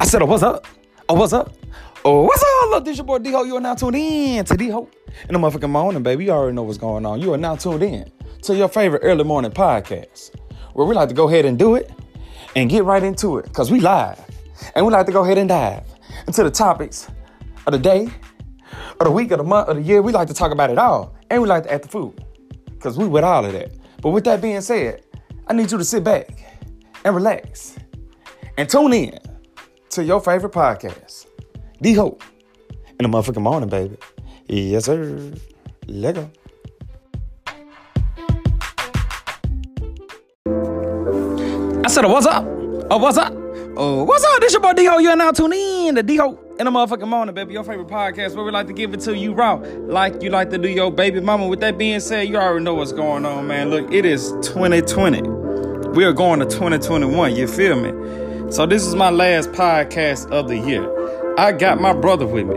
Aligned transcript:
I 0.00 0.06
said, 0.06 0.22
oh, 0.22 0.24
what's 0.24 0.42
up? 0.42 0.66
Oh, 1.10 1.14
what's 1.14 1.34
up? 1.34 1.52
Oh, 2.06 2.22
what's 2.22 2.42
up? 2.42 2.70
Look, 2.70 2.86
this 2.86 2.96
your 2.96 3.04
boy 3.04 3.18
D-Ho. 3.18 3.44
You 3.44 3.56
are 3.56 3.60
now 3.60 3.74
tuned 3.74 3.96
in 3.96 4.42
to 4.46 4.56
D-Ho. 4.56 4.88
In 5.28 5.34
the 5.34 5.38
motherfucking 5.38 5.68
morning, 5.68 6.02
baby. 6.02 6.24
You 6.24 6.30
already 6.30 6.54
know 6.54 6.62
what's 6.62 6.78
going 6.78 7.04
on. 7.04 7.20
You 7.20 7.34
are 7.34 7.36
now 7.36 7.54
tuned 7.54 7.82
in 7.82 8.10
to 8.44 8.56
your 8.56 8.68
favorite 8.68 9.00
early 9.04 9.24
morning 9.24 9.50
podcast, 9.50 10.34
where 10.72 10.86
we 10.86 10.94
like 10.94 11.10
to 11.10 11.14
go 11.14 11.28
ahead 11.28 11.44
and 11.44 11.58
do 11.58 11.74
it 11.74 11.92
and 12.56 12.70
get 12.70 12.84
right 12.84 13.02
into 13.02 13.36
it, 13.36 13.44
because 13.44 13.70
we 13.70 13.78
live. 13.78 14.18
And 14.74 14.86
we 14.86 14.90
like 14.90 15.04
to 15.04 15.12
go 15.12 15.22
ahead 15.22 15.36
and 15.36 15.50
dive 15.50 15.84
into 16.26 16.44
the 16.44 16.50
topics 16.50 17.06
of 17.66 17.72
the 17.74 17.78
day, 17.78 18.08
of 19.00 19.04
the 19.04 19.10
week, 19.10 19.32
of 19.32 19.38
the 19.38 19.44
month, 19.44 19.68
of 19.68 19.76
the 19.76 19.82
year. 19.82 20.00
We 20.00 20.12
like 20.12 20.28
to 20.28 20.34
talk 20.34 20.50
about 20.50 20.70
it 20.70 20.78
all. 20.78 21.14
And 21.28 21.42
we 21.42 21.46
like 21.46 21.64
to 21.64 21.72
add 21.74 21.82
the 21.82 21.88
food, 21.88 22.24
because 22.70 22.96
we 22.96 23.06
with 23.06 23.22
all 23.22 23.44
of 23.44 23.52
that. 23.52 23.74
But 24.00 24.10
with 24.10 24.24
that 24.24 24.40
being 24.40 24.62
said, 24.62 25.04
I 25.46 25.52
need 25.52 25.70
you 25.70 25.76
to 25.76 25.84
sit 25.84 26.02
back 26.02 26.42
and 27.04 27.14
relax 27.14 27.76
and 28.56 28.66
tune 28.66 28.94
in 28.94 29.18
to 29.90 30.04
your 30.04 30.20
favorite 30.20 30.52
podcast, 30.52 31.26
D 31.82 31.94
Hope, 31.94 32.22
in 32.98 33.10
the 33.10 33.18
motherfucking 33.18 33.42
morning, 33.42 33.68
baby. 33.68 33.96
Yes, 34.46 34.84
sir. 34.84 35.32
Let 35.88 36.14
go. 36.14 36.30
I 41.84 41.88
said, 41.88 42.04
what's 42.04 42.26
up? 42.26 42.44
Oh, 42.90 42.98
what's 42.98 43.18
up? 43.18 43.32
Oh, 43.76 44.04
what's 44.04 44.22
up? 44.24 44.40
This 44.40 44.52
your 44.52 44.62
boy 44.62 44.74
D-Ho. 44.74 44.98
You're 44.98 45.16
now 45.16 45.32
tuning 45.32 45.86
in 45.86 45.94
to 45.96 46.04
D-Ho 46.04 46.38
in 46.60 46.66
the 46.66 46.70
motherfucking 46.70 47.08
morning, 47.08 47.34
baby. 47.34 47.54
Your 47.54 47.64
favorite 47.64 47.88
podcast 47.88 48.36
where 48.36 48.44
we 48.44 48.52
like 48.52 48.68
to 48.68 48.72
give 48.72 48.94
it 48.94 49.00
to 49.00 49.16
you 49.16 49.32
raw, 49.32 49.54
like 49.54 50.22
you 50.22 50.30
like 50.30 50.50
to 50.50 50.58
do 50.58 50.68
your 50.68 50.92
baby 50.92 51.20
mama. 51.20 51.48
With 51.48 51.60
that 51.60 51.78
being 51.78 51.98
said, 51.98 52.28
you 52.28 52.36
already 52.36 52.64
know 52.64 52.74
what's 52.74 52.92
going 52.92 53.26
on, 53.26 53.48
man. 53.48 53.70
Look, 53.70 53.92
it 53.92 54.04
is 54.04 54.30
2020. 54.42 55.22
We 55.90 56.04
are 56.04 56.12
going 56.12 56.38
to 56.38 56.46
2021. 56.46 57.34
You 57.34 57.48
feel 57.48 57.74
me? 57.80 57.90
So 58.50 58.66
this 58.66 58.84
is 58.84 58.96
my 58.96 59.10
last 59.10 59.52
podcast 59.52 60.28
of 60.32 60.48
the 60.48 60.58
year. 60.58 60.84
I 61.38 61.52
got 61.52 61.80
my 61.80 61.92
brother 61.92 62.26
with 62.26 62.46
me. 62.46 62.56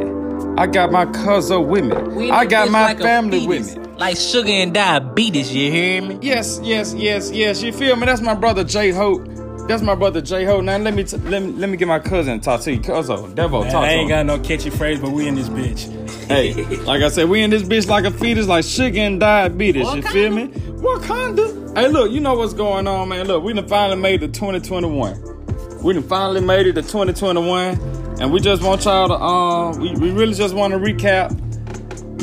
I 0.58 0.66
got 0.66 0.92
my 0.92 1.06
cousin 1.06 1.68
with 1.68 1.86
me. 1.86 1.96
We 2.16 2.32
I 2.32 2.46
got 2.46 2.72
my 2.72 2.86
like 2.86 3.00
family 3.00 3.46
with 3.46 3.78
me. 3.78 3.84
Like 3.98 4.18
sugar 4.18 4.50
and 4.50 4.74
diabetes, 4.74 5.54
you 5.54 5.72
hear 5.72 6.02
me? 6.02 6.18
Yes, 6.22 6.60
yes, 6.64 6.96
yes, 6.96 7.30
yes. 7.32 7.62
You 7.62 7.72
feel 7.72 7.96
me? 7.96 8.08
That's 8.08 8.22
my 8.22 8.34
brother 8.34 8.64
J 8.64 8.90
Hope. 8.90 9.24
That's 9.68 9.84
my 9.84 9.94
brother 9.94 10.20
J 10.20 10.46
Hope. 10.46 10.64
Now 10.64 10.78
let 10.78 10.96
me 10.96 11.04
t- 11.04 11.18
let 11.18 11.44
me 11.44 11.52
let 11.54 11.70
me 11.70 11.78
get 11.78 11.88
my 11.88 12.00
cousin 12.00 12.40
to 12.40 12.44
talk 12.44 12.62
to 12.62 12.74
you. 12.74 12.82
Cousin, 12.82 13.18
Devo, 13.36 13.62
Man, 13.62 13.72
talk 13.72 13.84
I 13.84 13.88
to 13.90 13.94
ain't 13.94 14.02
him. 14.04 14.08
got 14.10 14.26
no 14.26 14.40
catchy 14.40 14.72
phrase, 14.72 15.00
but 15.00 15.12
we 15.12 15.28
in 15.28 15.36
this 15.36 15.48
bitch. 15.50 15.92
Hey, 16.28 16.54
like 16.86 17.04
I 17.04 17.10
said, 17.10 17.30
we 17.30 17.44
in 17.44 17.52
this 17.52 17.64
bitch 17.64 17.88
like 17.88 18.06
a 18.06 18.12
fetus, 18.12 18.48
like 18.48 18.66
sugar 18.66 19.00
and 19.00 19.20
diabetes. 19.20 19.84
You 19.94 20.02
Wakanda. 20.02 20.12
feel 20.12 20.32
me? 20.32 20.48
Wakanda. 20.48 21.78
Hey, 21.78 21.88
look, 21.88 22.12
you 22.12 22.20
know 22.20 22.34
what's 22.36 22.54
going 22.54 22.88
on, 22.88 23.10
man. 23.10 23.28
Look, 23.28 23.44
we 23.44 23.54
done 23.54 23.68
finally 23.68 24.00
made 24.02 24.22
the 24.22 24.28
2021. 24.28 25.43
We 25.84 25.94
done 25.94 26.04
finally 26.04 26.40
made 26.42 26.66
it 26.68 26.74
to 26.74 26.82
2021, 26.82 27.78
and 28.22 28.32
we 28.32 28.40
just 28.40 28.64
want 28.64 28.86
y'all 28.86 29.10
to 29.10 29.16
um, 29.16 29.80
we, 29.80 29.94
we 29.96 30.12
really 30.12 30.34
just 30.34 30.54
want 30.56 30.72
to 30.74 30.80
recap 30.80 31.32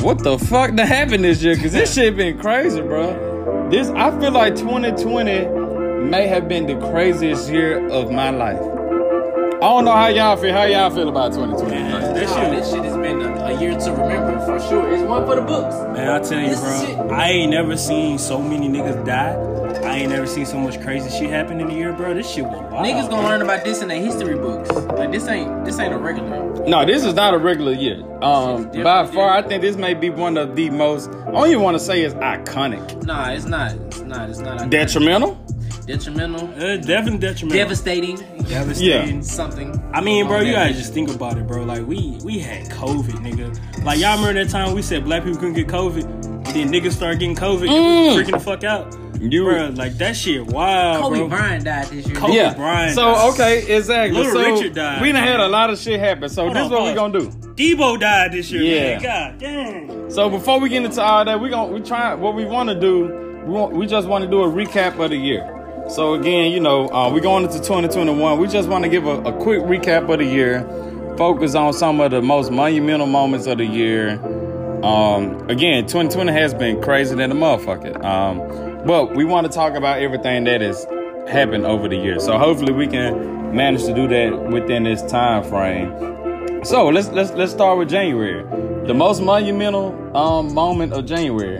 what 0.02 0.18
the 0.24 0.38
fuck 0.38 0.74
that 0.76 0.88
happened 0.88 1.24
this 1.24 1.42
year, 1.42 1.56
cause 1.56 1.72
this 1.72 1.92
shit 1.94 2.16
been 2.16 2.38
crazy, 2.38 2.80
bro. 2.80 3.68
This 3.70 3.88
I 3.90 4.18
feel 4.18 4.32
like 4.32 4.56
2020 4.56 6.06
may 6.08 6.26
have 6.26 6.48
been 6.48 6.66
the 6.66 6.76
craziest 6.90 7.50
year 7.52 7.86
of 7.88 8.10
my 8.10 8.30
life. 8.30 8.58
I 8.60 9.64
don't 9.68 9.84
know 9.84 9.92
how 9.92 10.06
y'all 10.08 10.38
feel. 10.38 10.54
How 10.54 10.64
y'all 10.64 10.88
feel 10.88 11.10
about 11.10 11.34
2020? 11.34 11.70
That 11.70 12.14
This 12.14 12.32
shit, 12.32 12.50
this 12.50 12.70
shit 12.70 12.82
has 12.84 12.96
been 12.96 13.20
a, 13.20 13.44
a 13.44 13.60
year 13.60 13.78
to 13.78 13.90
remember 13.92 14.40
for 14.46 14.58
sure. 14.68 14.90
It's 14.90 15.02
one 15.02 15.26
for 15.26 15.34
the 15.36 15.42
books. 15.42 15.74
man, 15.94 16.08
I 16.08 16.18
tell 16.20 16.40
you, 16.40 16.48
This 16.48 16.60
bro, 16.60 16.86
shit- 16.86 17.12
I 17.12 17.28
ain't 17.28 17.50
never 17.50 17.76
seen 17.76 18.18
so 18.18 18.40
many 18.40 18.70
niggas 18.70 19.04
die. 19.04 19.34
I 19.78 19.96
ain't 19.98 20.10
never 20.10 20.26
seen 20.26 20.46
so 20.46 20.58
much 20.58 20.80
crazy 20.80 21.10
shit 21.10 21.30
happen 21.30 21.60
in 21.60 21.70
a 21.70 21.74
year, 21.74 21.92
bro. 21.92 22.14
This 22.14 22.30
shit 22.30 22.44
was 22.44 22.58
wild. 22.70 22.86
Niggas 22.86 23.08
gonna 23.08 23.26
learn 23.26 23.42
about 23.42 23.64
this 23.64 23.82
in 23.82 23.88
their 23.88 24.00
history 24.00 24.34
books. 24.36 24.70
Like 24.70 25.12
this 25.12 25.26
ain't 25.28 25.64
this 25.64 25.78
ain't 25.78 25.94
a 25.94 25.98
regular. 25.98 26.50
No, 26.66 26.84
this 26.84 27.04
is 27.04 27.14
not 27.14 27.34
a 27.34 27.38
regular 27.38 27.72
year. 27.72 28.02
Um, 28.22 28.70
by 28.82 29.06
far, 29.06 29.28
yeah. 29.28 29.38
I 29.38 29.42
think 29.42 29.62
this 29.62 29.76
may 29.76 29.94
be 29.94 30.10
one 30.10 30.36
of 30.36 30.56
the 30.56 30.70
most. 30.70 31.10
I 31.10 31.30
don't 31.30 31.48
even 31.48 31.62
want 31.62 31.76
to 31.76 31.84
say 31.84 32.02
it's 32.02 32.14
iconic. 32.14 33.04
Nah, 33.04 33.30
it's 33.30 33.46
not. 33.46 33.72
It's 33.72 34.00
not. 34.00 34.28
It's 34.28 34.40
not. 34.40 34.70
Detrimental. 34.70 35.34
Detrimental. 35.86 36.48
Uh, 36.54 36.76
definitely 36.76 37.18
detrimental. 37.18 37.58
Devastating. 37.58 38.16
Devastating. 38.44 39.22
Something. 39.22 39.82
I 39.92 40.00
mean, 40.00 40.26
bro, 40.26 40.40
you 40.40 40.52
that 40.52 40.68
gotta 40.68 40.74
just 40.74 40.92
think 40.92 41.10
about 41.10 41.38
it, 41.38 41.46
bro. 41.46 41.64
Like 41.64 41.86
we 41.86 42.18
we 42.22 42.38
had 42.38 42.68
COVID, 42.70 43.14
nigga. 43.24 43.84
Like 43.84 43.98
y'all 43.98 44.16
remember 44.16 44.44
that 44.44 44.50
time 44.50 44.74
we 44.74 44.82
said 44.82 45.04
black 45.04 45.24
people 45.24 45.38
couldn't 45.38 45.54
get 45.54 45.66
COVID, 45.66 46.04
and 46.04 46.46
then 46.46 46.68
niggas 46.70 46.92
started 46.92 47.20
getting 47.20 47.34
COVID, 47.36 47.68
and 47.68 48.16
we 48.16 48.22
freaking 48.22 48.32
the 48.32 48.40
fuck 48.40 48.62
out. 48.64 48.94
You- 49.20 49.44
bro, 49.44 49.68
like 49.74 49.98
that 49.98 50.16
shit 50.16 50.46
wild, 50.46 51.02
Kobe 51.02 51.18
bro. 51.18 51.28
Bryant 51.28 51.64
died 51.64 51.86
this 51.88 52.06
year. 52.06 52.16
Kobe 52.16 52.34
yeah. 52.34 52.54
Bryant 52.54 52.94
So 52.94 53.02
died. 53.02 53.32
okay, 53.34 53.76
exactly. 53.76 54.16
Little 54.18 54.32
so 54.32 54.54
Richard 54.54 54.74
died. 54.74 55.02
We 55.02 55.12
done 55.12 55.22
had 55.22 55.40
a 55.40 55.48
lot 55.48 55.70
of 55.70 55.78
shit 55.78 56.00
happen. 56.00 56.28
So 56.28 56.44
Hold 56.44 56.56
this 56.56 56.60
on, 56.60 56.66
is 56.66 56.70
what 56.72 56.82
we 56.82 56.88
pause. 56.88 56.96
gonna 56.96 57.20
do. 57.20 57.74
Debo 57.76 58.00
died 58.00 58.32
this 58.32 58.50
year, 58.50 58.62
Yeah. 58.62 58.82
man. 58.98 59.02
God 59.02 59.38
damn. 59.38 60.10
So 60.10 60.30
before 60.30 60.58
we 60.60 60.68
get 60.70 60.84
into 60.84 61.02
all 61.02 61.24
that, 61.24 61.40
we 61.40 61.50
gonna 61.50 61.70
we 61.72 61.80
try 61.80 62.14
what 62.14 62.34
we 62.34 62.44
want 62.44 62.68
to 62.70 62.80
do. 62.80 63.42
We 63.46 63.52
want, 63.52 63.72
we 63.74 63.86
just 63.86 64.08
want 64.08 64.24
to 64.24 64.30
do 64.30 64.42
a 64.42 64.48
recap 64.48 64.98
of 64.98 65.10
the 65.10 65.16
year. 65.16 65.56
So 65.88 66.14
again, 66.14 66.52
you 66.52 66.60
know, 66.60 66.88
uh, 66.88 67.10
we 67.10 67.20
going 67.20 67.44
into 67.44 67.58
2021. 67.58 68.38
We 68.38 68.46
just 68.48 68.68
want 68.68 68.84
to 68.84 68.90
give 68.90 69.06
a, 69.06 69.20
a 69.22 69.32
quick 69.32 69.60
recap 69.62 70.08
of 70.10 70.18
the 70.20 70.24
year. 70.24 70.64
Focus 71.18 71.54
on 71.54 71.72
some 71.72 72.00
of 72.00 72.10
the 72.12 72.22
most 72.22 72.50
monumental 72.50 73.06
moments 73.06 73.46
of 73.46 73.58
the 73.58 73.66
year. 73.66 74.12
Um, 74.82 75.48
again, 75.50 75.84
2020 75.86 76.32
has 76.32 76.54
been 76.54 76.80
crazy 76.80 77.14
than 77.14 77.30
a 77.30 77.34
motherfucker. 77.34 78.02
Um, 78.04 78.69
but 78.86 79.14
we 79.14 79.24
want 79.24 79.46
to 79.46 79.52
talk 79.52 79.74
about 79.74 80.00
everything 80.00 80.44
that 80.44 80.60
has 80.60 80.84
happened 81.28 81.64
over 81.66 81.88
the 81.88 81.96
years. 81.96 82.24
So 82.24 82.38
hopefully 82.38 82.72
we 82.72 82.86
can 82.86 83.54
manage 83.54 83.84
to 83.84 83.94
do 83.94 84.08
that 84.08 84.50
within 84.50 84.84
this 84.84 85.02
time 85.02 85.44
frame. 85.44 86.64
So 86.64 86.88
let's 86.88 87.08
let's 87.08 87.30
let's 87.32 87.52
start 87.52 87.78
with 87.78 87.88
January. 87.88 88.42
The 88.86 88.94
most 88.94 89.22
monumental 89.22 90.16
um, 90.16 90.52
moment 90.52 90.92
of 90.92 91.06
January, 91.06 91.58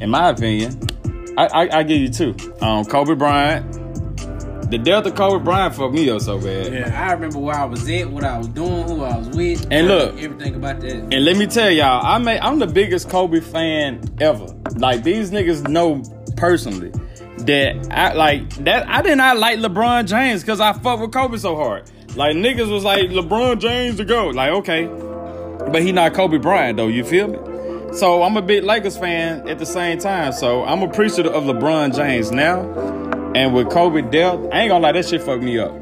in 0.00 0.08
my 0.10 0.30
opinion, 0.30 0.80
I, 1.36 1.46
I, 1.46 1.78
I 1.78 1.82
give 1.82 2.00
you 2.00 2.08
two. 2.08 2.34
Um, 2.60 2.84
Kobe 2.84 3.14
Bryant. 3.14 3.70
The 4.70 4.78
death 4.78 5.04
of 5.06 5.14
Kobe 5.14 5.44
Bryant 5.44 5.74
fucked 5.74 5.94
me 5.94 6.08
up 6.08 6.22
so 6.22 6.38
bad. 6.40 6.72
Yeah. 6.72 7.08
I 7.08 7.12
remember 7.12 7.38
where 7.38 7.54
I 7.54 7.64
was 7.64 7.88
at, 7.88 8.10
what 8.10 8.24
I 8.24 8.38
was 8.38 8.48
doing, 8.48 8.88
who 8.88 9.04
I 9.04 9.18
was 9.18 9.28
with, 9.28 9.66
And 9.70 9.88
look. 9.88 10.18
everything 10.20 10.54
about 10.56 10.80
that. 10.80 10.90
And 10.92 11.24
let 11.24 11.36
me 11.36 11.46
tell 11.46 11.70
y'all, 11.70 12.04
I 12.04 12.16
may, 12.18 12.40
I'm 12.40 12.58
the 12.58 12.66
biggest 12.66 13.10
Kobe 13.10 13.40
fan 13.40 14.00
ever. 14.20 14.46
Like 14.76 15.04
these 15.04 15.30
niggas 15.30 15.68
know 15.68 16.02
personally 16.36 16.92
that 17.38 17.88
I 17.90 18.12
like 18.12 18.48
that 18.64 18.88
I 18.88 19.02
did 19.02 19.16
not 19.16 19.38
like 19.38 19.58
LeBron 19.58 20.06
James 20.06 20.42
because 20.42 20.60
I 20.60 20.72
fuck 20.72 21.00
with 21.00 21.12
Kobe 21.12 21.36
so 21.36 21.56
hard. 21.56 21.90
Like 22.16 22.36
niggas 22.36 22.70
was 22.70 22.84
like 22.84 23.10
LeBron 23.10 23.60
James 23.60 23.96
to 23.96 24.04
go. 24.04 24.28
Like 24.28 24.50
okay, 24.50 24.86
but 24.86 25.82
he 25.82 25.92
not 25.92 26.14
Kobe 26.14 26.38
Bryant 26.38 26.76
though. 26.76 26.88
You 26.88 27.04
feel 27.04 27.28
me? 27.28 27.38
So 27.96 28.22
I'm 28.22 28.36
a 28.36 28.42
big 28.42 28.64
Lakers 28.64 28.96
fan 28.96 29.48
at 29.48 29.58
the 29.58 29.66
same 29.66 29.98
time. 29.98 30.32
So 30.32 30.64
I'm 30.64 30.82
appreciative 30.82 31.32
of 31.32 31.44
LeBron 31.44 31.94
James 31.94 32.32
now. 32.32 32.62
And 33.34 33.54
with 33.54 33.70
Kobe 33.70 34.02
death, 34.02 34.38
I 34.52 34.60
ain't 34.60 34.70
gonna 34.70 34.78
lie, 34.78 34.92
that 34.92 35.06
shit 35.06 35.22
fucked 35.22 35.42
me 35.42 35.58
up. 35.58 35.72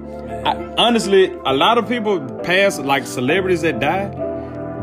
I, 0.44 0.56
honestly, 0.76 1.32
a 1.46 1.52
lot 1.52 1.78
of 1.78 1.86
people 1.88 2.20
pass 2.42 2.78
like 2.78 3.06
celebrities 3.06 3.62
that 3.62 3.78
die. 3.78 4.08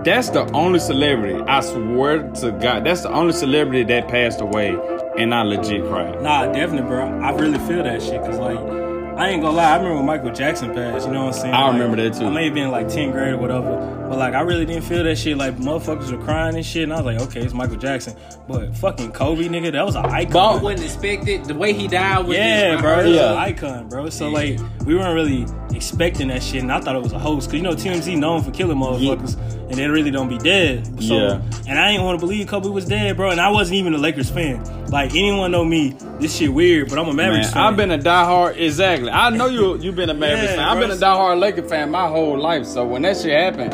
That's 0.05 0.29
the 0.29 0.49
only 0.53 0.79
celebrity. 0.79 1.39
I 1.41 1.59
swear 1.61 2.29
to 2.31 2.51
God, 2.53 2.85
that's 2.85 3.01
the 3.01 3.11
only 3.11 3.33
celebrity 3.33 3.83
that 3.85 4.07
passed 4.07 4.39
away, 4.39 4.71
and 5.19 5.33
I 5.33 5.41
legit 5.43 5.85
cried. 5.87 6.21
Nah, 6.21 6.45
definitely, 6.51 6.87
bro. 6.89 7.19
I 7.21 7.31
really 7.31 7.59
feel 7.59 7.83
that 7.83 8.01
shit. 8.01 8.21
Cause 8.21 8.37
like, 8.37 8.57
I 8.57 9.29
ain't 9.29 9.41
gonna 9.41 9.55
lie. 9.57 9.71
I 9.71 9.75
remember 9.75 9.97
when 9.97 10.05
Michael 10.05 10.31
Jackson 10.31 10.73
passed. 10.73 11.05
You 11.07 11.13
know 11.13 11.25
what 11.25 11.35
I'm 11.35 11.41
saying? 11.41 11.53
I 11.53 11.63
Like, 11.63 11.73
remember 11.73 11.97
that, 11.97 12.13
too. 12.17 12.25
I 12.25 12.29
may 12.29 12.45
have 12.45 12.53
been 12.53 12.71
like 12.71 12.87
10th 12.87 13.11
grade 13.11 13.33
or 13.33 13.37
whatever. 13.37 13.98
But 14.09 14.17
like, 14.17 14.33
I 14.33 14.41
really 14.41 14.65
didn't 14.65 14.83
feel 14.85 15.03
that 15.03 15.17
shit. 15.19 15.37
Like, 15.37 15.57
motherfuckers 15.57 16.11
were 16.11 16.23
crying 16.23 16.55
and 16.55 16.65
shit. 16.65 16.83
And 16.83 16.91
I 16.93 16.95
was 16.99 17.05
like, 17.05 17.21
okay, 17.29 17.41
it's 17.41 17.53
Michael 17.53 17.75
Jackson. 17.77 18.15
But 18.47 18.75
fucking 18.75 19.11
Kobe, 19.11 19.43
nigga, 19.47 19.71
that 19.73 19.85
was 19.85 19.95
an 19.95 20.05
icon. 20.07 20.59
I 20.59 20.61
wasn't 20.63 20.85
expected. 20.85 21.45
The 21.45 21.53
way 21.53 21.73
he 21.73 21.87
died 21.87 22.25
was 22.25 22.35
yeah, 22.35 22.71
just 22.71 22.81
bro, 22.83 22.99
it 23.01 23.05
was 23.07 23.15
Yeah. 23.15 23.31
an 23.33 23.37
icon, 23.37 23.87
bro. 23.87 24.09
So 24.09 24.29
like, 24.29 24.59
we 24.85 24.95
weren't 24.95 25.13
really 25.13 25.45
expecting 25.75 26.29
that 26.29 26.41
shit, 26.41 26.63
and 26.63 26.71
I 26.71 26.81
thought 26.81 26.95
it 26.95 27.01
was 27.03 27.13
a 27.13 27.19
hoax, 27.19 27.45
cause 27.45 27.53
you 27.53 27.61
know 27.61 27.73
TMZ 27.75 28.17
known 28.17 28.41
for 28.41 28.49
killing 28.49 28.77
motherfuckers, 28.77 29.37
and 29.69 29.75
they 29.75 29.87
really 29.87 30.09
don't 30.09 30.27
be 30.27 30.39
dead. 30.39 30.87
So, 31.03 31.13
Yeah. 31.15 31.41
and 31.67 31.77
I 31.79 31.91
didn't 31.91 32.03
want 32.05 32.19
to 32.19 32.25
believe 32.25 32.47
Kobe 32.47 32.69
was 32.69 32.85
dead, 32.85 33.15
bro. 33.15 33.29
And 33.29 33.39
I 33.39 33.49
wasn't 33.51 33.75
even 33.77 33.93
a 33.93 33.99
Lakers 33.99 34.31
fan. 34.31 34.63
Like 34.87 35.11
anyone 35.11 35.51
know 35.51 35.63
me, 35.63 35.95
this 36.19 36.35
shit 36.35 36.51
weird, 36.51 36.89
but 36.89 36.97
I'm 36.97 37.07
a 37.07 37.13
Mavericks 37.13 37.47
Man, 37.47 37.53
fan. 37.53 37.63
I've 37.63 37.77
been 37.77 37.91
a 37.91 37.99
diehard. 37.99 38.57
Exactly. 38.57 39.11
I 39.11 39.29
know 39.29 39.45
you. 39.45 39.77
You've 39.77 39.95
been 39.95 40.09
a 40.09 40.15
Mavericks 40.15 40.49
Yeah, 40.53 40.55
fan. 40.57 40.67
I've 40.67 40.77
bro. 40.79 40.87
been 40.87 40.97
a 40.97 40.99
diehard 40.99 41.39
Laker 41.39 41.61
fan 41.61 41.91
my 41.91 42.07
whole 42.07 42.37
life. 42.39 42.65
So 42.65 42.83
when 42.87 43.03
that 43.03 43.17
shit 43.17 43.31
happened, 43.39 43.73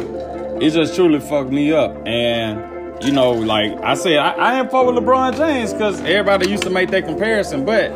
it 0.62 0.70
just 0.72 0.96
truly 0.96 1.20
fucked 1.20 1.52
me 1.52 1.72
up. 1.72 1.96
And 2.08 3.04
you 3.04 3.12
know, 3.12 3.32
like 3.32 3.74
I 3.82 3.94
said, 3.96 4.18
I, 4.18 4.32
I 4.32 4.60
ain't 4.60 4.72
fuck 4.72 4.86
with 4.88 4.96
LeBron 4.96 5.36
James 5.38 5.74
because 5.74 6.00
everybody 6.02 6.50
used 6.50 6.64
to 6.64 6.70
make 6.70 6.90
that 6.92 7.06
comparison. 7.06 7.66
But 7.66 7.92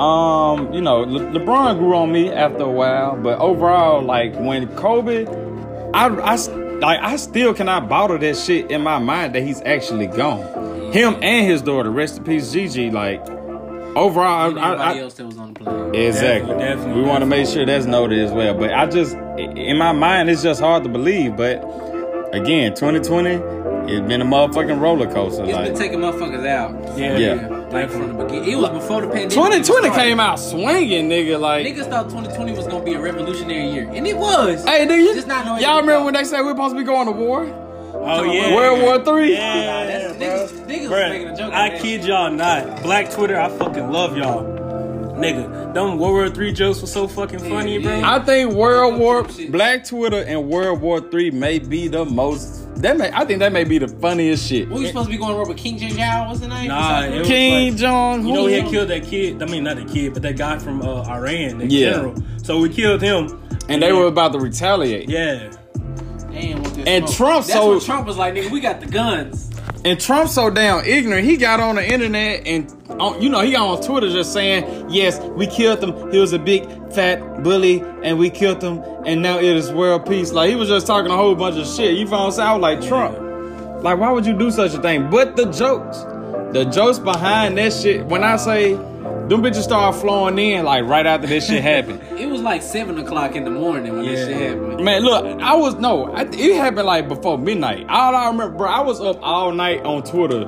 um, 0.00 0.72
you 0.72 0.80
know, 0.80 1.00
Le- 1.00 1.38
LeBron 1.38 1.78
grew 1.78 1.94
on 1.94 2.10
me 2.12 2.30
after 2.30 2.64
a 2.64 2.70
while. 2.70 3.16
But 3.16 3.38
overall, 3.38 4.02
like 4.02 4.34
when 4.36 4.66
Kobe, 4.76 5.26
I, 5.94 6.08
I 6.08 6.32
s- 6.34 6.48
like 6.48 6.98
I 7.00 7.16
still 7.16 7.54
cannot 7.54 7.88
bottle 7.88 8.18
that 8.18 8.36
shit 8.36 8.70
in 8.70 8.80
my 8.82 8.98
mind 8.98 9.34
that 9.34 9.42
he's 9.42 9.60
actually 9.62 10.08
gone. 10.08 10.92
Him 10.92 11.16
and 11.22 11.46
his 11.46 11.62
daughter, 11.62 11.90
rest 11.90 12.18
in 12.18 12.24
peace, 12.24 12.52
Gigi. 12.52 12.90
Like 12.90 13.20
overall, 13.94 14.58
I, 14.58 14.72
I, 14.74 14.92
I, 14.94 14.98
else 14.98 15.14
that 15.14 15.26
was 15.26 15.38
on 15.38 15.54
the 15.54 15.60
plane. 15.60 15.94
exactly. 15.94 16.48
Definitely, 16.54 16.64
definitely, 16.64 17.02
we 17.02 17.08
want 17.08 17.22
to 17.22 17.26
make 17.26 17.46
sure 17.46 17.64
that's 17.64 17.86
noted 17.86 18.18
as 18.18 18.32
well. 18.32 18.54
But 18.54 18.72
I 18.72 18.86
just, 18.86 19.14
in 19.38 19.78
my 19.78 19.92
mind, 19.92 20.30
it's 20.30 20.42
just 20.42 20.60
hard 20.60 20.82
to 20.84 20.88
believe. 20.88 21.36
But 21.36 21.62
again, 22.32 22.74
2020, 22.74 23.30
it's 23.92 24.06
been 24.06 24.20
a 24.20 24.24
motherfucking 24.24 24.80
roller 24.80 25.10
coaster. 25.12 25.44
It's 25.44 25.52
Like 25.52 25.66
been 25.66 25.76
taking 25.76 25.98
motherfuckers 26.00 26.46
out. 26.46 26.96
Yeah. 26.98 27.16
Yeah. 27.16 27.48
Like 27.72 27.90
from 27.90 28.16
the 28.16 28.24
beginning. 28.24 28.50
It 28.50 28.56
was 28.56 28.70
before 28.70 29.00
the 29.00 29.06
pandemic. 29.08 29.30
2020 29.30 29.90
came 29.90 30.20
out 30.20 30.38
swinging, 30.38 31.08
nigga. 31.08 31.40
Like, 31.40 31.66
Niggas 31.66 31.88
thought 31.88 32.04
2020 32.10 32.52
was 32.52 32.66
gonna 32.66 32.84
be 32.84 32.94
a 32.94 33.00
revolutionary 33.00 33.70
year, 33.70 33.88
and 33.92 34.06
it 34.06 34.16
was. 34.16 34.64
hey, 34.64 34.86
nigga, 34.86 35.14
Just 35.14 35.26
not 35.26 35.44
knowing 35.46 35.62
y'all 35.62 35.80
remember 35.80 36.04
when 36.04 36.14
they 36.14 36.24
said 36.24 36.42
we 36.42 36.48
are 36.48 36.50
supposed 36.50 36.74
to 36.74 36.78
be 36.78 36.84
going 36.84 37.06
to 37.06 37.12
war? 37.12 37.44
Oh 37.94 38.22
yeah. 38.24 38.54
World 38.54 38.82
War 38.82 39.04
Three. 39.04 39.32
Yeah, 39.34 39.86
That's- 39.86 40.16
bro. 40.16 40.26
niggas- 40.26 40.66
niggas 40.66 40.90
was 40.90 41.10
making 41.10 41.28
a 41.28 41.36
joke 41.36 41.52
I 41.52 41.68
of 41.68 41.82
kid 41.82 42.04
y'all 42.04 42.30
not. 42.30 42.82
Black 42.82 43.10
Twitter, 43.10 43.38
I 43.40 43.48
fucking 43.48 43.90
love 43.90 44.16
y'all. 44.16 44.42
Nigga, 45.22 45.72
them 45.74 45.98
World 45.98 46.12
War 46.14 46.28
Three 46.30 46.52
jokes 46.52 46.80
were 46.80 46.86
so 46.86 47.06
fucking 47.08 47.38
funny, 47.38 47.78
bro. 47.78 47.98
yeah. 47.98 48.14
I 48.14 48.18
think 48.24 48.52
World 48.52 48.98
War 48.98 49.26
Black 49.50 49.84
Twitter 49.86 50.22
and 50.26 50.48
World 50.48 50.80
War 50.80 51.00
Three 51.00 51.30
may 51.30 51.58
be 51.58 51.88
the 51.88 52.04
most. 52.04 52.60
That 52.82 52.96
may 52.96 53.10
I 53.12 53.24
think 53.24 53.38
that 53.40 53.52
may 53.52 53.64
be 53.64 53.78
the 53.78 53.88
funniest 53.88 54.48
shit. 54.48 54.68
What 54.68 54.80
we 54.80 54.86
supposed 54.88 55.06
to 55.06 55.10
be 55.12 55.18
going 55.18 55.34
over 55.34 55.44
with 55.48 55.56
King 55.58 55.78
Jin 55.78 55.96
Yao? 55.96 56.28
What's 56.28 56.40
the 56.40 56.48
name? 56.48 56.68
Nah, 56.68 57.02
it 57.04 57.18
was 57.20 57.28
King 57.28 57.70
like- 57.72 57.80
Jong. 57.80 58.26
You 58.26 58.32
know, 58.34 58.46
he 58.46 58.54
had 58.54 58.68
killed 58.70 58.88
that 58.88 59.04
kid. 59.04 59.42
I 59.42 59.46
mean, 59.46 59.64
not 59.64 59.76
the 59.76 59.84
kid, 59.84 60.14
but 60.14 60.22
that 60.22 60.36
guy 60.36 60.58
from 60.58 60.82
uh, 60.82 61.02
Iran, 61.04 61.58
the 61.58 61.66
Yeah. 61.66 61.90
general. 61.90 62.14
So 62.42 62.58
we 62.58 62.68
killed 62.68 63.00
him. 63.02 63.38
and 63.68 63.80
they 63.82 63.92
were 63.92 64.06
about 64.06 64.32
to 64.32 64.40
retaliate. 64.40 65.08
Yeah. 65.08 65.52
Damn, 66.32 66.64
And 66.86 67.06
smoke. 67.08 67.16
Trump 67.16 67.46
That's 67.46 67.52
so- 67.52 67.70
when 67.70 67.80
Trump 67.80 68.06
was 68.06 68.16
like, 68.16 68.34
nigga, 68.34 68.50
we 68.50 68.58
got 68.60 68.80
the 68.80 68.86
guns. 68.86 69.50
And 69.84 70.00
Trump 70.00 70.28
so 70.28 70.48
damn 70.48 70.84
ignorant, 70.84 71.24
he 71.24 71.36
got 71.36 71.58
on 71.58 71.74
the 71.74 71.84
internet 71.84 72.46
and 72.46 72.72
on, 73.00 73.20
you 73.20 73.28
know 73.28 73.40
he 73.40 73.50
got 73.50 73.66
on 73.66 73.82
Twitter 73.82 74.08
just 74.08 74.32
saying, 74.32 74.86
"Yes, 74.88 75.18
we 75.20 75.48
killed 75.48 75.82
him. 75.82 76.12
He 76.12 76.18
was 76.18 76.32
a 76.32 76.38
big 76.38 76.64
fat 76.92 77.42
bully, 77.42 77.82
and 78.04 78.16
we 78.16 78.30
killed 78.30 78.62
him, 78.62 78.80
and 79.04 79.22
now 79.22 79.38
it 79.38 79.56
is 79.56 79.72
world 79.72 80.06
peace." 80.06 80.30
Like 80.30 80.50
he 80.50 80.56
was 80.56 80.68
just 80.68 80.86
talking 80.86 81.10
a 81.10 81.16
whole 81.16 81.34
bunch 81.34 81.56
of 81.56 81.66
shit. 81.66 81.96
You 81.96 82.06
found 82.06 82.38
out 82.38 82.60
like 82.60 82.80
Trump. 82.80 83.18
Like 83.82 83.98
why 83.98 84.12
would 84.12 84.24
you 84.24 84.34
do 84.34 84.52
such 84.52 84.72
a 84.74 84.80
thing? 84.80 85.10
But 85.10 85.34
the 85.34 85.46
jokes, 85.46 85.98
the 86.52 86.64
jokes 86.72 87.00
behind 87.00 87.58
that 87.58 87.72
shit. 87.72 88.06
When 88.06 88.22
I 88.22 88.36
say 88.36 88.78
them 89.28 89.42
bitches 89.42 89.62
started 89.62 89.98
flowing 90.00 90.38
in 90.38 90.64
like 90.64 90.84
right 90.84 91.06
after 91.06 91.26
this 91.26 91.46
shit 91.48 91.62
happened. 91.62 92.00
It 92.22 92.26
was 92.28 92.40
like 92.42 92.62
seven 92.62 92.98
o'clock 92.98 93.34
in 93.34 93.44
the 93.44 93.50
morning 93.50 93.94
when 93.96 94.04
Yeah. 94.04 94.10
this 94.12 94.28
shit 94.28 94.36
happened. 94.36 94.84
Man, 94.84 95.02
look, 95.02 95.24
I 95.40 95.54
was 95.54 95.74
no, 95.76 96.06
I, 96.12 96.22
it 96.22 96.56
happened 96.56 96.86
like 96.86 97.08
before 97.08 97.36
midnight. 97.38 97.86
All 97.88 98.14
I 98.14 98.26
remember, 98.28 98.56
bro, 98.58 98.68
I 98.68 98.80
was 98.80 99.00
up 99.00 99.18
all 99.22 99.52
night 99.52 99.82
on 99.82 100.02
Twitter, 100.02 100.44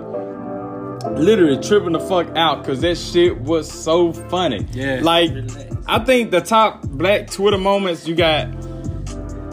literally 1.17 1.61
tripping 1.63 1.93
the 1.93 2.01
fuck 2.01 2.29
out 2.37 2.63
because 2.63 2.81
that 2.83 2.97
shit 2.97 3.41
was 3.41 3.71
so 3.71 4.13
funny. 4.13 4.67
Yeah. 4.73 5.01
like 5.03 5.31
Relax. 5.31 5.67
I 5.87 5.99
think 6.05 6.31
the 6.31 6.41
top 6.41 6.83
black 6.83 7.31
Twitter 7.31 7.59
moments 7.59 8.07
you 8.09 8.15
got. 8.15 8.49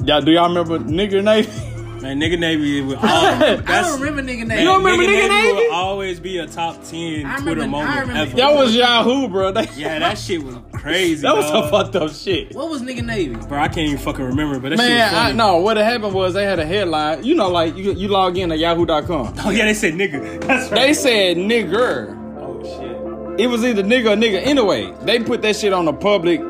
Y'all, 0.06 0.22
do 0.22 0.32
y'all 0.32 0.48
remember 0.50 0.80
nigger 0.80 1.24
Navy? 1.24 1.52
Man, 2.02 2.20
nigga 2.20 2.40
Navy 2.40 2.82
would 2.82 2.98
all, 2.98 3.04
I 3.06 3.56
don't 3.82 4.00
remember 4.00 4.24
nigga 4.24 4.38
name. 4.40 4.48
man, 4.48 4.58
You 4.60 4.64
don't 4.66 4.84
remember 4.84 5.04
Nigga 5.04 5.30
Navy? 5.30 5.68
will 5.68 5.74
always 5.74 6.20
be 6.20 6.40
a 6.40 6.48
top 6.48 6.84
10 6.84 7.26
I 7.26 7.36
Twitter 7.38 7.62
remember- 7.62 7.78
I 7.78 7.82
moment 7.86 8.00
remember- 8.08 8.22
ever. 8.22 8.36
that 8.38 8.56
was 8.56 8.76
Yahoo, 8.76 9.28
bro. 9.28 9.52
That, 9.52 9.78
yeah, 9.78 10.00
that 10.00 10.18
shit 10.18 10.42
was 10.44 10.56
crazy. 10.74 11.22
that 11.22 11.36
was 11.36 11.46
dog. 11.50 11.64
some 11.64 11.72
fucked 11.72 11.96
up 11.96 12.12
shit. 12.12 12.56
What 12.56 12.70
was 12.70 12.82
nigga 12.82 13.04
Navy? 13.06 13.36
Bro, 13.36 13.60
I 13.60 13.68
can't 13.68 13.88
even 13.90 13.98
fucking 14.00 14.26
remember, 14.26 14.60
but 14.60 14.70
that 14.70 14.80
shit 14.80 14.90
was 14.90 14.90
Man, 14.90 15.12
funny. 15.14 15.30
I, 15.30 15.32
no, 15.34 15.58
what 15.58 15.78
had 15.78 15.86
happened 15.86 16.14
was 16.16 16.34
they 16.34 16.44
had 16.44 16.58
a 16.60 16.66
headline. 16.66 17.24
You 17.24 17.36
know, 17.36 17.50
like 17.50 17.76
you, 17.78 17.92
you 17.94 18.08
log 18.08 18.36
in 18.38 18.50
to 18.50 18.56
yahoo.com. 18.58 19.36
Oh, 19.46 19.50
yeah, 19.52 19.66
they 19.66 19.74
said 19.76 19.94
nigga. 19.94 20.42
That's 20.46 20.72
right. 20.72 20.82
They 20.82 20.94
said 20.96 21.38
nigger. 21.38 22.18
oh, 22.42 22.64
shit. 22.64 23.40
It 23.40 23.48
was 23.48 23.64
either 23.64 23.84
nigga 23.84 24.14
or 24.14 24.16
nigga. 24.18 24.42
Anyway, 24.44 24.92
they 25.04 25.20
put 25.20 25.42
that 25.44 25.56
shit 25.56 25.72
on 25.72 25.88
a 25.88 25.94
public 25.94 26.42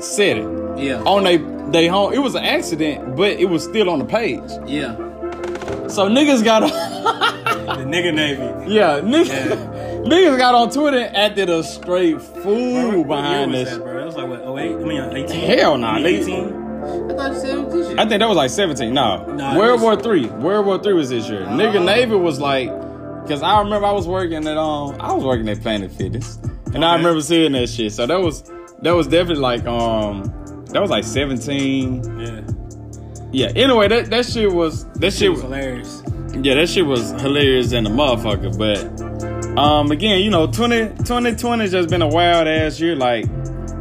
setting. 0.00 0.78
Yeah. 0.78 1.02
On 1.02 1.24
they 1.24 1.36
they 1.70 1.86
home. 1.86 2.12
It 2.12 2.18
was 2.18 2.34
an 2.34 2.44
accident, 2.44 3.16
but 3.16 3.30
it 3.32 3.46
was 3.46 3.64
still 3.64 3.88
on 3.90 3.98
the 3.98 4.04
page. 4.04 4.40
Yeah. 4.66 4.96
So 5.88 6.08
niggas 6.08 6.42
got 6.44 6.62
on 6.64 6.70
The 6.70 7.84
nigga 7.84 8.14
Navy. 8.14 8.72
Yeah, 8.74 9.00
niggas, 9.00 10.04
niggas 10.06 10.38
got 10.38 10.54
on 10.54 10.70
Twitter 10.70 10.98
and 10.98 11.14
acted 11.16 11.50
a 11.50 11.62
straight 11.62 12.20
fool 12.20 12.98
What 13.02 13.08
behind 13.08 13.52
year 13.52 13.60
was 13.60 13.68
this. 13.70 13.78
that, 13.78 13.84
bro? 13.84 13.94
That 13.98 14.06
was 14.06 14.16
like, 14.16 14.28
what, 14.28 14.58
08? 14.58 14.72
I 14.72 14.76
mean, 14.78 15.00
uh, 15.00 15.12
18? 15.14 15.58
Hell 15.58 15.78
nah, 15.78 15.92
I 15.92 16.02
mean, 16.02 16.22
nigga. 16.22 16.22
18? 16.22 16.62
I 17.12 17.14
thought 17.14 17.32
you 17.32 17.40
said 17.40 17.58
it 17.58 17.64
was 17.64 17.74
this 17.74 17.88
shit. 17.88 17.98
I 17.98 18.06
think 18.08 18.20
that 18.20 18.28
was 18.28 18.36
like 18.36 18.50
17. 18.50 18.92
No. 18.94 19.24
Nah, 19.26 19.56
World 19.58 19.80
was- 19.80 19.82
War 19.82 19.96
Three. 19.96 20.26
World 20.26 20.66
War 20.66 20.82
Three 20.82 20.94
was 20.94 21.10
this 21.10 21.28
year. 21.28 21.42
Nigga 21.42 21.84
Navy 21.84 22.16
was 22.16 22.40
like 22.40 22.68
cause 23.28 23.40
I 23.42 23.60
remember 23.60 23.86
I 23.86 23.92
was 23.92 24.08
working 24.08 24.48
at 24.48 24.56
um 24.56 24.96
I 25.00 25.12
was 25.12 25.22
working 25.24 25.48
at 25.48 25.60
Planet 25.60 25.92
Fitness. 25.92 26.38
And 26.74 26.84
I 26.84 26.96
remember 26.96 27.20
seeing 27.20 27.52
that 27.52 27.68
shit. 27.68 27.92
So 27.92 28.06
that 28.06 28.18
was 28.20 28.42
that 28.82 28.92
was 28.92 29.06
definitely 29.06 29.42
like 29.42 29.64
um 29.66 30.24
that 30.66 30.80
was 30.80 30.90
like 30.90 31.04
17. 31.04 32.18
Yeah. 32.18 32.40
Yeah. 33.32 33.52
Anyway, 33.54 33.88
that, 33.88 34.10
that 34.10 34.26
shit 34.26 34.50
was 34.52 34.84
that 34.94 35.12
Shit 35.12 35.14
shit 35.14 35.30
was 35.30 35.42
was 35.42 35.50
hilarious. 35.50 36.02
yeah, 36.42 36.54
that 36.54 36.68
shit 36.68 36.86
was 36.86 37.10
hilarious 37.20 37.72
and 37.72 37.86
a 37.86 37.90
motherfucker. 37.90 38.56
But 38.56 39.58
um 39.58 39.90
again, 39.90 40.20
you 40.20 40.30
know, 40.30 40.46
20, 40.46 40.96
2020 41.04 41.62
has 41.62 41.72
just 41.72 41.88
been 41.90 42.02
a 42.02 42.08
wild 42.08 42.46
ass 42.48 42.80
year. 42.80 42.96
Like, 42.96 43.26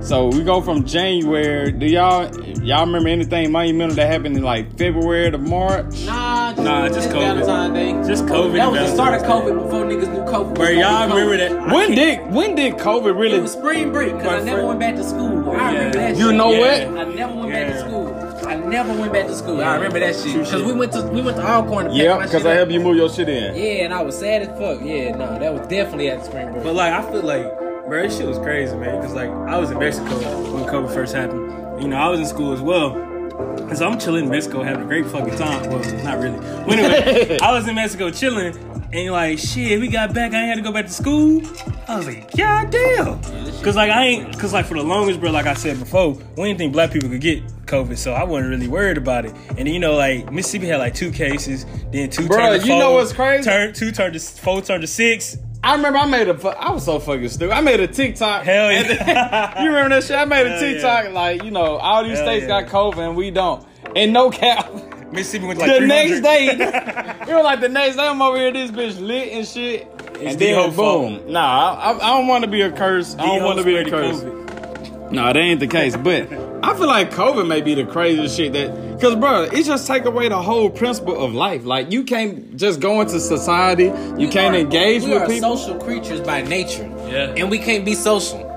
so 0.01 0.27
we 0.27 0.43
go 0.43 0.61
from 0.61 0.85
January. 0.85 1.71
Do 1.71 1.85
y'all 1.85 2.29
y'all 2.61 2.85
remember 2.85 3.09
anything 3.09 3.51
monumental 3.51 3.95
that 3.95 4.07
happened 4.07 4.35
in 4.37 4.43
like 4.43 4.77
February 4.77 5.31
to 5.31 5.37
March? 5.37 5.85
Nah, 6.05 6.51
just, 6.53 6.63
Nah, 6.63 6.87
just 6.89 7.09
COVID. 7.09 7.45
Valentine's 7.45 7.73
Day. 7.73 8.07
Just 8.13 8.25
COVID. 8.25 8.53
That 8.53 8.71
was 8.71 8.79
the 8.81 8.93
start 8.93 9.13
of 9.13 9.21
Valentine's 9.21 9.21
Day. 9.21 9.51
COVID 9.51 9.63
before 9.63 9.85
niggas 9.85 10.13
knew 10.13 10.31
COVID. 10.31 10.57
Where 10.57 10.73
y'all 10.73 11.07
be 11.07 11.13
remember 11.21 11.37
that? 11.37 11.73
When 11.73 11.91
did 11.95 12.33
when 12.33 12.55
did 12.55 12.73
COVID 12.75 13.17
really? 13.19 13.37
It 13.37 13.41
was 13.41 13.51
spring 13.53 13.91
break 13.91 14.13
because 14.15 14.41
I 14.41 14.45
never 14.45 14.61
friend- 14.63 14.67
went 14.67 14.79
back 14.79 14.95
to 14.95 15.03
school. 15.03 15.49
I 15.51 15.53
remember 15.71 15.83
Yeah. 15.83 15.91
that 15.91 16.17
You 16.17 16.27
shit. 16.29 16.35
know 16.35 16.51
Yeah. 16.51 16.89
what? 16.89 16.99
I 16.99 17.03
never 17.13 17.33
went 17.35 17.51
back 17.51 17.67
to 17.73 17.79
school. 17.79 18.17
I 18.47 18.55
never 18.55 18.93
went 18.99 19.13
back 19.13 19.27
to 19.27 19.35
school. 19.35 19.57
Yeah. 19.59 19.71
I 19.71 19.75
remember 19.75 19.99
that 19.99 20.15
shit 20.15 20.33
because 20.43 20.63
we 20.63 20.73
went 20.73 20.91
to 20.93 21.03
we 21.03 21.21
went 21.21 21.37
to 21.37 21.43
Alcorn 21.47 21.89
to 21.89 21.93
Yeah, 21.93 22.17
because 22.21 22.45
I 22.45 22.53
helped 22.55 22.71
you 22.71 22.79
move 22.79 22.97
your 22.97 23.09
shit 23.09 23.29
in. 23.29 23.55
Yeah, 23.55 23.85
and 23.85 23.93
I 23.93 24.01
was 24.01 24.17
sad 24.17 24.41
as 24.41 24.47
fuck. 24.59 24.79
Yeah, 24.83 25.15
no, 25.15 25.37
that 25.39 25.53
was 25.53 25.67
definitely 25.67 26.09
at 26.09 26.19
the 26.19 26.25
spring 26.25 26.51
break. 26.51 26.63
But 26.63 26.73
like, 26.75 26.91
I 26.91 27.01
feel 27.11 27.21
like, 27.21 27.45
bro, 27.91 28.03
this 28.03 28.17
shit 28.17 28.25
was 28.25 28.37
crazy, 28.37 28.73
man. 28.77 29.01
Cause 29.01 29.13
like, 29.13 29.29
I 29.29 29.57
was 29.57 29.69
in 29.69 29.77
Mexico 29.77 30.05
when 30.53 30.63
COVID 30.63 30.93
first 30.93 31.13
happened. 31.13 31.81
You 31.81 31.89
know, 31.89 31.97
I 31.97 32.07
was 32.07 32.21
in 32.21 32.25
school 32.25 32.53
as 32.53 32.61
well. 32.61 32.95
And 32.95 33.77
so 33.77 33.85
I'm 33.85 33.99
chilling 33.99 34.23
in 34.23 34.31
Mexico, 34.31 34.63
having 34.63 34.83
a 34.83 34.85
great 34.85 35.05
fucking 35.07 35.35
time. 35.35 35.69
Well, 35.69 36.03
not 36.05 36.19
really. 36.19 36.37
But 36.37 36.79
anyway, 36.79 37.37
I 37.41 37.51
was 37.51 37.67
in 37.67 37.75
Mexico 37.75 38.09
chilling, 38.09 38.55
and 38.93 39.11
like, 39.11 39.39
shit, 39.39 39.77
we 39.81 39.89
got 39.89 40.13
back. 40.13 40.33
I 40.33 40.37
ain't 40.37 40.47
had 40.47 40.55
to 40.55 40.61
go 40.61 40.71
back 40.71 40.85
to 40.85 40.91
school. 40.91 41.41
I 41.85 41.97
was 41.97 42.07
like, 42.07 42.31
God 42.31 42.69
damn. 42.69 43.21
Cause 43.61 43.75
like, 43.75 43.91
I 43.91 44.05
ain't, 44.05 44.39
cause 44.39 44.53
like 44.53 44.67
for 44.67 44.75
the 44.75 44.83
longest, 44.83 45.19
bro, 45.19 45.31
like 45.31 45.45
I 45.45 45.53
said 45.53 45.77
before, 45.77 46.13
we 46.37 46.45
didn't 46.45 46.59
think 46.59 46.71
black 46.71 46.91
people 46.91 47.09
could 47.09 47.19
get 47.19 47.43
COVID, 47.65 47.97
so 47.97 48.13
I 48.13 48.23
wasn't 48.23 48.51
really 48.51 48.69
worried 48.69 48.99
about 48.99 49.25
it. 49.25 49.35
And 49.57 49.67
you 49.67 49.79
know, 49.79 49.95
like 49.95 50.31
Mississippi 50.31 50.67
had 50.67 50.77
like 50.77 50.93
two 50.93 51.11
cases, 51.11 51.65
then 51.91 52.09
two 52.09 52.23
Bruh, 52.23 52.37
turned 52.37 52.61
to 52.61 52.67
you 52.67 52.73
four, 52.73 52.79
know 52.79 52.93
what's 52.93 53.11
crazy? 53.11 53.43
Turn, 53.43 53.73
two 53.73 53.91
turned 53.91 54.13
to 54.13 54.19
four, 54.19 54.61
turned 54.61 54.81
to 54.81 54.87
six. 54.87 55.37
I 55.63 55.75
remember 55.75 55.99
I 55.99 56.05
made 56.05 56.27
a. 56.27 56.37
fu- 56.37 56.47
I 56.47 56.71
was 56.71 56.83
so 56.85 56.99
fucking 56.99 57.29
stupid. 57.29 57.53
I 57.53 57.61
made 57.61 57.79
a 57.79 57.87
TikTok. 57.87 58.43
Hell 58.43 58.69
And 58.69 58.87
yeah. 58.87 59.61
you 59.63 59.67
remember 59.69 59.95
that 59.95 60.03
shit? 60.05 60.15
I 60.17 60.25
made 60.25 60.47
a 60.47 60.49
Hell 60.51 60.59
TikTok 60.59 61.03
yeah. 61.05 61.09
like 61.11 61.43
you 61.43 61.51
know 61.51 61.77
all 61.77 62.03
these 62.03 62.17
Hell 62.17 62.25
states 62.27 62.43
yeah. 62.47 62.61
got 62.61 62.71
COVID 62.71 62.97
and 63.09 63.15
we 63.15 63.29
don't. 63.31 63.65
And 63.95 64.11
no 64.13 64.29
cap. 64.31 64.69
Mississippi 65.11 65.45
went 65.45 65.59
to 65.59 65.65
like 65.65 65.73
the 65.73 65.85
300. 65.85 65.87
next 65.87 66.21
day, 66.21 66.45
it 67.31 67.35
was 67.35 67.43
like 67.43 67.59
the 67.59 67.67
next 67.67 67.97
day 67.97 68.07
I'm 68.07 68.21
over 68.21 68.37
here, 68.37 68.51
this 68.53 68.71
bitch 68.71 68.97
lit 69.05 69.33
and 69.33 69.45
shit. 69.45 69.81
and 70.21 70.39
then 70.39 70.55
D-Ho 70.55 70.67
boom. 70.67 70.73
fault. 71.17 71.27
Nah, 71.27 71.73
I, 71.75 71.91
I 71.97 72.17
don't 72.17 72.27
want 72.27 72.45
to 72.45 72.49
be 72.49 72.61
a 72.61 72.71
curse. 72.71 73.15
I 73.17 73.25
don't 73.25 73.43
want 73.43 73.59
to 73.59 73.65
be 73.65 73.75
a 73.75 73.83
D-Ho 73.83 73.97
curse. 73.99 74.19
spread 74.19 74.31
the 74.47 75.11
No, 75.11 75.25
that 75.25 75.35
ain't 75.35 75.59
the 75.59 75.67
case. 75.67 75.97
But 75.97 76.31
I 76.63 76.73
feel 76.75 76.87
like 76.87 77.11
COVID 77.11 77.45
may 77.45 77.59
be 77.61 77.73
the 77.75 77.83
craziest 77.85 78.37
shit 78.37 78.53
that, 78.53 78.90
cause 79.01 79.15
bro, 79.15 79.43
it 79.43 79.63
just 79.65 79.87
take 79.87 80.05
away 80.05 80.29
the 80.29 80.41
whole 80.41 80.69
principle 80.69 81.19
of 81.23 81.33
life. 81.33 81.65
Like 81.65 81.91
you 81.91 82.03
can't 82.03 82.55
just 82.55 82.79
go 82.79 83.01
into 83.01 83.19
society, 83.19 83.85
you 83.85 84.13
We 84.15 84.27
can't 84.27 84.55
are- 84.55 84.59
engage 84.59 85.03
we 85.03 85.09
with 85.13 85.23
are 85.23 85.27
people. 85.27 85.57
social 85.57 85.77
creatures 85.79 86.21
by 86.21 86.41
nature. 86.43 86.89
Yeah. 87.09 87.33
And 87.35 87.49
we 87.51 87.57
can't 87.59 87.83
be 87.83 87.95
social. 87.95 88.47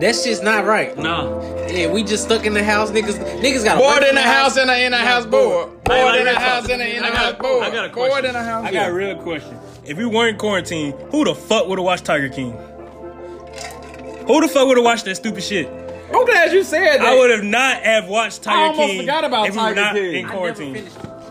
That 0.00 0.16
shit's 0.16 0.42
not 0.42 0.64
right. 0.66 0.96
Nah. 0.98 1.40
Yeah, 1.68 1.92
we 1.92 2.02
just 2.02 2.24
stuck 2.24 2.44
in 2.44 2.52
the 2.54 2.64
house, 2.64 2.90
niggas. 2.90 3.16
Niggas 3.40 3.64
got 3.64 3.78
Bored 3.78 4.02
in 4.02 4.16
the 4.16 4.20
house 4.22 4.56
and 4.56 4.68
a 4.68 4.84
in 4.84 4.92
a 4.92 4.98
house 4.98 5.24
bored. 5.24 5.68
Hey, 5.88 6.02
Bored 6.02 6.16
in 6.16 6.24
the 6.24 6.34
house 6.34 6.68
and 6.68 6.82
a 6.82 6.96
in 6.96 7.04
I 7.04 7.08
a 7.08 7.12
got- 7.12 7.16
house 7.18 7.34
bored. 7.40 7.62
I 7.64 7.70
got 7.70 7.84
a 7.84 7.88
Bored 7.90 8.10
question. 8.10 8.30
in 8.30 8.36
a 8.36 8.42
house. 8.42 8.64
I 8.66 8.72
got 8.72 8.90
a 8.90 8.92
real 8.92 9.16
question. 9.22 9.56
If 9.84 9.96
we 9.96 10.04
weren't 10.06 10.38
quarantined, 10.38 10.94
who 11.10 11.24
the 11.24 11.34
fuck 11.34 11.68
would 11.68 11.78
have 11.78 11.84
watched 11.84 12.04
Tiger 12.06 12.28
King? 12.28 12.52
Who 14.26 14.40
the 14.40 14.48
fuck 14.48 14.66
would 14.66 14.78
have 14.78 14.84
watched 14.84 15.04
that 15.04 15.14
stupid 15.16 15.42
shit? 15.44 15.68
I'm 16.14 16.24
glad 16.26 16.52
you 16.52 16.62
said 16.64 16.98
that. 16.98 17.00
I 17.02 17.16
would 17.18 17.30
have 17.30 17.44
not 17.44 17.82
have 17.82 18.08
watched 18.08 18.42
Tiger 18.42 18.56
King. 18.56 18.64
I 18.64 18.68
almost 18.68 18.88
King 18.90 19.00
forgot 19.00 19.24
about 19.24 19.46
if 19.48 19.54
we 19.54 19.58
Tiger 19.60 19.74
were 19.74 19.80
not 19.84 19.94
King. 19.94 20.04
in 20.14 20.14
I 20.14 20.18
I 20.18 20.22
never 20.22 20.36
quarantine. 20.38 20.90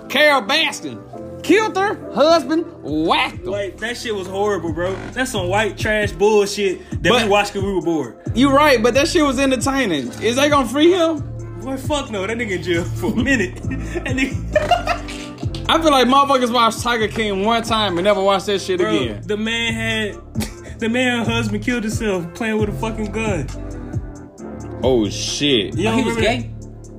Carole 0.10 0.42
Baskin 0.44 1.44
killed 1.44 1.76
her 1.76 2.12
husband, 2.14 2.66
whacked 2.82 3.40
him. 3.40 3.46
Like 3.46 3.78
that 3.80 3.98
shit 3.98 4.14
was 4.16 4.28
horrible, 4.28 4.72
bro. 4.74 4.96
That's 5.12 5.32
some 5.32 5.48
white 5.50 5.78
trash 5.78 6.12
bullshit 6.12 6.90
that 7.04 7.10
But- 7.10 7.24
we 7.24 7.30
watched 7.30 7.54
because 7.54 7.66
we 7.68 7.74
were 7.74 7.82
bored. 7.82 8.18
You 8.36 8.52
right, 8.52 8.82
but 8.82 8.94
that 8.96 9.08
shit 9.08 9.24
was 9.24 9.40
entertaining. 9.40 10.08
Is 10.22 10.36
they 10.38 10.50
gonna 10.50 10.68
free 10.68 10.92
him? 10.94 11.20
Boy, 11.62 11.78
fuck 11.78 12.12
no, 12.12 12.28
that 12.28 12.38
nigga 12.38 12.52
in 12.58 12.64
jail 12.64 12.84
for 12.84 13.12
a 13.14 13.16
minute. 13.16 13.56
that 13.64 14.06
nigga, 14.06 15.70
I 15.70 15.82
feel 15.82 15.92
like 15.92 16.08
motherfuckers 16.08 16.54
watched 16.54 16.82
Tiger 16.82 17.08
King 17.08 17.46
one 17.46 17.64
time 17.64 17.98
and 17.98 18.04
never 18.06 18.22
watched 18.22 18.46
that 18.48 18.60
shit 18.62 18.80
bro, 18.80 18.90
again. 18.96 19.22
the 19.26 19.38
man 19.38 19.74
had 19.74 20.80
the 20.80 20.90
man 20.90 21.26
husband 21.26 21.64
killed 21.64 21.84
himself 21.84 22.32
playing 22.34 22.58
with 22.60 22.70
a 22.70 22.74
fucking 22.74 23.12
gun. 23.12 23.48
Oh 24.84 25.08
shit. 25.10 25.76
You 25.78 25.84
don't 25.84 26.00
he 26.00 26.04
was 26.04 26.18
gay. 26.18 26.50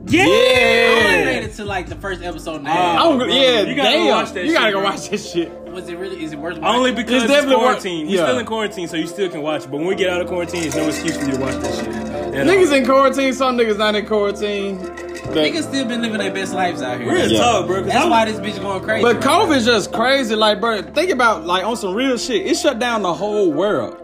Yeah. 0.07 0.25
I 0.25 1.03
only 1.15 1.25
made 1.25 1.45
it 1.45 1.53
to 1.55 1.65
like 1.65 1.87
the 1.89 1.97
first 1.97 2.23
episode. 2.23 2.63
Now. 2.63 2.73
Oh, 2.73 2.77
I 2.77 2.97
don't, 3.05 3.19
bro, 3.19 3.27
yeah, 3.29 3.61
you 3.63 3.75
gotta 3.75 3.89
go 3.91 4.05
damn. 4.05 4.07
watch 4.09 4.33
that 4.33 4.45
you 4.45 4.53
gotta 4.53 4.67
shit, 4.67 4.73
go 4.75 4.81
bro. 4.81 4.91
watch 4.91 5.09
this 5.11 5.33
shit. 5.33 5.51
was 5.71 5.89
it 5.89 5.97
really? 5.99 6.23
Is 6.23 6.33
it 6.33 6.39
worth? 6.39 6.59
Only 6.63 6.93
because 6.93 7.15
It's 7.15 7.25
it's, 7.25 7.33
definitely 7.33 7.57
worth- 7.57 7.65
quarantine. 7.65 8.09
You're 8.09 8.21
yeah. 8.21 8.27
still 8.27 8.39
in 8.39 8.47
quarantine, 8.47 8.89
so 8.89 8.97
you 8.97 9.07
still 9.07 9.29
can 9.31 9.43
watch 9.43 9.65
it. 9.65 9.71
But 9.71 9.79
when 9.79 9.87
we 9.87 9.95
get 9.95 10.11
out 10.11 10.21
of 10.21 10.29
quarantine, 10.29 10.63
there's 10.63 10.77
no 10.77 10.89
excuse 10.89 11.17
for 11.17 11.25
you 11.25 11.33
to 11.33 11.39
watch 11.41 11.55
this 11.57 11.79
shit. 11.79 11.89
at 11.89 12.47
Niggas 12.47 12.69
all. 12.69 12.75
in 12.75 12.85
quarantine, 12.87 13.33
some 13.33 13.57
niggas 13.57 13.79
not 13.79 13.95
in 13.95 14.07
quarantine. 14.07 14.79
But, 14.79 15.37
Niggas 15.39 15.63
still 15.69 15.87
been 15.87 16.03
living 16.03 16.19
their 16.19 16.33
best 16.33 16.53
lives 16.53 16.83
out 16.83 17.01
here. 17.01 17.11
Real 17.11 17.27
Yeah. 17.31 17.39
talk, 17.41 17.67
bro. 17.67 17.77
'cause 17.79 17.87
That's 17.87 17.99
I'm- 18.01 18.11
why 18.11 18.25
this 18.27 18.37
bitch 18.41 18.61
going 18.61 18.83
crazy. 18.83 19.03
but 19.03 19.17
right 19.17 19.25
now. 19.25 19.47
COVID's 19.47 19.65
just 19.65 19.91
crazy. 19.93 20.37
Like, 20.37 20.61
bro, 20.61 20.83
think 20.83 21.11
about 21.11 21.47
like 21.47 21.65
on 21.65 21.77
some 21.77 21.95
real 21.95 22.19
shit. 22.19 22.47
It 22.47 22.57
shut 22.59 22.79
down 22.79 23.01
the 23.03 23.15
whole 23.15 23.51
world. 23.51 23.97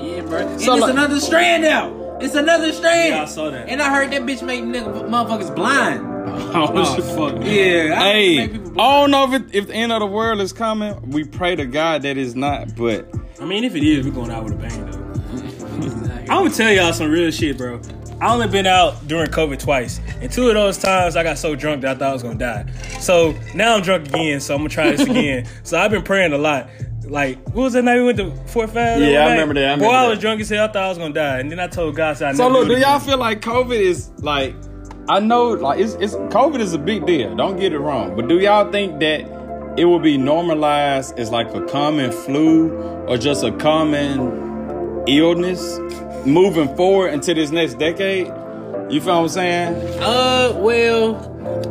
Yeah, 0.00 0.20
bro. 0.22 0.38
And 0.46 0.60
So, 0.60 0.74
it's 0.74 0.82
like- 0.82 0.90
another 0.92 1.18
strand 1.18 1.64
out. 1.64 1.92
It's 2.20 2.34
another 2.34 2.72
strand. 2.72 3.14
Yeah, 3.14 3.22
I 3.22 3.24
saw 3.26 3.50
that. 3.50 3.68
And 3.68 3.82
I 3.82 3.90
heard 3.94 4.10
that 4.12 4.22
bitch 4.22 4.44
make 4.44 4.62
nigga 4.62 5.08
motherfuckers 5.08 5.54
blind. 5.54 6.10
Oh, 6.34 6.70
oh, 6.72 7.02
fuck. 7.32 7.44
Yeah. 7.44 7.94
I 7.96 8.12
Hey, 8.12 8.42
I 8.44 8.46
don't 8.46 9.10
know 9.10 9.32
if 9.32 9.40
it, 9.42 9.54
if 9.54 9.66
the 9.68 9.74
end 9.74 9.92
of 9.92 10.00
the 10.00 10.06
world 10.06 10.40
is 10.40 10.52
coming. 10.52 11.10
We 11.10 11.22
pray 11.24 11.54
to 11.54 11.66
God 11.66 12.02
that 12.02 12.16
it's 12.16 12.34
not, 12.34 12.74
but 12.76 13.06
I 13.40 13.44
mean, 13.44 13.62
if 13.62 13.76
it 13.76 13.84
is, 13.84 14.04
we're 14.06 14.12
going 14.12 14.30
out 14.30 14.42
with 14.44 14.54
a 14.54 14.56
bang, 14.56 14.90
though. 14.90 14.98
I'm 16.32 16.44
gonna 16.44 16.50
tell 16.50 16.72
y'all 16.72 16.92
some 16.92 17.10
real 17.10 17.30
shit, 17.30 17.56
bro. 17.58 17.80
I 18.20 18.32
only 18.32 18.48
been 18.48 18.66
out 18.66 19.06
during 19.06 19.30
COVID 19.30 19.58
twice, 19.60 20.00
and 20.20 20.32
two 20.32 20.48
of 20.48 20.54
those 20.54 20.78
times 20.78 21.14
I 21.14 21.22
got 21.22 21.36
so 21.38 21.54
drunk 21.54 21.82
that 21.82 21.96
I 21.96 21.98
thought 21.98 22.10
I 22.10 22.12
was 22.14 22.22
gonna 22.22 22.38
die. 22.38 22.66
So 23.00 23.34
now 23.54 23.76
I'm 23.76 23.82
drunk 23.82 24.08
again, 24.08 24.40
so 24.40 24.54
I'm 24.54 24.60
gonna 24.60 24.70
try 24.70 24.90
this 24.90 25.00
again. 25.08 25.46
so 25.62 25.78
I've 25.78 25.90
been 25.90 26.02
praying 26.02 26.32
a 26.32 26.38
lot. 26.38 26.68
Like, 27.06 27.38
what 27.48 27.62
was 27.64 27.72
that 27.74 27.82
night 27.84 27.96
we 27.96 28.04
went 28.04 28.18
to 28.18 28.30
Fort 28.46 28.70
Five? 28.70 29.00
Yeah, 29.00 29.22
I 29.22 29.24
night? 29.26 29.30
remember 29.32 29.54
that, 29.54 29.64
I 29.64 29.76
Boy, 29.76 29.84
remember 29.84 29.96
I 29.96 30.02
that. 30.04 30.08
was 30.10 30.18
drunk 30.20 30.40
as 30.40 30.48
hell. 30.48 30.64
I 30.64 30.66
thought 30.68 30.76
I 30.84 30.88
was 30.88 30.98
gonna 30.98 31.14
die, 31.14 31.38
and 31.40 31.50
then 31.50 31.60
I 31.60 31.66
told 31.68 31.96
God, 31.96 32.16
so 32.16 32.26
I 32.26 32.32
So 32.32 32.48
look, 32.48 32.68
do 32.68 32.76
y'all 32.78 32.98
feel 33.00 33.18
like 33.18 33.40
COVID 33.40 33.78
is 33.78 34.10
like? 34.18 34.54
I 35.08 35.20
know, 35.20 35.48
like 35.50 35.80
it's 35.80 35.94
it's 35.94 36.14
COVID 36.14 36.60
is 36.60 36.72
a 36.72 36.78
big 36.78 37.04
deal. 37.06 37.34
Don't 37.36 37.58
get 37.58 37.72
it 37.72 37.78
wrong, 37.78 38.16
but 38.16 38.26
do 38.28 38.38
y'all 38.38 38.70
think 38.72 39.00
that 39.00 39.20
it 39.78 39.84
will 39.84 39.98
be 39.98 40.16
normalized 40.16 41.18
as 41.18 41.30
like 41.30 41.52
a 41.54 41.60
common 41.66 42.10
flu 42.10 42.70
or 43.06 43.18
just 43.18 43.44
a 43.44 43.52
common 43.52 45.02
illness 45.06 45.78
moving 46.24 46.74
forward 46.76 47.08
into 47.12 47.34
this 47.34 47.50
next 47.50 47.74
decade? 47.74 48.28
You 48.94 49.00
feel 49.00 49.16
what 49.16 49.22
I'm 49.22 49.28
saying? 49.28 50.00
Uh, 50.00 50.52
well, 50.56 51.16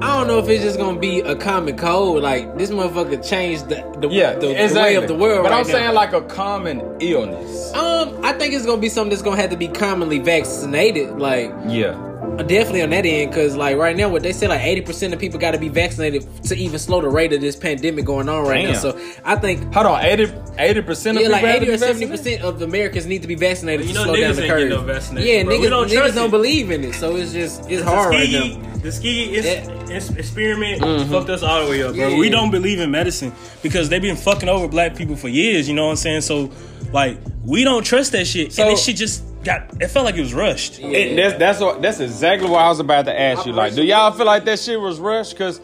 I 0.02 0.18
don't 0.18 0.28
know 0.28 0.40
if 0.40 0.50
it's 0.50 0.62
just 0.62 0.78
gonna 0.78 1.00
be 1.00 1.22
a 1.22 1.38
common 1.38 1.78
cold. 1.78 2.22
Like 2.22 2.58
this 2.58 2.70
motherfucker 2.70 3.26
changed 3.26 3.70
the 3.70 3.76
the, 4.02 4.10
the, 4.10 4.68
the 4.68 4.74
way 4.76 4.96
of 4.96 5.08
the 5.08 5.16
world. 5.16 5.44
But 5.44 5.52
right 5.52 5.62
I'm 5.62 5.68
now. 5.68 5.74
saying 5.74 5.94
like 5.96 6.12
a 6.12 6.22
common 6.24 6.82
illness. 7.00 7.74
um, 7.76 8.20
I 8.26 8.34
think 8.34 8.54
it's 8.54 8.66
gonna 8.66 8.82
be 8.82 8.90
something 8.90 9.12
that's 9.12 9.22
gonna 9.22 9.40
have 9.40 9.52
to 9.52 9.56
be 9.56 9.70
commonly 9.70 10.20
vaccinated. 10.20 11.18
Like 11.18 11.50
Yeah. 11.66 11.94
Definitely 12.38 12.82
on 12.82 12.90
that 12.92 13.06
end, 13.06 13.32
because 13.32 13.56
like 13.56 13.78
right 13.78 13.96
now, 13.96 14.10
what 14.10 14.24
they 14.24 14.32
say, 14.34 14.48
like 14.48 14.62
eighty 14.62 14.82
percent 14.82 15.14
of 15.14 15.20
people 15.20 15.40
got 15.40 15.52
to 15.52 15.58
be 15.60 15.70
vaccinated 15.70 16.26
to 16.46 16.56
even 16.56 16.80
slow 16.80 17.02
the 17.02 17.10
rate 17.10 17.34
of 17.34 17.42
this 17.42 17.56
pandemic 17.56 18.06
going 18.06 18.28
on 18.30 18.46
right 18.48 18.66
now. 18.66 18.74
So 18.74 19.00
I 19.24 19.36
think. 19.36 19.74
Hold 19.74 19.86
on, 19.88 20.04
80 20.04 20.82
percent 20.82 21.18
of 21.18 21.24
Yeah, 21.24 21.30
like 21.30 21.42
people 21.42 21.50
have 21.54 21.62
eighty 21.64 21.72
or 21.72 21.78
seventy 21.78 22.06
vaccinated? 22.06 22.42
percent 22.42 22.56
of 22.56 22.62
Americans 22.62 23.06
need 23.06 23.22
to 23.24 23.28
be 23.28 23.36
vaccinated 23.36 23.86
You 23.88 23.94
to 23.94 24.00
know, 24.00 24.06
slow 24.06 24.16
down 24.16 24.36
the 24.36 24.42
ain't 24.44 24.52
curve. 24.52 24.60
getting 24.70 24.70
no 24.70 24.82
vaccination, 24.94 25.28
yeah, 25.30 25.44
bro. 25.44 25.58
We 25.60 25.66
niggas, 25.66 25.70
don't 25.70 25.88
niggas 25.88 25.94
trust 25.98 26.16
don't 26.16 26.32
believe 26.32 26.72
in 26.72 26.84
it, 26.84 26.94
so 26.96 27.16
it's 27.16 27.32
just 27.34 27.70
it's 27.70 27.84
hard 27.84 28.10
right 28.14 28.30
now. 28.30 28.70
The 28.84 28.90
Tuskegee 28.90 29.36
is, 29.36 29.46
Yeah. 29.46 29.96
is 29.96 30.10
experiment 30.12 30.82
Mm-hmm. 30.82 31.12
fucked 31.12 31.30
us 31.30 31.42
all 31.44 31.64
the 31.66 31.70
way 31.72 31.84
up, 31.84 31.96
bro. 31.96 32.08
Yeah. 32.10 32.18
We 32.18 32.30
don't 32.30 32.52
believe 32.52 32.80
in 32.80 32.92
medicine 32.92 33.32
because 33.62 33.90
they've 33.90 34.02
been 34.02 34.18
fucking 34.18 34.50
over 34.50 34.68
black 34.68 34.96
people 34.96 35.16
for 35.16 35.30
years. 35.30 35.68
You 35.70 35.76
know 35.76 35.86
what 35.86 35.92
I'm 35.92 35.96
saying? 35.98 36.22
So, 36.22 36.52
like, 36.92 37.18
we 37.46 37.64
don't 37.64 37.84
trust 37.84 38.12
that 38.12 38.26
shit. 38.28 38.52
So- 38.54 38.64
and 38.64 38.72
this 38.72 38.84
shit 38.84 38.98
just 38.98 39.24
got. 39.44 39.82
It 39.82 39.88
felt 39.90 40.06
like 40.06 40.16
it 40.16 40.22
was 40.22 40.34
rushed. 40.34 40.80
Yeah. 40.80 40.88
It- 40.90 41.16
that's 41.16 41.38
that's 41.40 41.60
what 41.60 41.82
that's 41.82 42.00
exactly 42.00 42.50
what 42.50 42.62
I 42.62 42.70
was 42.70 42.80
about 42.80 43.06
to 43.06 43.20
ask 43.20 43.46
you. 43.46 43.54
Like, 43.54 43.76
do 43.76 43.84
y'all 43.84 44.12
feel 44.12 44.26
like 44.26 44.46
that 44.46 44.60
shit 44.60 44.80
was 44.80 45.00
rushed? 45.00 45.38
Cause 45.38 45.62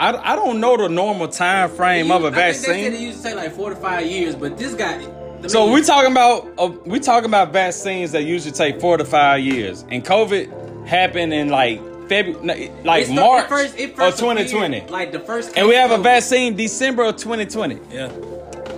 I, 0.00 0.12
I 0.32 0.36
don't 0.36 0.60
know 0.60 0.76
the 0.76 0.88
normal 0.88 1.28
time 1.28 1.68
frame 1.70 2.10
of 2.10 2.24
a 2.24 2.28
I 2.28 2.30
think 2.30 2.66
they 2.66 2.82
said 2.84 2.92
it 2.94 3.00
used 3.00 3.18
to 3.18 3.22
take 3.24 3.36
like 3.36 3.52
four 3.52 3.70
to 3.70 3.76
five 3.76 4.06
years, 4.06 4.34
but 4.34 4.56
this 4.56 4.74
guy. 4.74 5.06
So 5.48 5.70
we 5.70 5.82
talking 5.82 6.10
about 6.12 6.48
uh, 6.58 6.68
we 6.86 6.98
talking 6.98 7.26
about 7.28 7.52
vaccines 7.52 8.12
that 8.12 8.22
usually 8.24 8.52
take 8.52 8.80
four 8.80 8.96
to 8.96 9.04
five 9.04 9.40
years, 9.40 9.82
and 9.90 10.04
COVID 10.04 10.86
happened 10.86 11.34
in 11.34 11.48
like 11.50 11.78
February, 12.08 12.70
like 12.84 13.02
it 13.02 13.06
start- 13.06 13.14
March 13.16 13.44
it 13.44 13.48
first, 13.48 13.78
it 13.78 13.90
of 13.98 14.16
2020, 14.16 14.76
appeared, 14.78 14.90
Like 14.90 15.12
the 15.12 15.20
first, 15.20 15.56
and 15.56 15.66
we 15.66 15.72
case 15.74 15.80
have 15.80 15.90
a 15.90 16.02
vaccine 16.02 16.56
December 16.56 17.04
of 17.04 17.16
2020. 17.16 17.78
Yeah. 17.90 18.08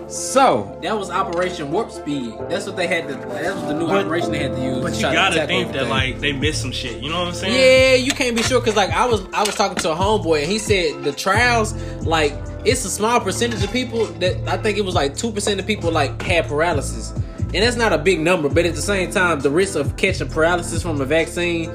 So 0.09 0.79
That 0.83 0.99
was 0.99 1.11
Operation 1.11 1.71
Warp 1.71 1.91
Speed. 1.91 2.35
That's 2.49 2.67
what 2.67 2.77
they 2.77 2.87
had 2.87 3.09
to. 3.09 3.15
That 3.15 3.55
was 3.55 3.65
the 3.65 3.75
new 3.75 3.87
But- 3.87 4.07
operation 4.07 4.33
they 4.33 4.39
had 4.39 4.55
to 4.57 4.63
use. 4.63 4.83
But 4.83 4.91
to 4.95 4.97
you 4.97 5.03
gotta 5.03 5.47
think 5.47 5.73
that, 5.73 5.83
everything. 5.83 5.89
like, 5.91 6.21
they 6.21 6.33
missed 6.33 6.63
some 6.63 6.73
shit. 6.73 7.03
You 7.03 7.11
know 7.11 7.19
what 7.21 7.29
I'm 7.29 7.35
saying? 7.35 7.55
Yeah, 7.55 8.03
you 8.03 8.13
can't 8.13 8.35
be 8.35 8.43
sure 8.43 8.59
because 8.61 8.75
like 8.77 8.91
I 8.91 9.05
was 9.07 9.23
I 9.35 9.43
was 9.43 9.55
talking 9.55 9.77
to 9.77 9.93
a 9.93 9.95
homeboy 9.95 10.43
and 10.43 10.51
he 10.51 10.59
said 10.59 11.05
the 11.05 11.13
trials 11.13 11.75
like 12.05 12.33
it's 12.65 12.85
a 12.87 12.91
small 12.91 13.21
percentage 13.21 13.63
of 13.63 13.71
people 13.73 14.07
that 14.21 14.37
I 14.47 14.57
think 14.57 14.79
it 14.79 14.85
was 14.85 14.95
like 14.95 15.15
two 15.17 15.31
percent 15.31 15.61
of 15.61 15.67
people 15.67 15.91
like 15.93 16.21
had 16.23 16.49
paralysis, 16.49 17.11
and 17.39 17.55
that's 17.63 17.77
not 17.77 17.93
a 17.93 17.99
big 17.99 18.19
number. 18.21 18.49
But 18.49 18.65
at 18.65 18.75
the 18.75 18.83
same 18.83 19.11
time, 19.11 19.41
the 19.41 19.51
risk 19.51 19.77
of 19.79 19.97
catching 19.97 20.29
paralysis 20.29 20.83
from 20.83 21.01
a 21.01 21.05
vaccine, 21.05 21.71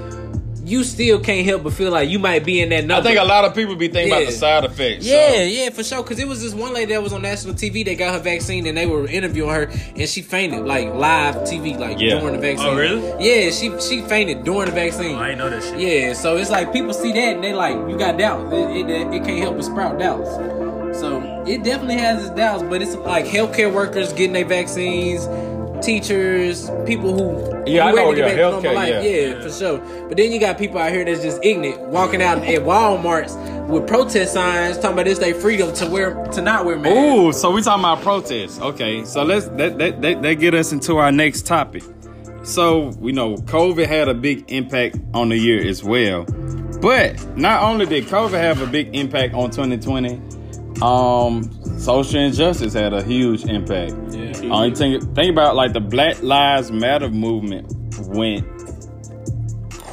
you 0.73 0.83
still 0.83 1.19
can't 1.19 1.45
help 1.45 1.63
but 1.63 1.73
feel 1.73 1.91
like 1.91 2.09
you 2.09 2.17
might 2.17 2.43
be 2.43 2.59
in 2.59 2.69
that 2.69 2.83
number. 2.85 3.07
I 3.07 3.13
think 3.13 3.19
a 3.19 3.23
lot 3.23 3.45
of 3.45 3.53
people 3.53 3.75
be 3.75 3.87
thinking 3.87 4.11
about 4.11 4.25
the 4.25 4.31
side 4.31 4.65
effects. 4.65 5.05
Yeah, 5.05 5.33
so. 5.33 5.41
yeah, 5.43 5.69
for 5.69 5.83
sure. 5.83 6.03
Cause 6.03 6.17
it 6.17 6.27
was 6.27 6.41
this 6.41 6.53
one 6.53 6.73
lady 6.73 6.93
that 6.93 7.03
was 7.03 7.13
on 7.13 7.21
national 7.21 7.53
TV 7.53 7.85
that 7.85 7.95
got 7.99 8.13
her 8.15 8.19
vaccine, 8.19 8.65
and 8.65 8.75
they 8.75 8.87
were 8.87 9.07
interviewing 9.07 9.51
her, 9.51 9.71
and 9.95 10.09
she 10.09 10.21
fainted 10.23 10.65
like 10.65 10.91
live 10.93 11.35
TV, 11.47 11.77
like 11.77 11.99
Yeah. 11.99 12.19
during 12.19 12.33
the 12.33 12.39
oh, 12.39 12.41
vaccine. 12.41 12.67
Oh, 12.67 12.75
really? 12.75 13.01
Yeah, 13.23 13.51
she 13.51 13.79
she 13.79 14.01
fainted 14.01 14.43
during 14.43 14.65
the 14.65 14.75
vaccine. 14.75 15.15
Oh, 15.15 15.19
I 15.19 15.29
ain't 15.29 15.37
know 15.37 15.49
that 15.49 15.63
shit. 15.63 15.79
Yeah, 15.79 16.13
so 16.13 16.37
it's 16.37 16.49
like 16.49 16.73
people 16.73 16.93
see 16.93 17.13
that 17.13 17.35
and 17.35 17.43
they 17.43 17.53
like, 17.53 17.75
you 17.87 17.97
got 17.97 18.17
doubts. 18.17 18.51
It, 18.51 18.89
it, 18.89 19.13
it 19.13 19.23
can't 19.23 19.39
help 19.39 19.55
but 19.55 19.65
sprout 19.65 19.99
doubts. 19.99 20.29
So 20.99 21.43
it 21.47 21.63
definitely 21.63 21.97
has 21.97 22.25
its 22.25 22.35
doubts, 22.35 22.63
but 22.63 22.81
it's 22.81 22.95
like 22.95 23.25
healthcare 23.25 23.71
workers 23.73 24.13
getting 24.13 24.33
their 24.33 24.45
vaccines, 24.45 25.25
teachers, 25.83 26.69
people 26.85 27.13
who 27.13 27.63
Yeah, 27.71 27.85
I 27.85 27.89
who 27.91 27.95
know, 27.95 28.09
ready 28.09 28.21
yeah, 28.21 28.27
get 28.27 28.27
back 28.27 28.35
to 28.35 28.41
normal 28.51 28.61
healthcare, 28.61 28.75
life. 28.75 28.89
yeah. 28.89 29.01
yeah, 29.01 29.41
for 29.41 29.51
sure. 29.51 30.07
But 30.07 30.17
then 30.17 30.31
you 30.31 30.39
got 30.39 30.57
people 30.57 30.77
out 30.79 30.91
here 30.91 31.05
that's 31.05 31.21
just 31.21 31.43
ignorant, 31.43 31.79
walking 31.89 32.21
out 32.21 32.39
at 32.39 32.61
Walmart's 32.61 33.35
with 33.69 33.87
protest 33.87 34.33
signs, 34.33 34.77
talking 34.77 34.93
about 34.93 35.07
it's 35.07 35.19
their 35.19 35.33
freedom 35.35 35.73
to 35.75 35.87
wear 35.87 36.25
to 36.33 36.41
not 36.41 36.65
wear 36.65 36.77
masks. 36.77 36.97
Ooh, 36.97 37.31
so 37.33 37.51
we 37.51 37.61
talking 37.61 37.81
about 37.83 38.01
protests. 38.01 38.59
Okay, 38.59 39.05
so 39.05 39.23
let's 39.23 39.47
that 39.49 39.77
that, 39.77 40.01
that 40.01 40.21
that 40.21 40.33
get 40.35 40.53
us 40.53 40.71
into 40.71 40.97
our 40.97 41.11
next 41.11 41.45
topic. 41.45 41.83
So 42.43 42.87
we 42.99 43.13
know 43.13 43.35
COVID 43.37 43.85
had 43.87 44.09
a 44.09 44.13
big 44.13 44.51
impact 44.51 44.97
on 45.13 45.29
the 45.29 45.37
year 45.37 45.65
as 45.65 45.81
well, 45.83 46.25
but 46.81 47.37
not 47.37 47.63
only 47.63 47.85
did 47.85 48.03
COVID 48.05 48.31
have 48.31 48.61
a 48.61 48.67
big 48.67 48.93
impact 48.93 49.33
on 49.33 49.49
2020, 49.49 50.19
um, 50.81 51.49
social 51.77 52.19
injustice 52.19 52.73
had 52.73 52.93
a 52.93 53.03
huge 53.03 53.45
impact. 53.45 53.93
Yeah. 54.09 54.63
You 54.63 54.75
think 54.75 55.15
think 55.15 55.31
about 55.31 55.55
like 55.55 55.73
the 55.73 55.79
Black 55.79 56.21
Lives 56.21 56.71
Matter 56.71 57.09
movement 57.09 57.73
went 58.07 58.45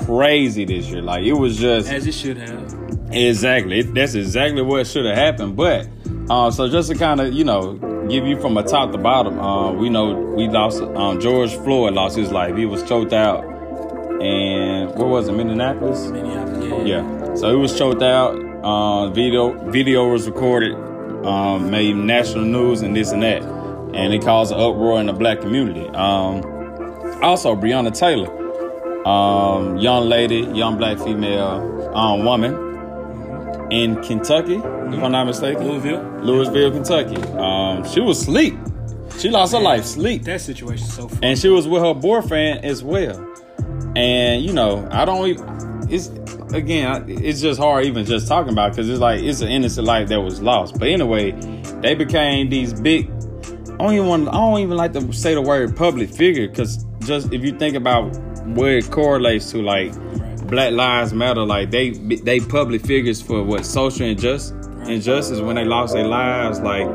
crazy 0.06 0.64
this 0.64 0.86
year. 0.86 1.02
Like 1.02 1.24
it 1.24 1.34
was 1.34 1.58
just 1.58 1.88
As 1.90 2.06
it 2.06 2.14
should 2.14 2.36
have. 2.38 2.74
Exactly. 3.12 3.82
That's 3.82 4.14
exactly 4.14 4.62
what 4.62 4.86
should 4.86 5.04
have 5.04 5.16
happened. 5.16 5.56
But 5.56 5.88
uh, 6.28 6.50
so 6.50 6.68
just 6.68 6.90
to 6.90 6.96
kind 6.96 7.20
of 7.20 7.32
you 7.32 7.44
know 7.44 7.74
give 8.08 8.26
you 8.26 8.40
from 8.40 8.56
a 8.56 8.62
top 8.62 8.92
to 8.92 8.98
bottom, 8.98 9.38
uh, 9.38 9.72
we 9.72 9.88
know 9.88 10.14
we 10.14 10.48
lost. 10.48 10.80
Um, 10.80 11.20
George 11.20 11.54
Floyd 11.56 11.94
lost 11.94 12.16
his 12.16 12.30
life. 12.30 12.56
He 12.56 12.66
was 12.66 12.82
choked 12.84 13.12
out, 13.12 13.44
and 14.22 14.90
what 14.90 15.08
was 15.08 15.28
it? 15.28 15.32
Minneapolis. 15.32 16.06
Minneapolis. 16.06 16.88
Yeah. 16.88 17.02
Yeah. 17.02 17.34
So 17.34 17.50
he 17.50 17.56
was 17.56 17.76
choked 17.76 18.02
out. 18.02 18.49
Uh, 18.62 19.08
video 19.10 19.52
video 19.70 20.08
was 20.10 20.26
recorded, 20.26 20.74
um, 21.24 21.70
made 21.70 21.96
national 21.96 22.44
news 22.44 22.82
and 22.82 22.94
this 22.94 23.10
and 23.12 23.22
that, 23.22 23.42
and 23.42 24.12
it 24.12 24.22
caused 24.22 24.52
an 24.52 24.58
uproar 24.60 25.00
in 25.00 25.06
the 25.06 25.12
black 25.12 25.40
community. 25.40 25.86
Um, 25.88 26.42
also, 27.22 27.54
Breonna 27.56 27.96
Taylor, 27.96 28.28
um, 29.06 29.78
young 29.78 30.08
lady, 30.08 30.40
young 30.54 30.76
black 30.76 30.98
female 30.98 31.90
um, 31.94 32.24
woman 32.24 32.68
in 33.70 33.96
Kentucky, 34.02 34.56
if 34.56 35.02
I'm 35.02 35.12
not 35.12 35.24
mistaken, 35.24 35.66
Louisville. 35.66 36.02
Louisville, 36.22 36.70
Kentucky. 36.72 37.16
Um, 37.38 37.88
she 37.88 38.00
was 38.00 38.20
asleep. 38.20 38.54
She 39.18 39.28
lost 39.28 39.52
her 39.52 39.60
life 39.60 39.84
sleep 39.84 40.22
That 40.22 40.40
situation 40.40 40.86
so 40.86 41.08
funny. 41.08 41.26
and 41.28 41.38
she 41.38 41.48
was 41.48 41.66
with 41.68 41.82
her 41.82 41.94
boyfriend 41.94 42.64
as 42.64 42.82
well. 42.82 43.18
And 43.96 44.42
you 44.44 44.52
know, 44.52 44.86
I 44.90 45.04
don't. 45.04 45.26
Even, 45.28 45.86
it's 45.90 46.08
again, 46.52 47.04
it's 47.08 47.40
just 47.40 47.58
hard 47.58 47.84
even 47.84 48.04
just 48.04 48.28
talking 48.28 48.52
about 48.52 48.72
because 48.72 48.88
it's 48.88 49.00
like 49.00 49.22
it's 49.22 49.40
an 49.40 49.48
innocent 49.48 49.86
life 49.86 50.08
that 50.08 50.20
was 50.20 50.40
lost. 50.40 50.78
But 50.78 50.88
anyway, 50.88 51.32
they 51.80 51.94
became 51.94 52.50
these 52.50 52.78
big. 52.80 53.10
I 53.10 53.84
don't 53.84 53.94
even 53.94 54.06
want. 54.06 54.28
I 54.28 54.32
don't 54.32 54.60
even 54.60 54.76
like 54.76 54.92
to 54.94 55.12
say 55.12 55.34
the 55.34 55.42
word 55.42 55.76
public 55.76 56.10
figure 56.10 56.48
because 56.48 56.84
just 57.00 57.32
if 57.32 57.42
you 57.42 57.58
think 57.58 57.76
about 57.76 58.16
where 58.48 58.78
it 58.78 58.90
correlates 58.90 59.50
to, 59.52 59.62
like 59.62 59.94
Black 60.48 60.72
Lives 60.72 61.12
Matter, 61.12 61.42
like 61.44 61.70
they 61.70 61.90
they 61.90 62.40
public 62.40 62.84
figures 62.84 63.22
for 63.22 63.42
what 63.42 63.64
social 63.64 64.06
injustice 64.06 64.54
injustice 64.86 65.40
when 65.40 65.56
they 65.56 65.64
lost 65.64 65.94
their 65.94 66.06
lives, 66.06 66.60
like 66.60 66.86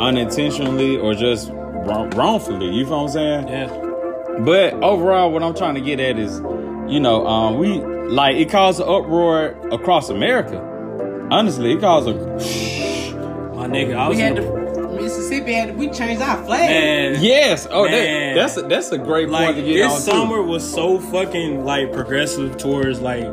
unintentionally 0.00 0.96
or 0.96 1.14
just 1.14 1.50
wrong, 1.50 2.10
wrongfully. 2.10 2.70
You 2.74 2.84
feel 2.84 3.04
what 3.04 3.16
I'm 3.16 3.46
saying? 3.46 3.48
Yeah. 3.48 4.40
But 4.40 4.74
overall, 4.82 5.32
what 5.32 5.42
I'm 5.42 5.54
trying 5.54 5.74
to 5.74 5.80
get 5.80 6.00
at 6.00 6.18
is, 6.18 6.38
you 6.90 7.00
know, 7.00 7.26
um, 7.26 7.58
we 7.58 7.80
like 8.08 8.36
it 8.36 8.50
caused 8.50 8.80
an 8.80 8.88
uproar 8.88 9.48
across 9.72 10.08
America. 10.10 10.58
Honestly, 11.30 11.72
it 11.72 11.80
caused 11.80 12.08
a 12.08 12.14
My 13.54 13.66
nigga, 13.66 13.94
I 13.96 14.08
was 14.08 14.16
We 14.16 14.22
had 14.22 14.38
in 14.38 14.44
to 14.44 14.58
Mississippi 15.02 15.52
had 15.52 15.68
to, 15.68 15.74
we 15.74 15.88
changed 15.90 16.20
our 16.22 16.42
flag. 16.44 16.68
man. 16.70 17.22
yes. 17.22 17.66
Oh, 17.70 17.84
that, 17.84 17.90
Man. 17.92 18.34
that's 18.36 18.56
a, 18.56 18.62
that's 18.62 18.90
a 18.90 18.98
great 18.98 19.28
Like 19.28 19.54
point 19.54 19.56
to 19.58 19.62
get 19.62 19.74
this 19.88 19.92
on 19.92 20.00
summer 20.00 20.36
too. 20.36 20.42
was 20.44 20.68
so 20.74 20.98
fucking 20.98 21.64
like 21.64 21.92
progressive 21.92 22.56
towards 22.56 23.00
like 23.00 23.24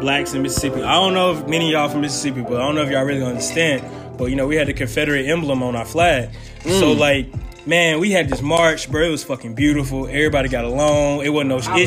blacks 0.00 0.34
in 0.34 0.42
Mississippi. 0.42 0.82
I 0.82 0.92
don't 0.94 1.14
know 1.14 1.32
if 1.32 1.46
many 1.48 1.66
of 1.68 1.72
y'all 1.72 1.88
from 1.88 2.02
Mississippi, 2.02 2.42
but 2.42 2.54
I 2.54 2.58
don't 2.66 2.74
know 2.74 2.82
if 2.82 2.90
y'all 2.90 3.04
really 3.04 3.22
understand. 3.24 3.82
But 4.18 4.26
you 4.26 4.36
know, 4.36 4.46
we 4.46 4.56
had 4.56 4.66
the 4.68 4.74
Confederate 4.74 5.26
emblem 5.26 5.62
on 5.62 5.74
our 5.76 5.84
flag. 5.86 6.30
So 6.62 6.94
Mm. 6.94 6.98
like, 6.98 7.26
man, 7.66 8.00
we 8.00 8.10
had 8.10 8.28
this 8.28 8.42
march, 8.42 8.90
bro. 8.90 9.02
It 9.08 9.10
was 9.10 9.24
fucking 9.24 9.54
beautiful. 9.54 10.06
Everybody 10.06 10.48
got 10.48 10.64
along. 10.64 11.24
It 11.24 11.30
wasn't 11.30 11.48
no 11.50 11.54
I 11.54 11.56
was 11.56 11.64
security, 11.66 11.82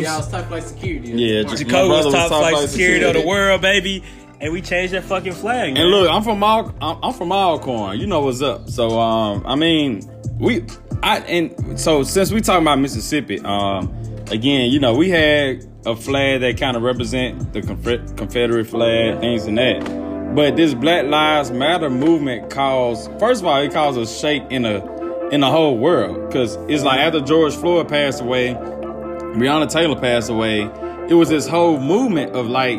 issues. 0.00 0.06
I 0.06 0.16
was 0.18 0.28
top 0.30 0.46
flight 0.48 0.62
security. 0.64 1.10
Yeah, 1.12 1.42
Smart. 1.42 1.58
just- 1.58 1.62
Jacob 1.70 1.88
was 1.88 2.02
brother 2.02 2.02
top 2.02 2.22
was 2.22 2.30
top 2.30 2.40
flight 2.40 2.54
flight 2.54 2.68
security 2.68 3.04
of 3.04 3.14
the 3.14 3.26
world, 3.26 3.60
baby. 3.62 4.02
And 4.40 4.52
we 4.52 4.60
changed 4.60 4.92
that 4.94 5.04
fucking 5.04 5.34
flag. 5.34 5.74
man. 5.74 5.82
And 5.82 5.90
look, 5.90 6.10
I'm 6.10 6.22
from 6.22 6.42
Al, 6.42 6.74
I'm 6.80 6.98
I'm 7.02 7.12
from 7.14 7.30
Alcorn. 7.30 7.98
You 8.00 8.06
know 8.08 8.20
what's 8.22 8.42
up. 8.42 8.68
So 8.68 8.98
um, 8.98 9.44
I 9.46 9.54
mean, 9.54 10.02
we 10.38 10.64
I 11.02 11.18
and 11.20 11.78
so 11.78 12.02
since 12.02 12.32
we 12.32 12.40
talking 12.40 12.62
about 12.64 12.80
Mississippi, 12.80 13.38
um, 13.44 13.94
again, 14.32 14.70
you 14.72 14.80
know, 14.80 14.94
we 14.94 15.10
had 15.10 15.64
a 15.86 15.94
flag 15.94 16.40
that 16.40 16.58
kind 16.58 16.76
of 16.76 16.82
represent 16.82 17.52
the 17.52 17.62
Confederate 17.62 18.64
flag, 18.66 19.20
things 19.20 19.46
and 19.46 19.58
that. 19.58 20.34
But 20.34 20.56
this 20.56 20.74
Black 20.74 21.04
Lives 21.06 21.50
Matter 21.52 21.90
movement 21.90 22.50
caused, 22.50 23.10
first 23.20 23.42
of 23.42 23.46
all, 23.46 23.60
it 23.60 23.72
caused 23.72 23.98
a 23.98 24.06
shake 24.06 24.42
in 24.50 24.64
a 24.64 24.80
in 25.32 25.40
the 25.40 25.50
whole 25.50 25.78
world 25.78 26.28
because 26.28 26.56
it's 26.68 26.84
like 26.84 27.00
after 27.00 27.20
George 27.20 27.54
Floyd 27.56 27.88
passed 27.88 28.20
away, 28.20 28.54
Breonna 28.54 29.68
Taylor 29.68 29.98
passed 29.98 30.28
away. 30.28 30.70
It 31.08 31.14
was 31.14 31.30
this 31.30 31.48
whole 31.48 31.80
movement 31.80 32.36
of 32.36 32.46
like 32.46 32.78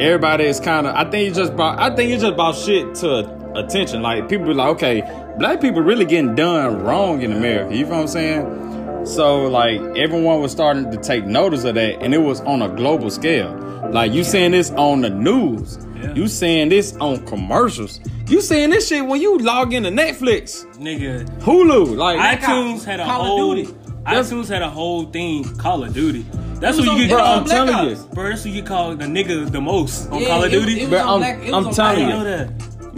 everybody 0.00 0.44
is 0.44 0.60
kind 0.60 0.86
of. 0.86 0.94
I 0.94 1.08
think 1.08 1.30
it 1.30 1.34
just 1.34 1.54
brought. 1.56 1.78
I 1.78 1.94
think 1.94 2.10
it 2.10 2.18
just 2.18 2.34
brought 2.34 2.56
shit 2.56 2.96
to 2.96 3.52
attention. 3.54 4.02
Like 4.02 4.28
people 4.28 4.46
be 4.46 4.54
like, 4.54 4.68
okay, 4.76 5.00
black 5.38 5.60
people 5.60 5.80
really 5.80 6.04
getting 6.04 6.34
done 6.34 6.82
wrong 6.82 7.22
in 7.22 7.32
America. 7.32 7.74
You 7.74 7.84
know 7.84 7.90
what 7.90 8.00
I'm 8.00 8.08
saying? 8.08 9.06
So 9.06 9.44
like 9.46 9.80
everyone 9.96 10.40
was 10.40 10.50
starting 10.50 10.90
to 10.90 10.96
take 10.98 11.26
notice 11.26 11.62
of 11.62 11.76
that, 11.76 12.02
and 12.02 12.12
it 12.12 12.18
was 12.18 12.40
on 12.40 12.60
a 12.60 12.68
global 12.68 13.08
scale. 13.08 13.54
Like 13.92 14.12
you 14.12 14.24
seeing 14.24 14.50
this 14.50 14.72
on 14.72 15.02
the 15.02 15.10
news. 15.10 15.78
Yeah. 16.02 16.14
You 16.14 16.28
seeing 16.28 16.68
this 16.68 16.96
on 16.96 17.24
commercials. 17.26 18.00
You 18.28 18.40
seeing 18.40 18.70
this 18.70 18.88
shit 18.88 19.04
when 19.06 19.20
you 19.20 19.38
log 19.38 19.72
into 19.72 19.90
Netflix, 19.90 20.64
nigga. 20.76 21.24
Hulu. 21.40 21.96
Like 21.96 22.40
iTunes 22.40 22.84
had 22.84 23.00
a 23.00 23.04
Call 23.04 23.20
of 23.22 23.26
whole 23.26 23.54
Duty. 23.54 23.72
iTunes 24.04 24.48
had 24.48 24.62
a 24.62 24.68
whole 24.70 25.04
thing 25.06 25.44
Call 25.56 25.82
of 25.84 25.94
Duty. 25.94 26.24
That's 26.60 26.76
what 26.78 26.86
you 26.98 27.06
get 27.06 27.10
Bro, 27.10 27.22
on 27.22 27.38
I'm 27.38 27.44
Black 27.44 27.56
telling 27.68 27.74
Ops. 27.92 28.02
you. 28.02 28.08
Bro, 28.14 28.28
that's 28.30 28.44
what 28.44 28.52
you 28.54 28.62
call 28.62 28.96
the 28.96 29.04
nigga 29.04 29.50
the 29.50 29.60
most 29.60 30.10
on 30.10 30.20
Yeah, 30.20 30.28
Call 30.28 30.44
of 30.44 30.52
it- 30.52 30.58
Duty. 30.58 30.80
it 30.80 30.82
was 30.82 30.90
But 30.90 31.06
I'm- 31.06 31.18
Black- 31.18 31.52
I'm 31.52 31.70
telling 31.72 32.08
you. 32.08 32.24
that. 32.24 32.50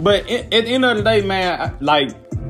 But 0.03 0.29
at, 0.29 0.45
at 0.53 0.65
the 0.65 0.67
end 0.73 0.83
of 0.85 0.97
the 0.97 1.03
day, 1.03 1.21
man, 1.21 1.61
I- 1.61 1.71
like 1.79 2.09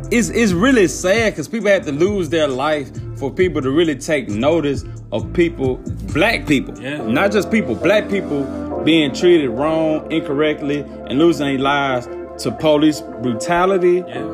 it's 0.10 0.30
it's 0.30 0.52
really 0.54 0.88
sad 0.88 1.34
because 1.34 1.48
people 1.48 1.70
have 1.70 1.86
to 1.86 1.92
lose 1.92 2.30
their 2.30 2.48
life 2.48 2.90
for 3.18 3.30
people 3.32 3.62
to 3.62 3.70
really 3.72 3.96
take 3.96 4.30
notice 4.30 4.84
of 5.12 5.32
people, 5.34 5.76
black 6.14 6.48
people, 6.48 6.74
Yeah. 6.82 7.04
not 7.06 7.32
just 7.32 7.52
people, 7.52 7.76
black 7.76 8.10
people 8.10 8.44
being 8.84 9.14
treated 9.14 9.50
wrong, 9.50 10.12
incorrectly, 10.12 10.80
and 11.08 11.20
losing 11.20 11.48
their 11.48 11.60
lives 11.60 12.08
to 12.44 12.52
police 12.52 13.02
brutality 13.22 14.04
Yeah. 14.08 14.26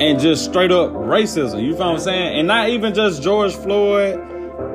and 0.00 0.20
just 0.20 0.44
straight 0.44 0.70
up 0.72 0.90
racism. 0.92 1.62
You 1.62 1.74
feel 1.74 1.86
what 1.86 1.92
I'm 1.94 1.98
saying? 1.98 2.38
And 2.38 2.48
not 2.48 2.68
even 2.68 2.94
just 2.94 3.22
George 3.22 3.54
Floyd 3.54 4.14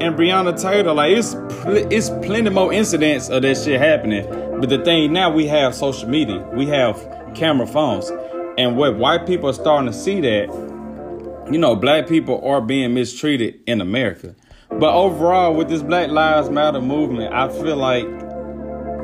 and 0.01 0.15
Breonna 0.15 0.59
Taylor. 0.59 0.93
Like 0.93 1.11
it's 1.17 1.35
pl- 1.35 1.91
it's 1.91 2.09
plenty 2.25 2.49
more 2.49 2.73
incidents 2.73 3.29
of 3.29 3.41
that 3.43 3.57
shit 3.57 3.79
happening. 3.79 4.25
But 4.59 4.69
the 4.69 4.79
thing 4.79 5.13
now 5.13 5.29
we 5.29 5.45
have 5.47 5.75
social 5.75 6.07
media, 6.09 6.39
we 6.53 6.65
have 6.67 6.95
camera 7.35 7.67
phones, 7.67 8.11
and 8.57 8.77
what 8.77 8.97
white 8.97 9.25
people 9.27 9.49
are 9.49 9.53
starting 9.53 9.91
to 9.91 9.97
see 9.97 10.21
that 10.21 10.47
you 11.51 11.57
know 11.59 11.75
black 11.75 12.07
people 12.07 12.41
are 12.47 12.61
being 12.61 12.93
mistreated 12.93 13.59
in 13.67 13.81
America. 13.81 14.33
But 14.69 14.93
overall, 14.95 15.53
with 15.53 15.69
this 15.69 15.83
Black 15.83 16.09
Lives 16.09 16.49
Matter 16.49 16.81
movement, 16.81 17.31
I 17.33 17.47
feel 17.49 17.75
like 17.75 18.05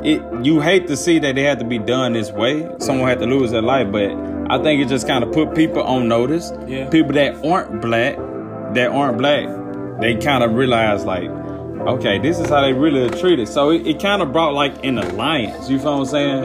it 0.04 0.22
you 0.44 0.60
hate 0.60 0.86
to 0.88 0.96
see 0.96 1.18
that 1.18 1.34
they 1.34 1.42
had 1.42 1.58
to 1.58 1.64
be 1.64 1.78
done 1.78 2.12
this 2.12 2.30
way. 2.30 2.68
Someone 2.78 3.08
had 3.08 3.18
to 3.20 3.26
lose 3.26 3.50
their 3.50 3.62
life, 3.62 3.90
but 3.92 4.10
I 4.50 4.62
think 4.62 4.82
it 4.82 4.88
just 4.88 5.06
kind 5.06 5.22
of 5.22 5.32
put 5.32 5.54
people 5.54 5.82
on 5.82 6.08
notice. 6.08 6.52
Yeah. 6.66 6.88
People 6.88 7.12
that 7.12 7.44
aren't 7.44 7.80
black, 7.80 8.16
that 8.74 8.90
aren't 8.90 9.18
black, 9.18 9.46
they 10.00 10.16
kind 10.16 10.42
of 10.42 10.54
realize 10.54 11.04
like, 11.04 11.28
okay, 11.86 12.18
this 12.18 12.38
is 12.38 12.48
how 12.48 12.62
they 12.62 12.72
really 12.72 13.02
are 13.04 13.10
treated. 13.10 13.48
So 13.48 13.70
it, 13.70 13.86
it 13.86 14.00
kind 14.00 14.22
of 14.22 14.32
brought 14.32 14.54
like 14.54 14.84
an 14.84 14.98
alliance. 14.98 15.68
You 15.68 15.78
feel 15.78 15.98
what 15.98 16.00
I'm 16.00 16.06
saying? 16.06 16.44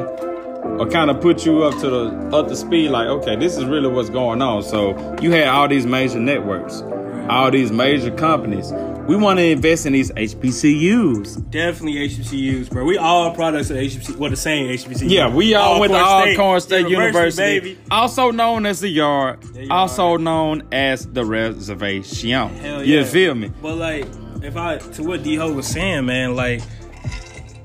Or 0.80 0.88
kind 0.88 1.10
of 1.10 1.22
put 1.22 1.46
you 1.46 1.63
up 1.63 1.80
to 1.82 1.89
the 1.89 2.38
up 2.38 2.48
to 2.50 2.56
speed. 2.56 2.89
Like, 2.89 3.08
okay, 3.08 3.36
this 3.36 3.58
is 3.58 3.65
really 3.65 3.88
what's 3.88 4.10
going 4.10 4.41
on. 4.41 4.63
So 4.63 5.15
you 5.22 5.32
had 5.32 5.48
all 5.48 5.68
these 5.68 5.86
major 5.86 6.20
networks, 6.20 6.82
all 7.30 7.50
these 7.52 7.72
major 7.72 8.12
companies. 8.12 8.72
We 9.08 9.15
want 9.15 9.38
to 9.38 9.46
invest 9.46 9.86
in 9.86 9.94
these 9.94 10.12
HBCUs. 10.12 11.52
Definitely 11.52 12.10
HBCUs, 12.10 12.72
bro. 12.72 12.84
We 12.86 12.98
all 12.98 13.36
products 13.36 13.70
of 13.70 13.78
HBC. 13.78 14.15
Well, 14.15 14.32
the 14.32 14.36
same 14.36 14.68
HBCU. 14.68 15.10
Yeah, 15.10 15.34
we 15.34 15.54
all 15.54 15.80
went 15.80 15.94
to 15.94 16.00
Alcorn 16.00 16.60
State 16.60 16.88
University, 16.88 17.60
baby. 17.60 17.80
also 17.91 18.32
known 18.32 18.65
as 18.65 18.80
the 18.80 18.89
Yard, 18.89 19.39
also 19.70 20.18
known 20.18 20.68
as 20.72 21.06
the 21.06 21.24
Reservation. 21.24 22.30
Hell 22.32 22.84
yeah. 22.84 23.00
You 23.00 23.06
feel 23.06 23.36
me? 23.36 23.52
But 23.62 23.76
like, 23.76 24.08
if 24.41 24.58
I 24.58 24.80
to 24.80 25.04
what 25.04 25.22
D 25.22 25.36
Ho 25.36 25.54
was 25.54 25.68
saying, 25.68 26.08
man, 26.08 26.36
like 26.36 26.63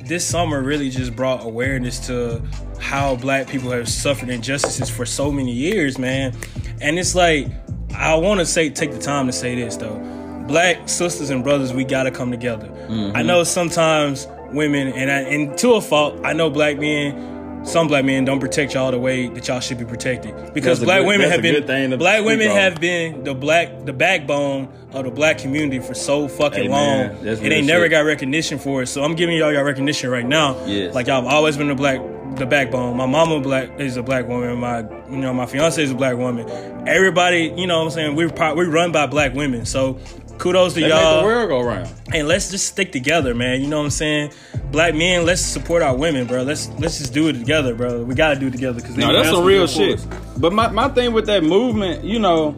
this 0.05 0.27
summer 0.27 0.63
really 0.63 0.91
just 0.91 1.17
brought 1.17 1.43
awareness 1.43 2.07
to 2.09 2.43
how 2.79 3.17
black 3.17 3.49
people 3.49 3.71
have 3.71 3.89
suffered 3.89 4.29
injustices 4.29 4.91
for 4.91 5.07
so 5.07 5.33
many 5.33 5.53
years, 5.53 5.99
man. 5.99 6.37
And 6.83 6.99
it's 6.99 7.15
like 7.15 7.49
I 7.95 8.15
want 8.17 8.41
to 8.41 8.47
say 8.47 8.69
take 8.69 8.93
the 8.93 8.99
time 8.99 9.27
to 9.27 9.33
say 9.33 9.55
this 9.55 9.77
though. 9.77 10.20
Black 10.51 10.89
sisters 10.89 11.31
and 11.31 11.45
brothers, 11.45 11.73
we 11.73 11.85
gotta 11.85 12.11
come 12.11 12.31
together. 12.31 12.67
Mm-hmm. 12.67 13.17
I 13.17 13.23
know 13.23 13.45
sometimes 13.45 14.27
women, 14.53 14.89
and 14.89 15.11
I, 15.11 15.21
and 15.21 15.57
to 15.59 15.75
a 15.75 15.81
fault, 15.81 16.21
I 16.25 16.33
know 16.33 16.51
black 16.51 16.79
men. 16.79 17.29
Some 17.63 17.89
black 17.89 18.07
men 18.07 18.25
don't 18.25 18.41
protect 18.41 18.73
y'all 18.73 18.91
the 18.91 18.99
way 18.99 19.29
that 19.29 19.47
y'all 19.47 19.61
should 19.61 19.77
be 19.79 19.85
protected 19.85 20.35
because 20.55 20.79
That's 20.79 20.87
black 20.87 21.01
good- 21.03 21.09
women 21.09 21.31
have 21.31 21.43
been 21.43 21.55
good 21.57 21.67
thing 21.67 21.91
to 21.91 21.99
black 21.99 22.25
women 22.25 22.49
on. 22.49 22.57
have 22.57 22.81
been 22.81 23.23
the 23.23 23.35
black 23.35 23.85
the 23.85 23.93
backbone 23.93 24.69
of 24.93 25.05
the 25.05 25.11
black 25.11 25.37
community 25.37 25.79
for 25.79 25.93
so 25.93 26.27
fucking 26.27 26.63
Hey, 26.65 26.69
long. 26.71 27.01
and 27.27 27.39
they 27.39 27.61
never 27.61 27.85
shit. 27.85 27.91
got 27.91 28.01
recognition 28.07 28.59
for 28.59 28.81
it. 28.83 28.87
So 28.87 29.05
I'm 29.05 29.15
giving 29.15 29.37
y'all 29.37 29.53
your 29.53 29.63
recognition 29.63 30.09
right 30.09 30.25
now. 30.27 30.57
Yes. 30.65 30.95
Like 30.95 31.07
y'all 31.07 31.23
have 31.23 31.31
always 31.31 31.59
been 31.59 31.69
the 31.69 31.75
black 31.75 32.01
the 32.37 32.47
backbone. 32.47 32.97
My 32.97 33.05
mama 33.07 33.41
black 33.41 33.79
is 33.79 33.99
a 33.99 34.03
black 34.03 34.27
woman. 34.27 34.57
My 34.59 34.79
you 35.11 35.19
know 35.19 35.35
my 35.35 35.45
fiance 35.45 35.83
is 35.83 35.91
a 35.91 35.95
black 35.95 36.17
woman. 36.17 36.49
Everybody, 36.89 37.53
you 37.59 37.67
know 37.67 37.81
what 37.81 37.85
I'm 37.85 37.91
saying, 37.91 38.17
we're 38.17 38.55
we 38.55 38.65
run 38.65 38.91
by 38.91 39.07
black 39.07 39.35
women. 39.35 39.67
So 39.67 39.99
kudos 40.41 40.75
to 40.75 40.81
They 40.81 40.89
y'all 40.89 41.21
the 41.21 41.25
world 41.27 41.49
go 41.51 41.61
round. 41.61 41.89
and 42.13 42.27
let's 42.27 42.51
just 42.51 42.67
stick 42.67 42.91
together, 42.91 43.35
man. 43.35 43.61
You 43.61 43.69
know 43.69 43.79
what 43.79 43.85
I'm 43.85 43.91
saying? 43.91 44.33
Black 44.73 44.95
men, 44.95 45.25
let's 45.27 45.41
support 45.43 45.83
our 45.83 45.95
women, 45.97 46.27
bro. 46.27 46.43
Let's 46.43 46.69
let's 46.79 46.99
just 46.99 47.13
do 47.13 47.29
it 47.29 47.35
together, 47.35 47.75
bro. 47.75 48.03
We 48.03 48.15
gotta 48.15 48.39
do 48.41 48.47
it 48.49 48.53
together 48.53 48.81
because 48.81 48.97
No, 48.97 49.13
that's 49.13 49.29
some 49.29 49.45
real 49.45 49.67
shit. 49.67 50.05
But 50.39 50.53
my, 50.53 50.69
my 50.71 50.89
thing 50.89 51.13
with 51.13 51.27
that 51.27 51.45
movement, 51.45 52.03
you 52.05 52.19
know, 52.19 52.57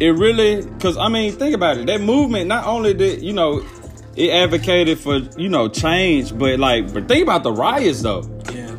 it 0.00 0.10
really, 0.10 0.62
because 0.66 0.96
I 0.96 1.08
mean, 1.08 1.32
think 1.32 1.54
about 1.54 1.78
it. 1.78 1.86
That 1.86 2.00
movement 2.00 2.48
not 2.48 2.66
only 2.66 2.92
did, 2.94 3.22
you 3.22 3.32
know, 3.32 3.64
it 4.16 4.30
advocated 4.30 4.98
for, 4.98 5.18
you 5.38 5.48
know, 5.48 5.68
change, 5.68 6.36
but 6.36 6.58
like, 6.58 6.92
but 6.92 7.06
think 7.06 7.22
about 7.22 7.42
the 7.44 7.52
riots 7.52 8.02
though. 8.02 8.22
Yeah. 8.52 8.74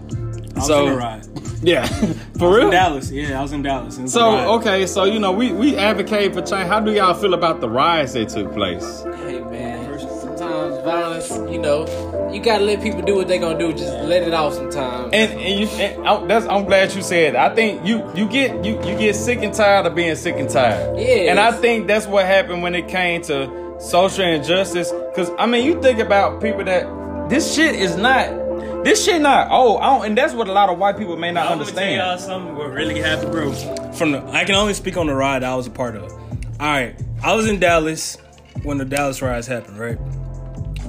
I 0.57 0.59
So- 0.59 0.87
in 0.87 0.93
a 0.93 0.97
ride. 0.97 1.27
Yeah, 1.61 1.85
for 2.39 2.47
In 2.57 2.65
real. 2.65 2.71
Dallas, 2.71 3.11
yeah, 3.11 3.37
I 3.39 3.41
was 3.41 3.51
in 3.53 3.61
Dallas. 3.61 3.97
It 3.97 4.03
was 4.03 4.15
a 4.15 4.19
So 4.19 4.31
riot. 4.33 4.47
okay, 4.61 4.85
so 4.87 5.03
you 5.03 5.19
know, 5.19 5.31
we 5.31 5.51
we 5.51 5.75
advocate 5.77 6.33
for 6.33 6.41
change. 6.41 6.67
How 6.67 6.79
do 6.79 6.91
y'all 6.91 7.13
feel 7.13 7.33
about 7.33 7.61
the 7.61 7.69
riots 7.69 8.13
that 8.13 8.29
took 8.29 8.51
place? 8.53 9.03
Hey 9.03 9.41
man, 9.41 9.99
sometimes 9.99 10.77
violence, 10.83 11.29
you 11.51 11.59
know, 11.59 11.85
you 12.33 12.41
gotta 12.41 12.63
let 12.63 12.81
people 12.81 13.01
do 13.03 13.15
what 13.15 13.27
they 13.27 13.37
gonna 13.37 13.59
do. 13.59 13.71
Just 13.73 13.93
let 14.05 14.23
it 14.23 14.33
out 14.33 14.53
sometimes. 14.53 15.11
And, 15.13 15.31
and 15.39 15.59
you, 15.59 15.67
and 15.67 16.07
I, 16.07 16.25
that's, 16.25 16.45
I'm 16.47 16.65
glad 16.65 16.93
you 16.95 17.01
said. 17.03 17.35
That. 17.35 17.51
I 17.51 17.55
think 17.55 17.85
you 17.85 18.03
you 18.15 18.27
get 18.27 18.65
you 18.65 18.73
you 18.83 18.97
get 18.97 19.15
sick 19.15 19.39
and 19.43 19.53
tired 19.53 19.85
of 19.85 19.93
being 19.93 20.15
sick 20.15 20.35
and 20.37 20.49
tired. 20.49 20.97
Yes. 20.97 21.29
And 21.29 21.39
I 21.39 21.51
think 21.51 21.87
that's 21.87 22.07
what 22.07 22.25
happened 22.25 22.63
when 22.63 22.73
it 22.73 22.87
came 22.87 23.21
to 23.23 23.75
social 23.79 24.25
injustice. 24.25 24.91
Cause 25.15 25.29
I 25.37 25.45
mean, 25.45 25.63
you 25.65 25.79
think 25.81 25.99
about 25.99 26.41
people 26.41 26.63
that 26.63 27.29
this 27.29 27.53
shit 27.53 27.75
is 27.75 27.95
not. 27.97 28.40
This 28.83 29.05
shit 29.05 29.21
not. 29.21 29.49
Oh, 29.51 29.77
I 29.77 29.95
don't, 29.95 30.05
and 30.07 30.17
that's 30.17 30.33
what 30.33 30.47
a 30.47 30.51
lot 30.51 30.69
of 30.69 30.79
white 30.79 30.97
people 30.97 31.15
may 31.15 31.31
not 31.31 31.51
I'm 31.51 31.59
gonna 31.59 31.71
tell 31.71 31.83
y'all 31.83 32.11
understand. 32.11 32.19
something 32.19 32.55
what 32.55 32.71
really 32.71 32.99
happened, 32.99 33.31
bro. 33.31 33.53
From 33.93 34.11
the, 34.11 34.23
I 34.27 34.43
can 34.43 34.55
only 34.55 34.73
speak 34.73 34.97
on 34.97 35.05
the 35.05 35.13
ride 35.13 35.43
I 35.43 35.55
was 35.55 35.67
a 35.67 35.71
part 35.71 35.95
of. 35.95 36.11
All 36.11 36.19
right, 36.59 36.99
I 37.23 37.35
was 37.35 37.47
in 37.47 37.59
Dallas 37.59 38.17
when 38.63 38.79
the 38.79 38.85
Dallas 38.85 39.21
riots 39.21 39.45
happened. 39.45 39.77
Right, 39.77 39.99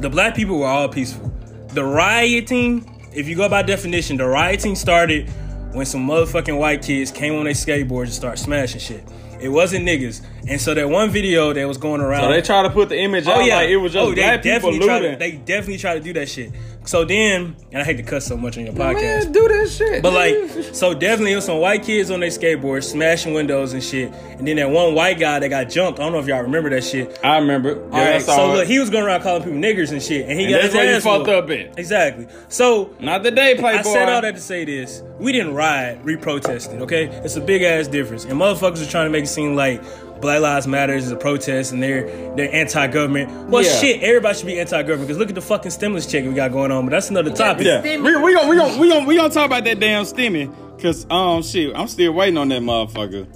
the 0.00 0.09
black 0.09 0.35
people 0.35 0.59
were 0.59 0.66
all 0.66 0.88
peaceful. 0.88 1.28
The 1.68 1.85
rioting, 1.85 3.11
if 3.14 3.28
you 3.28 3.37
go 3.37 3.48
by 3.50 3.62
definition, 3.62 4.16
the 4.16 4.26
rioting 4.26 4.74
started 4.74 5.28
when 5.72 5.85
some 5.85 6.07
motherfucking 6.07 6.59
white 6.59 6.83
kids 6.83 7.11
came 7.11 7.35
on 7.35 7.44
their 7.44 7.52
skateboards 7.52 8.05
and 8.05 8.12
started 8.12 8.42
smashing 8.42 8.81
shit. 8.81 9.05
It 9.42 9.48
wasn't 9.48 9.87
niggas. 9.87 10.24
And 10.48 10.61
so 10.61 10.72
that 10.72 10.88
one 10.88 11.11
video 11.11 11.52
that 11.52 11.66
was 11.66 11.76
going 11.76 12.00
around. 12.00 12.22
So 12.22 12.31
they 12.31 12.42
try 12.42 12.62
to 12.62 12.70
put 12.70 12.88
the 12.88 12.96
image 12.98 13.26
oh, 13.26 13.33
out 13.33 13.48
like 13.48 13.68
it 13.68 13.76
was 13.76 13.92
just 13.92 14.02
oh, 14.07 14.11
they 14.11 14.22
black 14.22 14.42
people 14.42 14.70
definitely 14.70 14.87
try 14.87 14.98
looting. 15.00 15.12
to, 15.12 15.18
They 15.18 15.33
definitely 15.33 15.78
try 15.78 15.94
to 15.94 16.00
do 16.00 16.12
that 16.12 16.28
shit. 16.28 16.52
So 16.85 17.05
then, 17.05 17.55
and 17.71 17.81
I 17.81 17.85
hate 17.85 17.97
to 17.99 18.03
cuss 18.03 18.27
so 18.27 18.37
much 18.37 18.59
on 18.59 18.64
your 18.64 18.75
podcast. 18.75 19.25
Man, 19.25 19.33
do 19.33 19.47
that 19.49 19.68
shit. 19.71 20.03
But 20.03 20.11
dude. 20.11 20.51
like, 20.57 20.64
so 20.75 20.95
definitely 20.95 21.33
it 21.33 21.37
was 21.37 21.45
some 21.45 21.59
white 21.59 21.85
kids 21.85 22.11
on 22.11 22.21
their 22.21 22.29
skateboards 22.31 22.85
smashing 22.90 23.35
windows 23.35 23.73
and 23.73 23.83
shit. 23.83 24.12
And 24.12 24.47
then 24.47 24.57
that 24.57 24.68
one 24.71 24.95
white 24.95 25.18
guy 25.21 25.38
that 25.38 25.49
got 25.49 25.71
jumped. 25.71 26.01
I 26.01 26.03
don't 26.03 26.12
know 26.12 26.18
if 26.18 26.27
y'all 26.27 26.42
remember 26.42 26.71
that 26.71 26.83
shit. 26.83 27.21
I 27.23 27.38
remember. 27.38 27.75
Yeah, 27.77 27.83
All 27.83 27.88
right, 27.90 28.14
I 28.16 28.18
saw 28.18 28.37
so 28.37 28.53
it. 28.53 28.57
look, 28.57 28.66
he 28.66 28.81
was 28.81 28.90
going 28.90 29.05
around 29.05 29.23
calling 29.23 29.42
people 29.45 29.59
niggers 29.61 29.92
and 29.92 30.03
shit, 30.03 30.29
and 30.29 30.38
he 30.38 30.47
And 30.47 30.55
got 30.55 30.62
that's 30.62 30.66
his 30.73 30.75
where 30.75 30.90
you 30.90 30.97
ass 30.97 31.03
fucked 31.05 31.29
up 31.29 31.51
at. 31.51 31.79
Exactly. 31.79 32.27
So 32.49 32.95
Not 32.99 33.23
the 33.23 33.31
day, 33.31 33.55
Playboy. 33.55 33.79
I 33.79 33.83
said 33.83 34.09
all 34.09 34.21
that 34.23 34.35
to 34.35 34.40
say 34.40 34.64
this: 34.64 35.03
we 35.21 35.31
didn't 35.33 35.55
riot, 35.55 36.05
we 36.05 36.16
protested. 36.16 36.83
Okay, 36.83 37.05
it's 37.07 37.37
a 37.37 37.40
big 37.40 37.62
ass 37.62 37.87
difference, 37.87 38.25
and 38.25 38.35
motherfuckers 38.35 38.85
are 38.87 38.90
trying 38.90 39.07
to 39.07 39.11
make 39.11 39.25
it 39.25 39.29
seem 39.29 39.55
like 39.55 39.81
Black 40.22 40.40
Lives 40.40 40.66
Matters 40.66 41.04
is 41.04 41.11
a 41.11 41.16
protest 41.16 41.72
and 41.72 41.82
they're 41.82 42.06
they're 42.37 42.54
anti-government. 42.54 43.50
Well, 43.50 43.62
Yeah. 43.62 43.72
shit, 43.72 44.02
everybody 44.02 44.38
should 44.38 44.46
be 44.46 44.58
anti-government 44.58 45.02
because 45.08 45.18
look 45.18 45.28
at 45.28 45.35
the 45.35 45.42
fucking 45.42 45.70
stimulus 45.72 46.06
check 46.06 46.24
we 46.24 46.32
got 46.32 46.52
going 46.52 46.70
on. 46.72 46.87
But 46.87 46.92
that's 46.92 47.11
another 47.11 47.30
topic. 47.32 47.66
Yeah, 47.66 47.82
we 47.82 47.98
we 48.16 48.35
gonna 48.35 48.48
we 48.48 48.56
gonna 48.56 48.78
we 48.80 48.88
gonna 48.88 49.06
we 49.06 49.16
gonna 49.16 49.28
talk 49.35 49.46
about 49.46 49.64
that 49.64 49.80
damn 49.80 50.04
stimmy, 50.04 50.50
cause 50.80 51.06
um 51.11 51.42
shit, 51.42 51.76
I'm 51.76 51.88
still 51.88 52.12
waiting 52.12 52.38
on 52.38 52.48
that 52.48 52.62
motherfucker. 52.62 53.26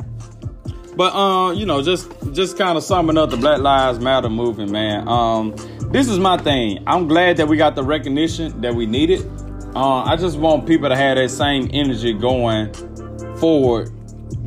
But 0.96 1.14
um, 1.14 1.57
you 1.57 1.66
know, 1.66 1.83
just 1.83 2.11
just 2.33 2.57
kind 2.57 2.79
of 2.79 2.83
summing 2.85 3.18
up 3.18 3.29
the 3.31 3.37
Black 3.37 3.61
Lives 3.61 3.99
Matter 3.99 4.31
movement, 4.31 4.70
man. 4.70 5.07
Um, 5.07 5.55
this 5.90 6.09
is 6.09 6.18
my 6.18 6.38
thing. 6.38 6.83
I'm 6.87 7.07
glad 7.07 7.37
that 7.37 7.49
we 7.49 7.57
got 7.59 7.75
the 7.75 7.85
recognition 7.85 8.61
that 8.62 8.75
we 8.75 8.87
needed. 8.87 9.20
Uh, 9.75 10.05
I 10.05 10.16
just 10.16 10.38
want 10.38 10.66
people 10.66 10.88
to 10.88 10.96
have 10.96 11.18
that 11.18 11.29
same 11.31 11.68
energy 11.75 12.14
going 12.14 12.72
forward 13.37 13.92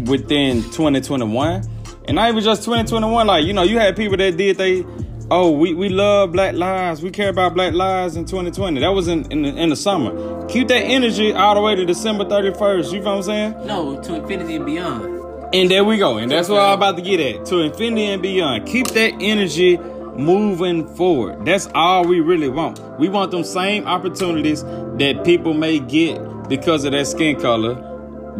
within 0.07 0.63
2021, 0.71 1.61
and 2.09 2.15
not 2.15 2.27
even 2.27 2.43
just 2.43 2.63
2021. 2.63 3.27
Like 3.27 3.45
you 3.45 3.53
know, 3.53 3.61
you 3.61 3.77
had 3.77 3.95
people 3.95 4.17
that 4.17 4.35
did 4.35 4.57
they. 4.57 4.83
Oh, 5.31 5.51
we, 5.51 5.75
we 5.75 5.89
love 5.89 6.31
black 6.31 6.55
lives. 6.55 7.03
We 7.03 7.11
care 7.11 7.29
about 7.29 7.53
black 7.53 7.73
lives 7.73 8.15
in 8.15 8.25
2020. 8.25 8.79
That 8.79 8.89
was 8.89 9.07
in 9.07 9.31
in 9.31 9.43
the, 9.43 9.49
in 9.49 9.69
the 9.69 9.75
summer. 9.75 10.47
Keep 10.47 10.69
that 10.69 10.81
energy 10.81 11.31
all 11.33 11.53
the 11.53 11.61
way 11.61 11.75
to 11.75 11.85
December 11.85 12.25
31st. 12.25 12.85
You 12.85 12.91
feel 12.91 13.01
what 13.03 13.07
I'm 13.07 13.23
saying? 13.23 13.67
No, 13.67 14.01
to 14.01 14.15
infinity 14.15 14.55
and 14.55 14.65
beyond. 14.65 15.19
And 15.53 15.69
there 15.69 15.83
we 15.83 15.97
go. 15.97 16.17
And 16.17 16.31
that's 16.31 16.49
what 16.49 16.59
I'm 16.59 16.73
about 16.73 16.97
to 16.97 17.03
get 17.03 17.19
at. 17.19 17.45
To 17.47 17.59
infinity 17.59 18.05
and 18.05 18.21
beyond. 18.23 18.65
Keep 18.67 18.87
that 18.89 19.13
energy 19.19 19.77
moving 19.77 20.87
forward. 20.95 21.45
That's 21.45 21.67
all 21.75 22.05
we 22.05 22.21
really 22.21 22.49
want. 22.49 22.79
We 22.99 23.07
want 23.07 23.29
them 23.29 23.43
same 23.43 23.85
opportunities 23.85 24.63
that 24.63 25.21
people 25.23 25.53
may 25.53 25.77
get 25.79 26.49
because 26.49 26.85
of 26.85 26.91
their 26.91 27.05
skin 27.05 27.39
color, 27.39 27.75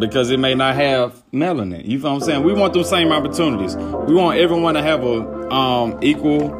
because 0.00 0.30
it 0.30 0.38
may 0.38 0.54
not 0.54 0.74
have 0.74 1.22
melanin. 1.32 1.86
You 1.86 2.00
feel 2.00 2.10
what 2.10 2.22
I'm 2.22 2.28
saying? 2.28 2.42
We 2.42 2.52
want 2.52 2.72
those 2.72 2.88
same 2.88 3.12
opportunities. 3.12 3.76
We 3.76 4.14
want 4.14 4.38
everyone 4.38 4.74
to 4.74 4.82
have 4.82 5.04
a 5.04 5.50
um, 5.52 5.98
equal 6.02 6.58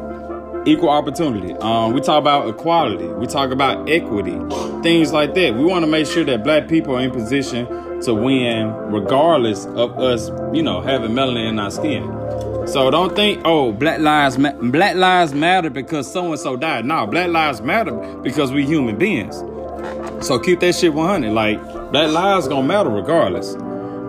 equal 0.65 0.89
opportunity. 0.89 1.53
Um, 1.55 1.93
we 1.93 2.01
talk 2.01 2.19
about 2.19 2.47
equality. 2.47 3.07
We 3.07 3.25
talk 3.25 3.51
about 3.51 3.89
equity, 3.89 4.37
things 4.83 5.11
like 5.11 5.33
that. 5.33 5.55
We 5.55 5.65
want 5.65 5.83
to 5.83 5.87
make 5.87 6.05
sure 6.05 6.23
that 6.23 6.43
black 6.43 6.67
people 6.67 6.95
are 6.95 7.01
in 7.01 7.11
position 7.11 7.65
to 8.01 8.13
win, 8.13 8.67
regardless 8.91 9.65
of 9.65 9.97
us, 9.99 10.29
you 10.53 10.61
know, 10.61 10.81
having 10.81 11.11
melanin 11.11 11.49
in 11.49 11.59
our 11.59 11.71
skin. 11.71 12.03
So 12.67 12.91
don't 12.91 13.15
think, 13.15 13.41
oh, 13.43 13.71
black 13.71 13.99
lives 13.99 14.37
ma- 14.37 14.53
black 14.53 14.95
lives 14.95 15.33
matter 15.33 15.69
because 15.69 16.11
so 16.11 16.31
and 16.31 16.39
so 16.39 16.55
died. 16.55 16.85
No, 16.85 17.07
black 17.07 17.29
lives 17.29 17.61
matter 17.61 17.95
because 18.21 18.51
we 18.51 18.65
human 18.65 18.97
beings. 18.97 19.35
So 20.25 20.37
keep 20.37 20.59
that 20.59 20.75
shit 20.75 20.93
100. 20.93 21.31
Like 21.33 21.59
black 21.91 22.11
lives 22.11 22.47
gonna 22.47 22.67
matter 22.67 22.89
regardless. 22.89 23.51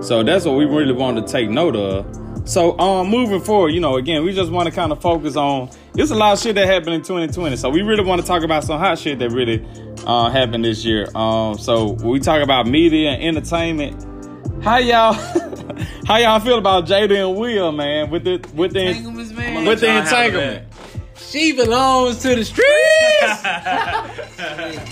So 0.07 0.23
that's 0.23 0.45
what 0.45 0.57
we 0.57 0.65
really 0.65 0.93
want 0.93 1.17
to 1.25 1.33
take 1.33 1.49
note 1.49 1.77
of. 1.77 2.07
So 2.49 2.77
um 2.79 3.09
moving 3.09 3.41
forward, 3.41 3.69
you 3.71 3.81
know, 3.81 3.97
again, 3.97 4.25
we 4.25 4.33
just 4.33 4.51
want 4.51 4.69
to 4.69 4.75
kind 4.75 4.91
of 4.91 5.01
focus 5.01 5.37
on 5.37 5.71
there's 5.95 6.11
a 6.11 6.15
lot 6.17 6.33
of 6.33 6.41
shit 6.41 6.55
that 6.57 6.67
happened 6.67 6.95
in 6.95 7.03
2020. 7.03 7.57
So 7.57 7.71
we 7.71 7.83
really 7.83 8.03
want 8.05 8.21
to 8.21 8.27
talk 8.27 8.43
about 8.43 8.65
some 8.65 8.79
hot 8.81 8.99
shit 8.99 9.19
that 9.21 9.31
really 9.31 9.65
uh 10.07 10.31
happened 10.31 10.65
this 10.65 10.85
year. 10.85 11.07
Um 11.15 11.57
so 11.59 11.91
we 11.93 12.19
talk 12.19 12.43
about 12.43 12.67
media 12.67 13.11
and 13.11 13.37
entertainment, 13.37 13.95
how 14.65 14.79
y'all 14.79 15.13
how 16.07 16.17
y'all 16.17 16.41
feel 16.41 16.59
about 16.59 16.87
Jada 16.87 17.29
and 17.29 17.39
Will, 17.39 17.71
man, 17.71 18.11
with 18.11 18.25
the 18.25 18.45
with 18.55 18.73
the 18.73 18.87
Entanglements, 18.87 19.33
man. 19.33 19.65
with 19.65 19.81
the 19.81 19.99
entanglement. 19.99 20.67
She 21.17 21.53
belongs 21.53 22.19
to 22.23 22.35
the 22.35 22.45
streets. 22.45 22.69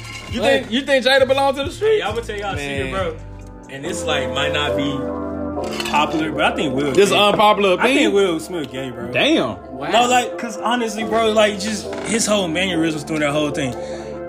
You 0.31 0.41
think 0.41 0.71
you 0.71 0.83
think 0.83 1.05
Jada 1.05 1.27
belongs 1.27 1.57
to 1.59 1.65
the 1.65 1.71
street? 1.71 1.99
Y'all 1.99 2.13
gonna 2.13 2.27
tell 2.27 2.37
y'all 2.39 2.55
a 2.55 2.59
secret, 2.59 2.91
bro. 2.93 3.17
And 3.69 3.85
this 3.85 4.05
like 4.05 4.29
might 4.31 4.53
not 4.53 4.77
be 4.77 4.91
popular, 5.91 6.33
but 6.33 6.45
I 6.53 6.55
think 6.57 6.75
Will. 6.75 6.93
This 6.93 7.11
gay. 7.11 7.19
unpopular 7.19 7.77
thing. 7.77 7.85
I 7.85 7.95
think. 7.95 8.15
Will 8.15 8.41
Smith 8.41 8.71
gay, 8.71 8.91
bro. 8.91 9.11
Damn. 9.13 9.61
Wow. 9.77 9.91
No, 9.91 10.09
like, 10.09 10.39
cause 10.39 10.57
honestly, 10.59 11.05
bro, 11.05 11.33
like, 11.33 11.59
just 11.61 11.93
his 12.05 12.27
whole 12.27 12.49
mannerisms 12.49 13.05
through 13.05 13.21
that 13.21 13.33
whole 13.33 13.51
thing. 13.51 13.75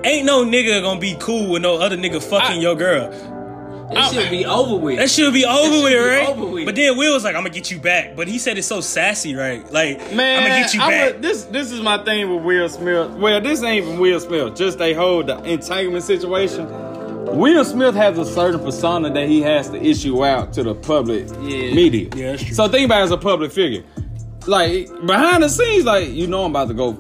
Ain't 0.04 0.26
no 0.26 0.44
nigga 0.44 0.82
gonna 0.82 1.00
be 1.00 1.16
cool 1.20 1.52
with 1.52 1.62
no 1.62 1.78
other 1.80 1.96
nigga 1.98 2.22
fucking 2.22 2.58
I- 2.58 2.62
your 2.62 2.76
girl. 2.76 3.12
That 3.94 4.14
should 4.14 4.30
be 4.30 4.46
over 4.46 4.76
with. 4.76 4.98
That 4.98 5.10
should 5.10 5.34
be 5.34 5.46
over 5.46 5.64
should 5.74 5.84
with, 5.84 5.94
be 5.94 5.98
right? 6.00 6.28
over 6.30 6.46
with. 6.46 6.66
But 6.66 6.76
then 6.76 6.98
Will 6.98 7.14
was 7.14 7.24
like, 7.24 7.36
"I'm 7.36 7.42
gonna 7.44 7.54
get 7.54 7.70
you 7.72 7.80
back," 7.80 8.16
but 8.16 8.28
he 8.28 8.38
said 8.40 8.58
it 8.58 8.64
so 8.64 8.82
sassy, 8.82 9.36
right? 9.36 9.62
Like, 9.72 10.00
Man, 10.14 10.44
I'm 10.44 10.50
gonna 10.50 10.62
get 10.62 10.74
you 10.74 10.82
I'm 10.82 10.90
back. 10.90 11.16
a- 11.16 11.20
this 11.20 11.44
this 11.46 11.72
is 11.72 11.82
my 11.82 12.04
thing 12.04 12.34
with 12.34 12.44
Will 12.44 12.70
Smith. 12.70 13.10
Well, 13.12 13.42
this 13.42 13.62
ain't 13.64 13.86
even 13.86 14.00
Will 14.00 14.20
Smith. 14.20 14.56
Just 14.56 14.78
they 14.78 14.94
hold 14.94 15.28
the 15.28 15.38
entanglement 15.44 16.04
situation. 16.04 16.68
Will 17.38 17.64
Smith 17.64 17.96
has 17.96 18.18
a 18.18 18.26
certain 18.26 18.60
persona 18.60 19.10
that 19.14 19.28
he 19.28 19.42
has 19.42 19.70
to 19.70 19.82
issue 19.82 20.26
out 20.26 20.52
to 20.54 20.64
the 20.64 20.76
public 20.76 21.28
Yeah. 21.42 21.74
media. 21.74 22.10
Yeah, 22.16 22.32
that's 22.32 22.44
true. 22.44 22.54
So 22.56 22.68
think 22.68 22.86
about 22.86 23.02
it 23.02 23.04
as 23.06 23.12
a 23.12 23.18
public 23.18 23.52
figure. 23.52 23.84
Like 24.48 24.90
behind 25.06 25.44
the 25.44 25.50
scenes, 25.50 25.86
like 25.86 26.10
you 26.10 26.28
know, 26.28 26.44
I'm 26.46 26.52
about 26.52 26.68
to 26.70 26.74
go 26.74 26.94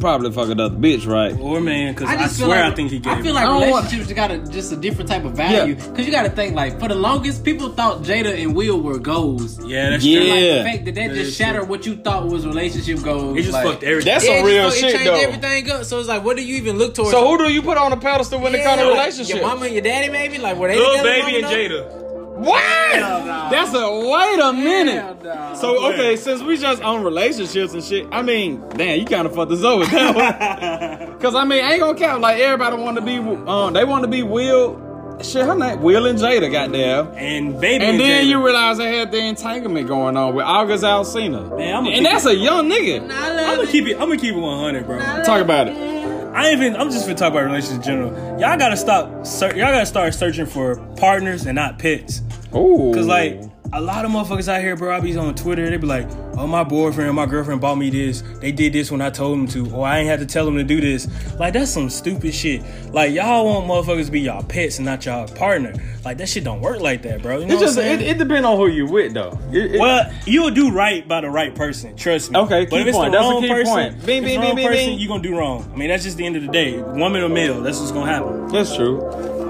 probably 0.00 0.30
fuck 0.32 0.48
another 0.48 0.74
bitch, 0.76 1.06
right? 1.06 1.38
or 1.40 1.60
man, 1.60 1.94
cause 1.94 2.08
I, 2.08 2.16
just 2.16 2.38
feel 2.38 2.46
swear 2.46 2.62
like, 2.64 2.72
I 2.72 2.74
think 2.76 2.90
he 2.90 2.98
gave. 2.98 3.12
I 3.12 3.22
feel 3.22 3.34
like 3.34 3.44
I 3.44 3.46
don't 3.46 3.70
want- 3.70 3.84
relationships 3.86 4.12
got 4.14 4.30
a, 4.30 4.38
just 4.38 4.72
a 4.72 4.76
different 4.76 5.08
type 5.10 5.24
of 5.24 5.32
value. 5.32 5.74
Because 5.74 6.04
you 6.06 6.12
got 6.12 6.22
to 6.24 6.30
think, 6.30 6.54
like, 6.54 6.78
for 6.80 6.88
the 6.88 6.94
longest, 6.94 7.44
people 7.44 7.70
thought 7.70 8.02
Jada 8.02 8.40
and 8.42 8.54
Will 8.54 8.80
were 8.80 8.98
goals. 8.98 9.64
yeah, 9.66 9.90
that's 9.90 10.04
Yeah. 10.04 10.18
true. 10.20 10.28
Like, 10.28 10.40
the 10.40 10.62
fact 10.70 10.84
that 10.86 10.94
that 10.96 11.08
That 11.08 11.14
just 11.14 11.36
shattered 11.38 11.62
true. 11.62 11.70
what 11.70 11.86
you 11.86 11.96
thought 11.96 12.26
was 12.26 12.46
relationship 12.46 13.02
goals. 13.02 13.36
He 13.36 13.42
just 13.42 13.52
like, 13.54 13.66
fucked 13.66 13.82
everything. 13.84 14.12
That's 14.12 14.24
Yeah, 14.26 14.38
some 14.40 14.46
it 14.46 14.50
real 14.52 14.64
just- 14.68 14.78
shit, 14.80 14.88
It 14.90 14.92
changed 14.98 15.06
though. 15.10 15.14
everything 15.20 15.70
up. 15.70 15.84
So 15.84 15.98
it's 15.98 16.08
like, 16.08 16.24
what 16.24 16.36
do 16.36 16.44
you 16.44 16.56
even 16.56 16.78
look 16.78 16.94
towards? 16.94 17.10
So 17.12 17.26
who 17.26 17.38
do 17.38 17.52
you 17.52 17.62
put 17.62 17.78
on 17.78 17.92
a 17.92 17.96
pedestal 17.96 18.40
when 18.40 18.54
it 18.54 18.62
comes 18.62 18.78
to 18.80 18.84
Yeah, 18.86 18.90
like, 18.90 18.98
relationships? 19.00 19.30
Your 19.38 19.42
mama 19.46 19.64
and 19.66 19.74
your 19.74 19.82
daddy, 19.82 20.08
maybe? 20.10 20.38
Like, 20.38 20.56
were 20.58 20.68
they 20.68 20.76
Lil 20.76 20.90
together 20.98 21.08
baby 21.08 21.28
and 21.28 21.38
enough? 21.38 21.52
Jada. 21.52 22.03
What? 22.44 23.50
That's 23.50 23.74
a 23.74 23.90
wait 24.08 24.40
a 24.40 24.52
minute. 24.52 25.22
Hell. 25.24 25.56
So 25.56 25.92
okay, 25.92 26.16
since 26.16 26.42
we 26.42 26.56
just 26.56 26.82
on 26.82 27.02
relationships 27.04 27.72
and 27.74 27.82
shit, 27.82 28.06
I 28.12 28.22
mean, 28.22 28.62
damn, 28.70 28.98
you 29.00 29.06
kind 29.06 29.26
of 29.26 29.34
fucked 29.34 29.52
us 29.52 29.62
over 29.62 29.80
with 29.80 29.90
that 29.90 31.08
one. 31.10 31.18
Cause 31.20 31.34
I 31.34 31.44
mean, 31.44 31.64
I 31.64 31.72
ain't 31.72 31.80
gonna 31.80 31.98
count. 31.98 32.20
Like 32.20 32.38
everybody 32.40 32.76
want 32.76 32.96
to 32.98 33.02
be, 33.02 33.16
um, 33.18 33.72
they 33.72 33.84
want 33.84 34.04
to 34.04 34.08
be 34.08 34.22
Will. 34.22 34.82
Shit, 35.22 35.46
her 35.46 35.54
name 35.54 35.80
Will 35.80 36.06
and 36.06 36.18
Jada, 36.18 36.50
got 36.50 36.70
goddamn. 36.72 37.06
And 37.16 37.60
baby 37.60 37.74
And 37.84 37.92
and, 37.94 38.00
then 38.00 38.24
Jada. 38.24 38.28
you 38.28 38.44
realize 38.44 38.78
they 38.78 38.96
had 38.98 39.12
the 39.12 39.18
entanglement 39.18 39.86
going 39.86 40.16
on 40.16 40.34
with 40.34 40.44
August 40.44 40.82
Alsina. 40.82 41.56
Man, 41.56 41.76
I'ma 41.76 41.90
and 41.90 42.04
that's 42.04 42.26
it- 42.26 42.32
a 42.32 42.34
young 42.36 42.68
nigga. 42.68 43.08
I 43.10 43.32
love 43.32 43.48
I'm 43.48 43.56
gonna 43.58 43.70
keep 43.70 43.86
it. 43.86 43.92
I'm 43.94 44.00
gonna 44.08 44.16
keep 44.18 44.34
it 44.34 44.38
100, 44.40 44.86
bro. 44.86 44.98
Talk 45.24 45.40
about 45.40 45.68
it. 45.68 45.76
I 45.76 46.48
ain't 46.48 46.60
even. 46.60 46.74
I'm 46.76 46.90
just 46.90 47.06
gonna 47.06 47.16
talk 47.16 47.30
about 47.32 47.44
relationships 47.44 47.76
in 47.76 47.82
general. 47.94 48.12
Y'all 48.40 48.58
gotta 48.58 48.76
stop. 48.76 49.24
Ser- 49.24 49.54
y'all 49.56 49.72
gotta 49.72 49.86
start 49.86 50.14
searching 50.14 50.46
for 50.46 50.76
partners 50.96 51.46
and 51.46 51.54
not 51.54 51.78
pets. 51.78 52.22
Ooh. 52.56 52.92
Cause 52.94 53.06
like 53.06 53.40
a 53.72 53.80
lot 53.80 54.04
of 54.04 54.10
motherfuckers 54.12 54.46
out 54.46 54.60
here, 54.60 54.76
bro. 54.76 54.94
I 54.96 55.00
be 55.00 55.16
on 55.16 55.34
Twitter. 55.34 55.68
They 55.68 55.76
be 55.78 55.86
like, 55.86 56.06
"Oh, 56.36 56.46
my 56.46 56.62
boyfriend, 56.62 57.12
my 57.16 57.26
girlfriend 57.26 57.60
bought 57.60 57.74
me 57.76 57.90
this. 57.90 58.22
They 58.40 58.52
did 58.52 58.72
this 58.72 58.88
when 58.92 59.00
I 59.00 59.10
told 59.10 59.36
them 59.36 59.48
to, 59.48 59.74
or 59.74 59.84
I 59.84 59.98
ain't 59.98 60.08
had 60.08 60.20
to 60.20 60.26
tell 60.26 60.44
them 60.44 60.54
to 60.56 60.62
do 60.62 60.80
this." 60.80 61.08
Like 61.40 61.54
that's 61.54 61.72
some 61.72 61.90
stupid 61.90 62.32
shit. 62.34 62.62
Like 62.92 63.12
y'all 63.12 63.44
want 63.46 63.66
motherfuckers 63.66 64.06
to 64.06 64.12
be 64.12 64.20
y'all 64.20 64.44
pets 64.44 64.78
and 64.78 64.86
not 64.86 65.04
y'all 65.04 65.26
partner. 65.26 65.74
Like 66.04 66.18
that 66.18 66.28
shit 66.28 66.44
don't 66.44 66.60
work 66.60 66.80
like 66.80 67.02
that, 67.02 67.22
bro. 67.22 67.38
You 67.40 67.46
know 67.46 67.56
It 67.56 67.60
just 67.60 67.78
it, 67.78 68.00
it 68.00 68.18
depends 68.18 68.46
on 68.46 68.56
who 68.58 68.68
you 68.68 68.86
with 68.86 69.14
though. 69.14 69.36
It- 69.50 69.74
it- 69.74 69.80
well, 69.80 70.12
you'll 70.26 70.50
do 70.52 70.70
right 70.70 71.08
by 71.08 71.22
the 71.22 71.30
right 71.30 71.52
person. 71.52 71.96
Trust 71.96 72.30
me. 72.30 72.38
Okay, 72.40 72.66
but 72.66 72.80
if 72.80 72.86
it's 72.86 72.96
point. 72.96 73.10
the 73.10 73.18
That's 73.18 73.28
wrong 73.28 73.48
person, 73.48 73.74
point. 73.74 74.06
Bing, 74.06 74.22
bing, 74.22 74.40
bing, 74.40 74.54
bing, 74.54 74.68
person, 74.68 74.92
you 74.98 75.08
gonna 75.08 75.22
do 75.22 75.36
wrong. 75.36 75.68
I 75.72 75.76
mean, 75.76 75.88
that's 75.88 76.04
just 76.04 76.16
the 76.18 76.26
end 76.26 76.36
of 76.36 76.42
the 76.42 76.52
day. 76.52 76.80
Woman 76.80 77.22
or 77.22 77.28
male, 77.28 77.60
that's 77.60 77.80
what's 77.80 77.90
gonna 77.90 78.12
happen. 78.12 78.46
that's 78.48 78.76
true. 78.76 79.00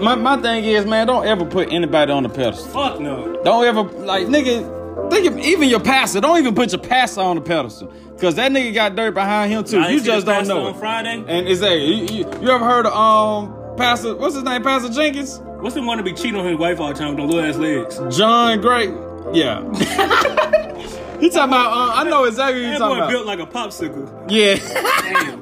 My 0.02 0.14
my 0.14 0.40
thing 0.40 0.64
is, 0.64 0.84
man, 0.86 1.06
don't 1.06 1.26
ever 1.26 1.44
put 1.44 1.72
anybody 1.72 2.12
on 2.12 2.22
the 2.24 2.28
pedestal. 2.28 2.66
Fuck 2.72 3.00
no. 3.00 3.40
Don't 3.42 3.64
ever 3.64 3.82
like 3.82 4.26
nigga. 4.26 5.10
Think 5.10 5.26
of 5.26 5.38
even 5.38 5.68
your 5.68 5.80
pastor. 5.80 6.20
Don't 6.20 6.38
even 6.38 6.54
put 6.54 6.72
your 6.72 6.80
pastor 6.80 7.20
on 7.20 7.36
the 7.36 7.42
pedestal, 7.42 7.92
cause 8.18 8.34
that 8.36 8.50
nigga 8.52 8.72
got 8.74 8.96
dirt 8.96 9.12
behind 9.14 9.52
him 9.52 9.62
too. 9.64 9.78
Ain't 9.78 9.92
You 9.92 10.00
just 10.02 10.24
don't 10.26 10.46
know. 10.48 10.66
on. 10.68 10.78
Friday. 10.78 11.22
And 11.26 11.46
is 11.46 11.60
that 11.60 11.76
you, 11.78 11.94
you, 12.04 12.24
you 12.40 12.50
ever 12.50 12.64
heard 12.64 12.86
of 12.86 12.92
um 12.94 13.76
Pastor? 13.76 14.14
What's 14.16 14.34
his 14.34 14.44
name? 14.44 14.62
Pastor 14.62 14.88
Jenkins? 14.92 15.40
What's 15.60 15.74
the 15.74 15.82
one 15.82 15.98
to 15.98 16.04
be 16.04 16.12
cheating 16.12 16.36
on 16.36 16.46
his 16.46 16.56
wife 16.56 16.80
all 16.80 16.88
the 16.88 16.94
time 16.94 17.08
with 17.10 17.18
them 17.18 17.28
little 17.28 17.44
ass 17.44 17.56
legs? 17.56 18.16
John 18.16 18.60
Gray? 18.60 18.86
Yeah. 19.32 19.62
he 21.20 21.28
talking 21.30 21.48
about. 21.52 21.72
Uh, 21.72 21.92
I 21.94 22.04
know 22.08 22.24
exactly 22.24 22.60
what 22.62 22.66
you 22.66 22.72
That 22.72 22.78
talking 22.78 22.96
boy 22.98 23.04
about. 23.04 23.10
built 23.10 23.26
like 23.26 23.40
a 23.40 23.46
popsicle. 23.46 24.30
Yeah. 24.30 25.36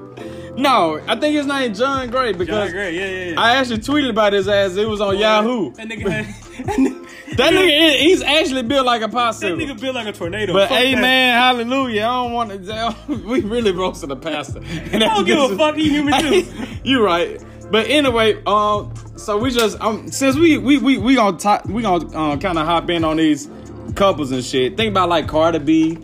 No, 0.57 1.01
I 1.07 1.17
think 1.19 1.35
his 1.35 1.47
name 1.47 1.73
is 1.73 1.79
John 1.79 2.11
Gray 2.11 2.33
John 2.33 2.39
because 2.39 2.73
Gray, 2.73 2.95
yeah, 2.95 3.07
yeah, 3.07 3.31
yeah. 3.33 3.41
I 3.41 3.57
actually 3.57 3.79
tweeted 3.79 4.11
about 4.11 4.33
his 4.35 4.49
ass. 4.49 4.77
It 4.77 4.87
was 4.89 5.01
on 5.01 5.17
Yahoo. 5.19 5.73
That 5.73 5.89
nigga 5.89 6.11
had, 6.11 6.27
that 6.67 6.77
nigga- 6.79 7.37
That 7.37 7.53
nigga, 7.55 7.97
he's 7.99 8.23
actually 8.23 8.63
built 8.63 8.85
like 8.85 9.01
a 9.01 9.09
That 9.09 9.69
nigga 9.69 9.81
built 9.81 9.95
like 9.95 10.07
a 10.07 10.13
tornado. 10.13 10.53
But 10.53 10.69
Fuck 10.69 10.79
that. 10.79 10.85
amen, 10.85 11.35
hallelujah. 11.35 12.03
I 12.03 12.05
don't 12.23 12.33
want 12.33 12.51
to. 12.67 12.97
We 13.09 13.41
really 13.41 13.73
roasted 13.73 14.11
the 14.11 14.17
pastor. 14.17 14.61
And 14.93 15.03
I 15.03 15.15
don't 15.15 15.25
give 15.25 15.39
a 15.39 15.57
fuck. 15.57 15.77
He 15.77 15.89
human 15.89 16.21
too. 16.21 16.45
you 16.85 17.03
right. 17.03 17.43
But 17.71 17.89
anyway, 17.89 18.43
um, 18.45 18.93
so 19.17 19.39
we 19.39 19.51
just 19.51 19.81
um, 19.81 20.09
since 20.11 20.37
we 20.37 20.59
we 20.59 20.77
we 20.77 20.99
we 20.99 21.15
gonna 21.15 21.39
talk, 21.39 21.65
we 21.65 21.81
gonna 21.81 22.07
uh, 22.09 22.37
kind 22.37 22.59
of 22.59 22.67
hop 22.67 22.91
in 22.91 23.03
on 23.05 23.17
these 23.17 23.49
couples 23.95 24.31
and 24.33 24.45
shit. 24.45 24.77
Think 24.77 24.91
about 24.91 25.09
like 25.09 25.27
Cardi 25.27 25.59
B 25.59 25.99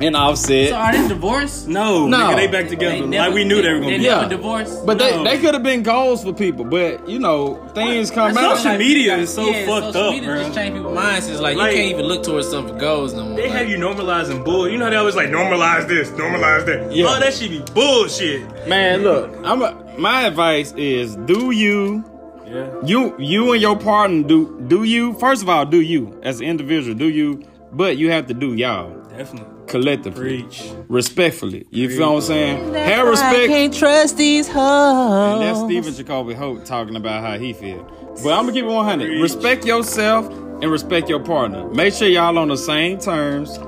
and 0.00 0.14
Offset. 0.16 0.68
So 0.70 0.74
are 0.76 0.92
they 0.92 1.08
divorced? 1.08 1.68
No, 1.68 2.06
No. 2.06 2.16
nigga, 2.18 2.36
they 2.36 2.46
back 2.48 2.68
together. 2.68 3.06
like 3.06 3.32
we 3.34 3.44
knew 3.44 3.62
they 3.62 3.72
were 3.72 3.78
gonna 3.80 3.92
they 3.92 3.98
be. 3.98 4.04
Yeah. 4.04 4.16
never 4.22 4.28
divorced. 4.28 4.84
But 4.86 4.98
they, 4.98 5.10
No. 5.16 5.24
they 5.24 5.38
could 5.38 5.54
have 5.54 5.62
been 5.62 5.82
goals 5.82 6.22
for 6.22 6.32
people, 6.32 6.64
but 6.64 7.08
you 7.08 7.18
know 7.18 7.56
things 7.74 8.10
come 8.10 8.36
out. 8.36 8.58
Social 8.58 8.76
media 8.78 9.16
is 9.16 9.32
so 9.32 9.48
yeah, 9.48 9.64
fucked 9.66 9.86
social 9.94 10.08
up, 10.08 10.14
media 10.14 10.28
bro. 10.28 10.42
just 10.42 10.54
change 10.54 10.74
people's 10.74 10.94
minds. 10.94 11.28
It's 11.28 11.40
like, 11.40 11.56
Like- 11.56 11.72
you 11.72 11.78
can't 11.78 11.90
even 11.92 12.06
look 12.06 12.22
towards 12.22 12.48
something 12.48 12.74
for 12.74 12.80
goals 12.80 13.14
no 13.14 13.24
more. 13.24 13.36
They 13.36 13.48
like, 13.48 13.52
have 13.58 13.68
you 13.68 13.78
normalizing 13.78 14.44
bull. 14.44 14.68
You 14.68 14.78
know 14.78 14.90
they 14.90 14.96
always 14.96 15.16
like 15.16 15.28
normalize 15.30 15.88
this, 15.88 16.10
normalize 16.10 16.66
that. 16.66 16.94
Yeah. 16.94 17.06
Oh, 17.08 17.18
that 17.20 17.32
should 17.34 17.50
be 17.50 17.62
bullshit. 17.74 18.42
Man, 18.68 19.02
look, 19.02 19.30
I'm 19.44 19.62
a, 19.62 19.74
my 19.98 20.22
advice 20.26 20.72
is 20.76 21.16
do 21.16 21.50
you 21.52 22.04
Yeah. 22.46 22.66
you 22.84 23.14
you 23.18 23.52
and 23.52 23.62
your 23.62 23.76
partner 23.76 24.22
do 24.22 24.62
do 24.68 24.84
you 24.84 25.14
first 25.14 25.42
of 25.42 25.48
all 25.48 25.64
do 25.64 25.80
you 25.80 26.18
as 26.22 26.40
an 26.40 26.46
individual 26.46 26.94
do 26.94 27.08
you 27.08 27.42
but 27.72 27.96
you 27.96 28.10
have 28.12 28.26
to 28.28 28.34
do 28.34 28.54
y'all 28.54 28.90
Definitely. 29.16 29.55
Collectively. 29.68 30.42
Preach. 30.42 30.70
respectfully. 30.88 31.66
You 31.70 31.88
feel 31.88 32.14
what 32.14 32.16
i'm 32.16 32.22
saying? 32.22 32.74
Have 32.74 33.06
respect. 33.06 33.46
can't 33.48 33.74
trust 33.74 34.16
these 34.16 34.48
hoes. 34.48 35.32
and 35.34 35.42
that's 35.42 35.60
stephen 35.60 35.94
jacoby 35.94 36.34
hope 36.34 36.64
talking 36.64 36.96
about 36.96 37.22
how 37.24 37.38
he 37.38 37.52
feel. 37.52 37.82
But 38.22 38.32
i'm 38.32 38.46
gonna 38.46 38.52
keep 38.52 38.64
it 38.64 38.68
100 38.68 39.20
respect 39.20 39.64
yourself 39.64 40.28
and 40.28 40.70
respect 40.70 41.08
your 41.08 41.20
partner. 41.20 41.68
Make 41.70 41.92
sure 41.94 42.08
y'all 42.08 42.38
on 42.38 42.48
the 42.48 42.56
same 42.56 42.98
terms. 42.98 43.58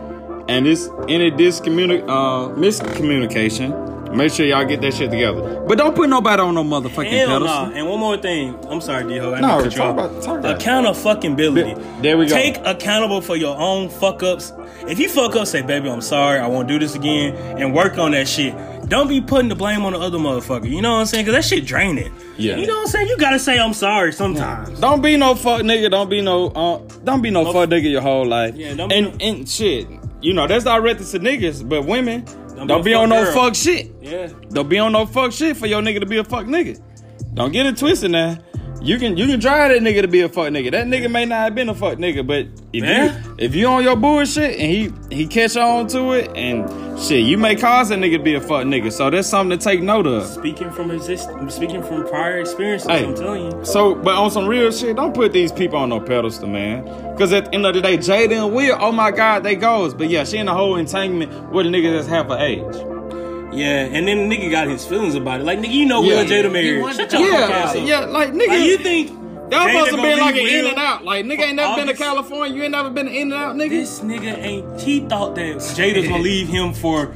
And 0.48 0.64
this 0.64 0.88
any 1.08 1.30
discommuni- 1.30 2.02
uh 2.08 2.54
miscommunication 2.56 3.97
make 4.16 4.32
sure 4.32 4.46
y'all 4.46 4.64
get 4.64 4.80
that 4.80 4.94
shit 4.94 5.10
together 5.10 5.60
but 5.68 5.76
don't 5.78 5.94
put 5.94 6.08
nobody 6.08 6.40
on 6.42 6.54
no 6.54 6.64
motherfucking 6.64 7.10
Hell 7.10 7.28
pedestal 7.40 7.66
nah. 7.66 7.70
And 7.72 7.88
one 7.88 8.00
more 8.00 8.16
thing. 8.16 8.58
I'm 8.68 8.80
sorry, 8.80 9.06
D-Ho. 9.06 9.34
I 9.34 9.40
No, 9.40 9.62
to 9.62 9.70
talk 9.70 9.72
cut 9.72 9.76
you 9.76 9.82
about- 9.90 10.10
off. 10.16 10.24
talk 10.24 10.38
about 10.38 10.50
it. 10.52 10.62
Account 10.62 10.96
fucking 10.96 11.32
ability. 11.34 11.74
There 12.00 12.16
we 12.16 12.26
go. 12.26 12.34
Take 12.34 12.56
accountable 12.64 13.20
for 13.20 13.36
your 13.36 13.56
own 13.58 13.88
fuck 13.90 14.22
ups. 14.22 14.52
If 14.86 14.98
you 14.98 15.08
fuck 15.08 15.36
up, 15.36 15.46
say, 15.46 15.60
baby, 15.62 15.90
I'm 15.90 16.00
sorry. 16.00 16.38
I 16.38 16.46
won't 16.46 16.68
do 16.68 16.78
this 16.78 16.94
again. 16.94 17.34
And 17.60 17.74
work 17.74 17.98
on 17.98 18.12
that 18.12 18.26
shit. 18.28 18.54
Don't 18.88 19.08
be 19.08 19.20
putting 19.20 19.48
the 19.50 19.54
blame 19.54 19.84
on 19.84 19.92
the 19.92 19.98
other 19.98 20.16
motherfucker. 20.16 20.70
You 20.70 20.80
know 20.80 20.92
what 20.94 21.00
I'm 21.00 21.06
saying? 21.06 21.26
Because 21.26 21.44
that 21.44 21.54
shit 21.54 21.66
draining. 21.66 22.10
Yeah. 22.38 22.56
You 22.56 22.66
know 22.66 22.74
what 22.76 22.80
I'm 22.82 22.86
saying? 22.86 23.08
You 23.08 23.18
gotta 23.18 23.38
say 23.38 23.58
I'm 23.58 23.74
sorry 23.74 24.12
sometimes. 24.14 24.80
Don't 24.80 25.02
be 25.02 25.16
no 25.18 25.34
fuck 25.34 25.60
nigga. 25.62 25.90
Don't 25.90 26.08
be 26.08 26.22
no 26.22 26.46
uh, 26.48 26.78
don't 27.04 27.20
be 27.20 27.28
no 27.30 27.44
fuck 27.52 27.68
nigga 27.68 27.90
your 27.90 28.00
whole 28.00 28.24
life. 28.26 28.54
Yeah, 28.54 28.72
don't 28.74 28.88
be 28.88 28.94
and 28.96 29.20
and 29.20 29.48
shit. 29.48 29.86
You 30.22 30.32
know 30.32 30.46
that's 30.46 30.64
directed 30.64 31.06
to 31.08 31.20
niggas, 31.20 31.68
but 31.68 31.84
women 31.84 32.24
don't, 32.58 32.66
Don't 32.66 32.84
be 32.84 32.90
be, 32.90 32.94
on 32.94 33.08
fuck 33.08 33.24
no 33.24 33.32
fuck 33.32 33.54
shit. 33.54 33.92
Yeah. 34.00 34.28
Don't 34.50 34.68
be 34.68 34.78
on 34.78 34.92
no 34.92 35.06
fuck 35.06 35.32
shit 35.32 35.56
for 35.56 35.66
your 35.66 35.80
nigga 35.80 36.00
to 36.00 36.06
be 36.06 36.18
a 36.18 36.24
fuck 36.24 36.46
nigga. 36.46 36.80
Don't 37.34 37.52
get 37.52 37.66
it 37.66 37.76
twisted 37.76 38.10
now. 38.10 38.38
You 38.80 38.96
can 38.98 39.16
you 39.16 39.26
can 39.26 39.40
drive 39.40 39.70
that 39.72 39.82
nigga 39.82 40.02
to 40.02 40.08
be 40.08 40.20
a 40.20 40.28
fuck 40.28 40.48
nigga. 40.50 40.70
That 40.70 40.86
nigga 40.86 41.10
may 41.10 41.24
not 41.24 41.36
have 41.36 41.54
been 41.54 41.68
a 41.68 41.74
fuck 41.74 41.98
nigga, 41.98 42.24
but 42.24 42.46
if 42.72 42.84
Yeah. 42.84 43.06
you 43.26 43.34
if 43.38 43.54
you 43.54 43.66
on 43.66 43.82
your 43.82 43.96
bullshit 43.96 44.58
and 44.58 44.70
he 44.70 44.92
he 45.10 45.26
catch 45.26 45.56
on 45.56 45.88
to 45.88 46.12
it 46.12 46.30
and 46.36 46.68
shit, 47.00 47.24
you 47.24 47.38
may 47.38 47.56
cause 47.56 47.88
that 47.88 47.98
nigga 47.98 48.18
to 48.18 48.22
be 48.22 48.34
a 48.34 48.40
fuck 48.40 48.64
nigga. 48.64 48.92
So 48.92 49.10
that's 49.10 49.28
something 49.28 49.58
to 49.58 49.62
take 49.64 49.82
note 49.82 50.06
of. 50.06 50.26
Speaking 50.26 50.70
from 50.70 50.92
exist, 50.92 51.28
speaking 51.48 51.82
from 51.82 52.06
prior 52.06 52.38
experiences, 52.38 52.88
Hey. 52.88 53.04
I'm 53.04 53.14
telling 53.16 53.44
you. 53.50 53.64
So, 53.64 53.96
but 53.96 54.14
on 54.14 54.30
some 54.30 54.46
real 54.46 54.70
shit, 54.70 54.94
don't 54.94 55.12
put 55.14 55.32
these 55.32 55.50
people 55.50 55.78
on 55.78 55.88
no 55.88 56.00
pedestal, 56.00 56.48
man. 56.48 56.84
Because 57.12 57.32
at 57.32 57.46
the 57.46 57.54
end 57.54 57.66
of 57.66 57.74
the 57.74 57.80
day, 57.80 57.98
Jada 57.98 58.44
and 58.46 58.54
Will, 58.54 58.76
oh 58.80 58.92
my 58.92 59.10
God, 59.10 59.42
they 59.42 59.56
goes. 59.56 59.92
But 59.92 60.08
yeah, 60.08 60.22
she 60.22 60.36
in 60.38 60.46
the 60.46 60.54
whole 60.54 60.76
entanglement 60.76 61.50
with 61.52 61.66
a 61.66 61.68
nigga 61.68 61.92
that's 61.96 62.06
half 62.06 62.28
her 62.28 62.38
age. 62.38 62.62
Yeah, 63.58 63.88
and 63.96 64.06
then 64.06 64.30
nigga 64.30 64.50
got 64.50 64.68
his 64.68 64.84
feelings 64.86 65.14
about 65.14 65.40
it. 65.40 65.44
Like, 65.44 65.58
nigga, 65.58 65.72
you 65.72 65.86
know 65.86 66.02
Yeah. 66.02 66.22
Will 66.22 66.24
Jada 66.28 66.42
He 66.44 66.48
married. 66.48 66.80
wanted 66.82 66.96
Shut 67.10 67.12
your 67.20 67.30
talk 67.30 67.40
fuck 67.40 67.50
Yeah, 67.50 67.56
ass 67.56 67.76
up. 67.76 67.86
yeah, 67.86 67.98
like 68.06 68.32
nigga. 68.32 68.48
Like, 68.48 68.60
you 68.60 68.78
think 68.78 69.10
y'all 69.10 69.48
Jada 69.50 69.72
supposed 69.72 69.90
to 69.90 69.96
gonna 69.96 70.14
be 70.14 70.20
like 70.20 70.34
an 70.36 70.44
leave 70.44 70.64
in 70.64 70.66
and 70.66 70.78
out. 70.78 71.04
Like 71.04 71.24
nigga 71.26 71.40
ain't 71.40 71.56
never 71.56 71.76
been 71.76 71.86
to 71.88 71.94
California. 71.94 72.54
You 72.56 72.62
ain't 72.64 72.72
never 72.72 72.90
been 72.90 73.06
to 73.06 73.12
in 73.12 73.32
and 73.32 73.34
out, 73.34 73.56
nigga. 73.56 73.70
This 73.70 74.00
nigga 74.00 74.38
ain't. 74.38 74.80
He 74.80 75.00
thought 75.00 75.34
that 75.36 75.56
Jada's 75.56 76.08
gonna 76.08 76.22
leave 76.22 76.48
him 76.48 76.72
for 76.74 77.12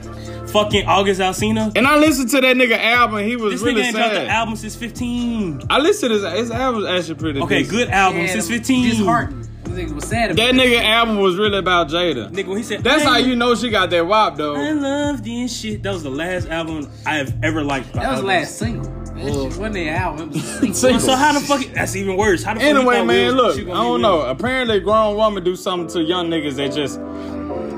fucking 0.49 0.87
August 0.87 1.21
Alsina. 1.21 1.73
and 1.77 1.87
I 1.87 1.97
listened 1.99 2.29
to 2.31 2.41
that 2.43 2.57
nigga 2.57 2.79
album. 2.79 3.25
He 3.25 3.37
was 3.37 3.55
This 3.55 3.63
really 3.63 3.81
nigga 3.83 3.87
ain't 3.87 3.97
dropped 3.97 4.15
sad. 4.15 4.27
the 4.27 4.31
album 4.31 4.57
since 4.57 4.77
15. 4.77 5.63
I 5.71 5.79
listened 5.79 6.11
to 6.11 6.19
his, 6.31 6.41
his 6.41 6.51
album. 6.51 6.87
Actually, 6.87 7.15
pretty. 7.15 7.39
Good. 7.41 7.45
Okay, 7.45 7.59
decent. 7.63 7.79
good 7.79 7.89
album 7.89 8.29
since 8.29 8.49
15. 8.49 8.91
Disheartened. 8.91 9.49
This 9.75 9.85
nigga 9.91 9.95
was 9.95 10.05
sad 10.09 10.31
about 10.33 10.37
That 10.37 10.55
nigga 10.55 10.83
album 10.83 11.19
was 11.19 11.37
really 11.37 11.59
about 11.59 11.89
Jada. 11.89 12.31
Nigga, 12.31 12.47
when 12.49 12.57
he 12.59 12.63
said, 12.63 12.83
That's 12.85 13.05
how 13.05 13.17
you 13.19 13.37
know 13.37 13.55
she 13.55 13.71
got 13.71 13.91
that 13.91 14.07
wop 14.07 14.37
though. 14.37 14.55
I 14.55 14.73
though. 14.75 14.81
love 14.81 15.25
this 15.25 15.59
shit. 15.61 15.83
That 15.83 15.93
was 15.93 16.03
the 16.03 16.11
last 16.11 16.49
album 16.49 16.91
I 17.07 17.17
have 17.17 17.35
ever 17.43 17.63
liked. 17.63 17.93
by 17.93 18.03
That 18.03 18.11
was 18.13 18.21
the 18.21 18.27
last 18.27 18.59
single. 18.59 18.85
That 18.85 19.27
shit 19.27 19.35
wasn't 19.45 19.75
the 19.75 19.89
album. 19.91 20.31
It 20.31 20.35
was 20.35 20.45
single. 20.59 20.75
Single. 20.75 21.01
So 21.01 21.17
how 21.17 21.33
the 21.33 21.41
fuck? 21.41 21.61
That's 21.75 21.95
even 21.97 22.17
worse. 22.17 22.43
How 22.43 22.55
the 22.55 22.61
fuck? 22.61 22.69
Anyway, 22.69 22.97
thought 22.97 23.07
man, 23.07 23.27
Will- 23.37 23.45
look, 23.45 23.59
I 23.59 23.63
don't 23.65 23.91
Will? 23.93 23.99
know. 23.99 24.21
Apparently, 24.23 24.77
a 24.79 24.81
grown 24.81 25.17
woman 25.17 25.45
do 25.45 25.55
something 25.57 25.89
to 25.95 26.03
young 26.03 26.29
niggas 26.29 26.55
that 26.57 26.73
just 26.73 26.99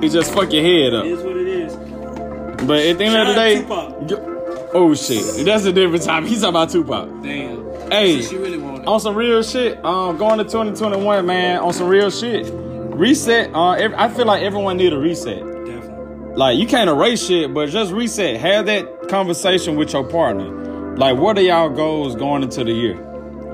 it 0.02 0.08
just 0.10 0.32
fuck 0.34 0.52
your 0.52 0.62
head 0.62 0.94
up. 0.94 1.04
is 1.04 1.22
what 1.22 1.36
it 1.36 1.46
is. 1.48 1.74
But 2.66 2.78
at 2.86 2.98
the 2.98 3.04
end 3.04 3.12
Shout 3.12 3.26
of 3.26 3.28
the 3.28 3.34
day, 3.34 3.60
Tupac. 3.62 4.74
oh 4.74 4.94
shit, 4.94 5.44
that's 5.44 5.64
a 5.64 5.72
different 5.72 6.02
time. 6.04 6.24
He's 6.26 6.40
talking 6.40 6.50
about 6.50 6.70
Tupac. 6.70 7.08
Damn. 7.22 7.90
Hey, 7.90 8.22
She 8.22 8.36
really 8.36 8.56
wanted. 8.58 8.63
On 8.86 9.00
some 9.00 9.14
real 9.14 9.42
shit. 9.42 9.82
Um, 9.84 10.16
going 10.16 10.38
to 10.38 10.44
2021, 10.44 11.26
man. 11.26 11.58
On 11.60 11.72
some 11.72 11.88
real 11.88 12.10
shit. 12.10 12.50
Reset. 12.52 13.52
Uh, 13.54 13.72
ev- 13.72 13.94
I 13.94 14.08
feel 14.08 14.26
like 14.26 14.42
everyone 14.42 14.76
need 14.76 14.92
a 14.92 14.98
reset. 14.98 15.38
Definitely. 15.40 16.34
Like 16.36 16.58
you 16.58 16.66
can't 16.66 16.88
erase 16.90 17.26
shit, 17.26 17.52
but 17.54 17.68
just 17.70 17.92
reset. 17.92 18.40
Have 18.40 18.66
that 18.66 19.08
conversation 19.08 19.76
with 19.76 19.92
your 19.92 20.04
partner. 20.04 20.94
Like, 20.96 21.16
what 21.18 21.36
are 21.38 21.42
y'all 21.42 21.70
goals 21.70 22.14
going 22.14 22.42
into 22.44 22.62
the 22.62 22.72
year? 22.72 22.94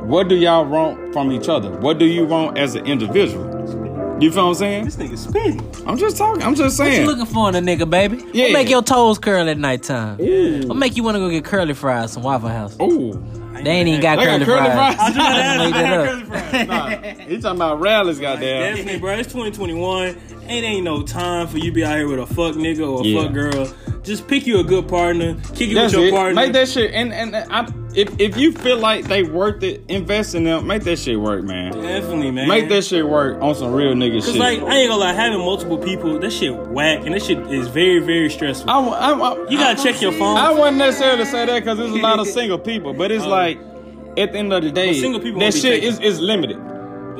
What 0.04 0.28
do 0.28 0.34
y'all 0.36 0.64
want 0.66 1.12
from 1.12 1.32
each 1.32 1.48
other? 1.48 1.70
What 1.70 1.98
do 1.98 2.04
you 2.06 2.26
want 2.26 2.58
as 2.58 2.74
an 2.74 2.86
individual? 2.86 3.48
You 4.20 4.30
feel 4.30 4.42
what 4.44 4.48
I'm 4.50 4.54
saying? 4.56 4.84
This 4.84 4.96
nigga 4.96 5.16
spitting. 5.16 5.86
I'm 5.86 5.96
just 5.96 6.18
talking. 6.18 6.42
I'm 6.42 6.54
just 6.54 6.76
saying. 6.76 7.06
What 7.06 7.10
you 7.10 7.16
looking 7.18 7.32
for 7.34 7.48
in 7.48 7.54
a 7.54 7.60
nigga, 7.60 7.88
baby? 7.88 8.22
Yeah. 8.34 8.44
What 8.46 8.52
make 8.52 8.68
your 8.68 8.82
toes 8.82 9.18
curl 9.18 9.48
at 9.48 9.56
nighttime? 9.56 10.18
Yeah. 10.20 10.66
What 10.66 10.76
make 10.76 10.96
you 10.96 11.02
want 11.02 11.14
to 11.14 11.18
go 11.20 11.30
get 11.30 11.44
curly 11.46 11.72
fries 11.72 12.12
from 12.12 12.24
Waffle 12.24 12.50
House? 12.50 12.76
Ooh. 12.82 13.12
They 13.64 13.70
ain't 13.70 13.88
even 13.88 14.00
got 14.00 14.16
They 14.18 14.24
got 14.24 14.42
curly, 14.42 14.44
curly 14.44 14.70
fries. 14.70 14.94
fries? 14.96 14.98
I 15.00 15.08
just 15.14 15.18
I 15.20 15.40
asked 15.40 15.58
made 15.58 15.74
that 15.74 15.92
up. 15.92 16.06
had 16.06 16.26
curly 16.28 16.40
fries. 16.40 16.66
Nah, 16.68 17.24
he 17.26 17.40
talking 17.40 17.58
about 17.58 17.80
rallies, 17.80 18.18
goddamn. 18.18 18.74
Definitely, 18.76 18.98
bro. 19.00 19.12
It's 19.14 19.28
2021. 19.32 20.06
It 20.08 20.18
ain't 20.48 20.84
no 20.84 21.02
time 21.02 21.46
for 21.48 21.58
you 21.58 21.64
to 21.66 21.72
be 21.72 21.84
out 21.84 21.96
here 21.96 22.08
with 22.08 22.18
a 22.20 22.26
fuck 22.26 22.54
nigga 22.56 22.88
or 22.88 23.02
a 23.02 23.04
Yeah. 23.04 23.22
fuck 23.22 23.32
girl. 23.32 23.72
Just 24.02 24.26
pick 24.26 24.46
you 24.46 24.58
a 24.60 24.64
good 24.64 24.88
partner. 24.88 25.34
Kick 25.54 25.70
it 25.70 25.74
That's 25.74 25.92
with 25.94 26.04
your 26.04 26.08
it. 26.08 26.14
partner. 26.14 26.34
Make 26.34 26.52
that 26.54 26.68
shit. 26.68 26.92
And 26.92 27.12
and 27.12 27.36
I, 27.36 27.68
if 27.94 28.20
if 28.20 28.36
you 28.36 28.52
feel 28.52 28.78
like 28.78 29.06
they 29.06 29.22
worth 29.22 29.62
it, 29.62 29.82
invest 29.88 30.34
in 30.34 30.44
them. 30.44 30.66
Make 30.66 30.84
that 30.84 30.98
shit 30.98 31.18
work, 31.20 31.42
man. 31.44 31.72
Definitely, 31.72 32.30
man. 32.30 32.48
Make 32.48 32.68
that 32.68 32.84
shit 32.84 33.06
work 33.08 33.40
on 33.42 33.54
some 33.54 33.72
real 33.72 33.94
nigga 33.94 34.20
Cause 34.20 34.26
shit. 34.32 34.36
like 34.36 34.60
I 34.62 34.76
ain't 34.78 34.88
gonna 34.90 35.00
lie, 35.00 35.12
having 35.12 35.38
multiple 35.40 35.78
people, 35.78 36.18
that 36.18 36.30
shit 36.32 36.54
whack, 36.54 37.04
and 37.04 37.14
that 37.14 37.22
shit 37.22 37.38
is 37.52 37.68
very, 37.68 37.98
very 37.98 38.30
stressful. 38.30 38.70
I, 38.70 38.78
wa- 38.78 39.28
I, 39.34 39.48
you 39.50 39.58
gotta 39.58 39.82
check 39.82 40.00
your 40.00 40.12
phone. 40.12 40.36
I 40.36 40.50
wouldn't 40.50 40.76
necessarily 40.76 41.24
say 41.24 41.46
that 41.46 41.60
because 41.60 41.78
there's 41.78 41.90
a 41.92 41.96
lot 41.96 42.18
of 42.20 42.26
single 42.38 42.58
people, 42.58 42.92
but 42.94 43.10
it's 43.10 43.24
Oh. 43.24 43.28
like 43.28 43.58
at 44.16 44.32
the 44.32 44.38
end 44.38 44.52
of 44.52 44.62
the 44.62 44.70
day, 44.72 44.92
single 45.00 45.20
people 45.20 45.40
that 45.40 45.54
shit 45.54 45.82
is, 45.84 45.98
is 46.00 46.20
limited. 46.20 46.58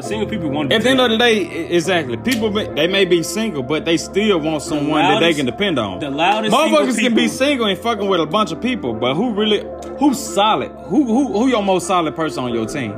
But 0.01 0.09
single 0.09 0.27
people 0.29 0.49
want 0.51 0.71
to. 0.71 0.77
At 0.77 0.83
the 0.83 0.91
end 0.91 1.01
of 1.01 1.11
the 1.11 1.19
day, 1.19 1.67
exactly. 1.69 2.17
People 2.17 2.51
may, 2.51 2.67
they 2.75 2.87
may 2.87 3.05
be 3.05 3.23
single, 3.23 3.63
but 3.63 3.85
they 3.85 3.97
still 3.97 4.39
want 4.41 4.63
someone 4.63 5.01
that 5.03 5.21
they 5.21 5.35
can 5.35 5.47
depend 5.47 5.79
on. 5.79 5.99
the 6.01 6.11
loudest 6.11 6.55
Motherfuckers 6.55 6.99
can 6.99 7.15
be 7.15 7.29
single 7.29 7.67
and 7.67 7.79
fucking 7.79 8.09
with 8.09 8.21
a 8.21 8.27
bunch 8.27 8.53
of 8.53 8.61
people, 8.63 8.95
but 8.95 9.15
who 9.15 9.33
really, 9.35 9.65
who's 9.99 10.19
solid? 10.19 10.71
Who 10.87 11.05
who 11.05 11.33
who 11.33 11.49
your 11.49 11.63
most 11.63 11.87
solid 11.87 12.17
person 12.17 12.45
on 12.45 12.55
your 12.55 12.67
team? 12.67 12.93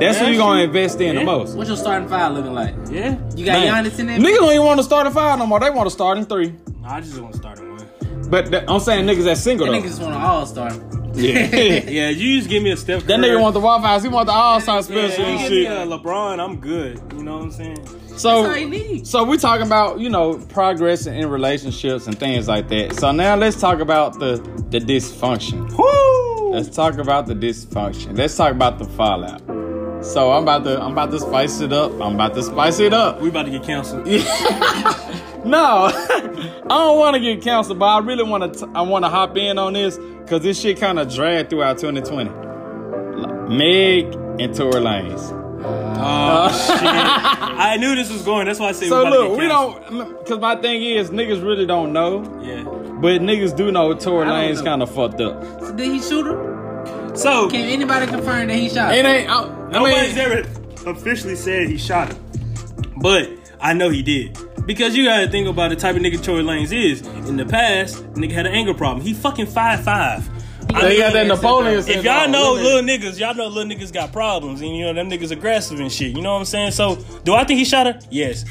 That's 0.00 0.18
who 0.18 0.24
Yeah, 0.26 0.30
you 0.32 0.38
gonna 0.38 0.62
invest 0.62 1.00
in 1.00 1.14
Yeah. 1.14 1.20
the 1.20 1.24
most. 1.26 1.56
What's 1.56 1.68
your 1.68 1.76
starting 1.76 2.08
five 2.08 2.32
looking 2.32 2.52
like? 2.54 2.74
yeah. 2.90 3.16
You 3.34 3.44
got 3.46 3.60
Man, 3.60 3.84
Giannis 3.84 3.98
in 3.98 4.06
there? 4.06 4.18
Niggas 4.18 4.36
don't 4.36 4.52
even 4.52 4.66
want 4.66 4.78
to 4.80 4.84
start 4.84 5.06
a 5.06 5.10
five 5.10 5.38
no 5.38 5.46
more. 5.46 5.60
They 5.60 5.70
want 5.70 5.86
to 5.86 5.90
start 5.90 6.18
in 6.18 6.24
three. 6.26 6.54
I 6.84 7.00
just 7.00 7.18
want 7.18 7.32
to 7.32 7.38
start 7.38 7.58
in 7.58 7.70
one. 7.76 7.86
But 8.30 8.50
th- 8.50 8.64
I'm 8.68 8.80
saying 8.80 9.06
niggas 9.06 9.24
that's 9.24 9.40
single 9.40 9.66
That 9.66 9.72
though. 9.72 9.78
nigga 9.80 9.88
just 9.88 10.00
want 10.02 10.14
an 10.14 10.20
all 10.22 10.44
star. 10.46 10.70
yeah. 11.20 11.46
Yeah, 11.88 12.08
you 12.10 12.38
just 12.38 12.48
give 12.50 12.62
me 12.62 12.70
a 12.72 12.76
step. 12.76 13.02
That 13.04 13.18
nigga 13.20 13.40
want 13.40 13.54
the 13.54 13.60
Waffle 13.60 13.86
House. 13.86 14.02
He 14.02 14.08
want 14.08 14.26
the 14.26 14.32
All 14.32 14.60
Star 14.60 14.76
Yeah, 14.76 14.80
special 14.82 15.24
you 15.24 15.30
and 15.30 15.38
give 15.40 15.50
me 15.50 15.62
shit. 15.64 15.72
a 15.72 15.86
LeBron, 15.86 16.38
I'm 16.38 16.56
good. 16.60 17.00
You 17.14 17.22
know 17.22 17.36
what 17.38 17.44
I'm 17.44 17.50
saying? 17.52 17.86
So, 18.16 18.42
That's 18.44 18.54
all 18.54 18.56
you 18.56 18.68
need. 18.68 19.06
so 19.06 19.24
we 19.24 19.36
talking 19.36 19.66
about 19.66 19.98
you 20.00 20.08
know 20.08 20.38
progressing 20.48 21.14
in 21.18 21.28
relationships 21.28 22.06
and 22.06 22.18
things 22.18 22.48
like 22.48 22.68
that. 22.68 22.94
So 22.94 23.12
now 23.12 23.36
let's 23.36 23.60
talk 23.60 23.80
about 23.80 24.18
the 24.18 24.36
the 24.70 24.78
dysfunction. 24.78 25.70
Woo! 25.76 26.50
Let's 26.52 26.74
talk 26.74 26.96
about 26.98 27.26
the 27.26 27.34
dysfunction. 27.34 28.16
Let's 28.16 28.36
talk 28.36 28.52
about 28.52 28.78
the 28.78 28.84
fallout. 28.86 29.42
So 30.04 30.32
I'm 30.32 30.42
about 30.44 30.64
to 30.64 30.80
I'm 30.80 30.92
about 30.92 31.10
to 31.10 31.20
spice 31.20 31.60
it 31.60 31.72
up. 31.72 31.92
I'm 32.00 32.14
about 32.14 32.34
to 32.34 32.42
spice 32.42 32.78
it 32.80 32.92
up. 32.94 33.20
We 33.20 33.28
about 33.28 33.44
to 33.46 33.50
get 33.50 33.62
canceled. 33.64 34.06
No, 35.46 35.58
I 35.92 36.66
don't 36.68 36.98
want 36.98 37.14
to 37.14 37.20
get 37.20 37.40
canceled, 37.42 37.78
but 37.78 37.86
I 37.86 37.98
really 38.00 38.24
want 38.24 38.54
to. 38.54 38.70
I 38.74 38.82
want 38.82 39.04
to 39.04 39.08
hop 39.08 39.36
in 39.36 39.58
on 39.58 39.74
this 39.74 39.96
because 39.96 40.42
this 40.42 40.60
shit 40.60 40.80
kind 40.80 40.98
of 40.98 41.12
dragged 41.12 41.50
throughout 41.50 41.78
2020. 41.78 42.30
Like, 42.30 43.48
Meg 43.48 44.06
and 44.40 44.54
Tory 44.54 44.72
Lanez. 44.72 45.30
Oh 45.98 45.98
uh, 45.98 46.48
shit! 46.52 46.80
I 46.82 47.76
knew 47.78 47.94
this 47.94 48.12
was 48.12 48.22
going. 48.22 48.46
That's 48.46 48.58
why 48.58 48.68
I 48.68 48.72
said. 48.72 48.88
So 48.88 49.04
we 49.04 49.10
look, 49.10 49.38
we 49.38 49.46
don't, 49.46 50.18
because 50.18 50.40
my 50.40 50.56
thing 50.56 50.82
is, 50.82 51.10
niggas 51.10 51.42
really 51.42 51.64
don't 51.64 51.92
know, 51.92 52.22
Yeah. 52.42 52.64
but 52.64 53.20
niggas 53.22 53.56
do 53.56 53.70
know 53.70 53.94
Tory 53.94 54.26
I 54.26 54.48
Lanez 54.50 54.64
kind 54.64 54.82
of 54.82 54.92
fucked 54.92 55.20
up. 55.20 55.42
So 55.60 55.72
did 55.74 55.92
he 55.92 56.00
shoot 56.00 56.26
her? 56.26 57.14
So 57.16 57.48
Can 57.48 57.60
anybody 57.60 58.06
confirm 58.06 58.48
that 58.48 58.56
he 58.56 58.68
shot 58.68 58.92
her? 58.92 58.98
It 58.98 59.06
ain't, 59.06 59.30
I, 59.30 59.44
I 59.44 59.70
nobody's 59.70 60.14
mean, 60.16 60.18
ever 60.18 60.90
officially 60.90 61.36
said 61.36 61.68
he 61.68 61.78
shot 61.78 62.12
him, 62.12 62.18
but 62.96 63.30
I 63.60 63.72
know 63.72 63.88
he 63.90 64.02
did. 64.02 64.36
Because 64.66 64.96
you 64.96 65.04
gotta 65.04 65.28
think 65.28 65.46
about 65.48 65.70
the 65.70 65.76
type 65.76 65.96
of 65.96 66.02
nigga 66.02 66.22
Tory 66.22 66.42
Lanez 66.42 66.72
is. 66.72 67.06
In 67.28 67.36
the 67.36 67.46
past, 67.46 68.04
nigga 68.14 68.32
had 68.32 68.46
an 68.46 68.52
anger 68.52 68.74
problem. 68.74 69.04
He 69.04 69.14
fucking 69.14 69.46
five 69.46 69.84
five. 69.84 70.28
they 70.68 70.98
got 70.98 71.12
that 71.12 71.28
Napoleon 71.28 71.78
If 71.78 72.04
y'all 72.04 72.28
know 72.28 72.52
little 72.54 72.82
niggas, 72.82 73.18
y'all 73.18 73.34
know 73.34 73.46
little 73.46 73.70
niggas 73.70 73.92
got 73.92 74.12
problems, 74.12 74.60
and 74.60 74.76
you 74.76 74.84
know 74.84 74.92
them 74.92 75.08
niggas 75.08 75.30
aggressive 75.30 75.78
and 75.78 75.90
shit. 75.90 76.16
You 76.16 76.22
know 76.22 76.32
what 76.32 76.40
I'm 76.40 76.44
saying? 76.44 76.72
So, 76.72 76.96
do 77.24 77.34
I 77.34 77.44
think 77.44 77.58
he 77.58 77.64
shot 77.64 77.86
her? 77.86 77.98
Yes. 78.10 78.44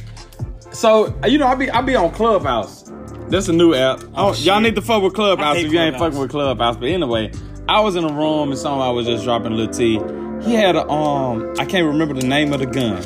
So 0.71 1.17
you 1.27 1.37
know, 1.37 1.47
I 1.47 1.55
be 1.55 1.69
I 1.69 1.81
be 1.81 1.95
on 1.95 2.11
Clubhouse. 2.11 2.91
That's 3.29 3.47
a 3.47 3.53
new 3.53 3.73
app. 3.73 4.03
Oh, 4.13 4.33
y'all 4.35 4.61
need 4.61 4.75
to 4.75 4.81
fuck 4.81 5.01
with 5.01 5.15
Clubhouse 5.15 5.57
if 5.57 5.71
you 5.71 5.79
ain't 5.79 5.95
Clubhouse. 5.95 5.99
fucking 5.99 6.19
with 6.19 6.31
Clubhouse. 6.31 6.77
But 6.77 6.89
anyway, 6.89 7.31
I 7.67 7.79
was 7.81 7.95
in 7.95 8.03
a 8.03 8.13
room 8.13 8.51
and 8.51 8.59
somebody 8.59 8.95
was 8.95 9.07
just 9.07 9.23
dropping 9.23 9.53
a 9.53 9.55
little 9.55 9.73
tea. 9.73 9.99
He 10.45 10.53
had 10.53 10.75
a 10.75 10.87
um, 10.89 11.53
I 11.57 11.65
can't 11.65 11.87
remember 11.87 12.13
the 12.13 12.27
name 12.27 12.53
of 12.53 12.59
the 12.59 12.67
gun, 12.67 13.01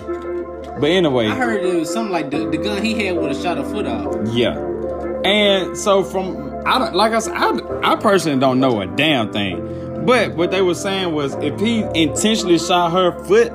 but 0.79 0.89
anyway, 0.89 1.27
I 1.27 1.35
heard 1.35 1.63
it 1.63 1.75
was 1.75 1.91
something 1.91 2.11
like 2.11 2.31
the, 2.31 2.49
the 2.49 2.57
gun 2.57 2.83
he 2.83 2.93
had 3.05 3.17
would 3.17 3.31
have 3.31 3.41
shot 3.41 3.57
her 3.57 3.63
foot 3.63 3.85
off. 3.85 4.15
yeah. 4.33 4.57
And 5.23 5.77
so 5.77 6.03
from 6.03 6.49
I 6.65 6.79
don't 6.79 6.95
like 6.95 7.11
I 7.13 7.19
said, 7.19 7.33
I, 7.35 7.91
I 7.91 7.95
personally 7.97 8.39
don't 8.39 8.59
know 8.59 8.81
a 8.81 8.87
damn 8.87 9.31
thing. 9.33 10.05
But 10.05 10.35
what 10.35 10.51
they 10.51 10.61
were 10.61 10.75
saying 10.75 11.13
was 11.13 11.35
if 11.35 11.59
he 11.59 11.81
intentionally 11.93 12.57
shot 12.57 12.91
her 12.91 13.11
foot, 13.25 13.51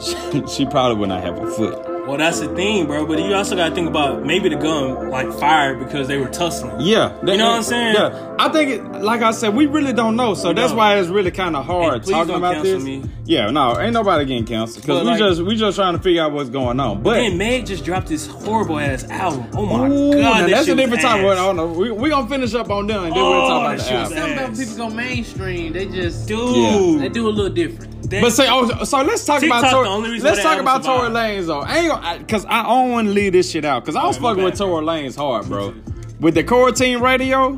she, 0.00 0.46
she 0.54 0.66
probably 0.66 0.98
would 0.98 1.10
not 1.10 1.22
have 1.22 1.36
a 1.38 1.50
foot. 1.50 1.87
Well, 2.08 2.16
that's 2.16 2.40
the 2.40 2.48
thing, 2.54 2.86
bro. 2.86 3.06
But 3.06 3.18
you 3.18 3.34
also 3.34 3.54
gotta 3.54 3.74
think 3.74 3.86
about 3.88 4.24
maybe 4.24 4.48
the 4.48 4.56
gun 4.56 5.10
like 5.10 5.30
fired 5.34 5.78
because 5.78 6.08
they 6.08 6.16
were 6.16 6.28
tussling. 6.28 6.80
Yeah, 6.80 7.14
You 7.20 7.36
know 7.36 7.50
what 7.50 7.56
I'm 7.58 7.62
saying? 7.62 7.94
Yeah, 7.94 8.34
I 8.38 8.48
think, 8.48 8.70
it, 8.70 8.84
like 9.02 9.20
I 9.20 9.30
said, 9.32 9.54
we 9.54 9.66
really 9.66 9.92
don't 9.92 10.16
know, 10.16 10.32
so 10.34 10.52
that's 10.54 10.70
don't. 10.70 10.78
why 10.78 10.96
it's 10.98 11.08
really 11.10 11.30
kind 11.30 11.54
of 11.54 11.66
hard 11.66 12.04
Hey, 12.06 12.12
talking 12.12 12.28
don't 12.28 12.38
about 12.38 12.62
this. 12.62 12.82
me. 12.82 13.04
Yeah, 13.26 13.50
no, 13.50 13.78
ain't 13.78 13.92
nobody 13.92 14.24
getting 14.24 14.46
canceled 14.46 14.82
because 14.82 15.00
we 15.02 15.10
like- 15.10 15.18
just 15.18 15.42
we 15.42 15.54
just 15.54 15.76
trying 15.76 15.94
to 15.96 16.02
figure 16.02 16.22
out 16.22 16.32
what's 16.32 16.48
going 16.48 16.80
on. 16.80 17.02
But 17.02 17.18
And 17.18 17.36
Meg 17.36 17.66
just 17.66 17.84
dropped 17.84 18.06
this 18.06 18.26
horrible 18.26 18.78
ass 18.78 19.04
album. 19.10 19.46
Oh 19.54 19.66
my 19.66 19.86
Ooh, 19.88 20.12
god, 20.14 20.44
that 20.44 20.50
that's 20.50 20.64
shit 20.66 20.72
a 20.72 20.76
different 20.76 21.02
was 21.02 21.04
time. 21.04 21.18
ass. 21.18 21.24
Well, 21.24 21.32
I 21.38 21.46
don't 21.46 21.56
know. 21.56 21.66
We 21.66 21.90
we 21.90 22.08
gonna 22.08 22.26
finish 22.28 22.54
up 22.54 22.70
on 22.70 22.86
them 22.86 23.04
and 23.04 23.14
then 23.14 23.22
we'll 23.22 23.32
Oh, 23.34 23.48
talk 23.48 23.60
about 23.60 23.76
that 23.76 23.78
the 23.78 23.84
shit 23.84 24.00
was 24.00 24.12
album. 24.12 24.18
Something 24.18 24.44
about 24.44 24.56
people 24.56 24.76
go 24.76 24.90
mainstream. 24.94 25.72
They 25.74 25.86
just 25.86 26.26
Dude, 26.26 27.00
they 27.02 27.08
do 27.10 27.28
a 27.28 27.30
little 27.30 27.52
different. 27.52 27.97
That- 28.10 28.22
But 28.22 28.32
say, 28.32 28.46
oh, 28.48 28.84
so 28.84 29.02
let's 29.02 29.24
talk 29.24 29.40
TikTok 29.40 29.60
about 29.60 29.70
Tory. 30.00 30.18
Let's 30.20 30.42
talk 30.42 30.58
about 30.60 30.82
Tory 30.84 31.10
Lanez 31.10 31.46
though. 31.46 31.60
I 31.60 31.76
ain't 31.78 31.88
gonna, 31.88 32.18
because 32.18 32.44
I, 32.46 32.62
don't 32.62 32.90
want 32.90 33.08
to 33.08 33.12
leave 33.12 33.32
this 33.32 33.50
shit 33.50 33.64
out 33.64 33.84
because 33.84 33.96
I 33.96 34.04
was 34.06 34.16
Alright, 34.16 34.22
my 34.22 34.28
fucking 34.30 34.44
with. 34.44 34.58
Tory 34.58 34.84
Lanez 34.84 35.16
hard, 35.16 35.46
bro. 35.46 35.74
With 36.20 36.34
the 36.34 36.42
quarantine 36.44 37.00
radio, 37.00 37.50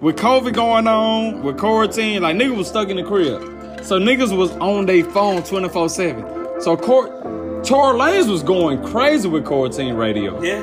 with 0.00 0.16
COVID 0.16 0.52
going 0.54 0.86
on, 0.86 1.42
with 1.42 1.58
quarantine, 1.58 2.22
like 2.22 2.36
niggas 2.36 2.56
was 2.56 2.68
stuck 2.68 2.88
in 2.88 2.96
the 2.96 3.02
crib, 3.02 3.40
so 3.84 3.98
niggas 3.98 4.36
was 4.36 4.52
on 4.58 4.86
their 4.86 5.04
phone 5.04 5.42
twenty 5.42 5.68
four 5.68 5.88
seven. 5.88 6.24
So 6.60 6.76
court, 6.76 7.10
Tory 7.64 7.98
Lanez 7.98 8.30
was 8.30 8.42
going 8.42 8.82
crazy 8.84 9.28
with 9.28 9.44
quarantine 9.44 9.94
radio. 9.94 10.42
yeah. 10.42 10.62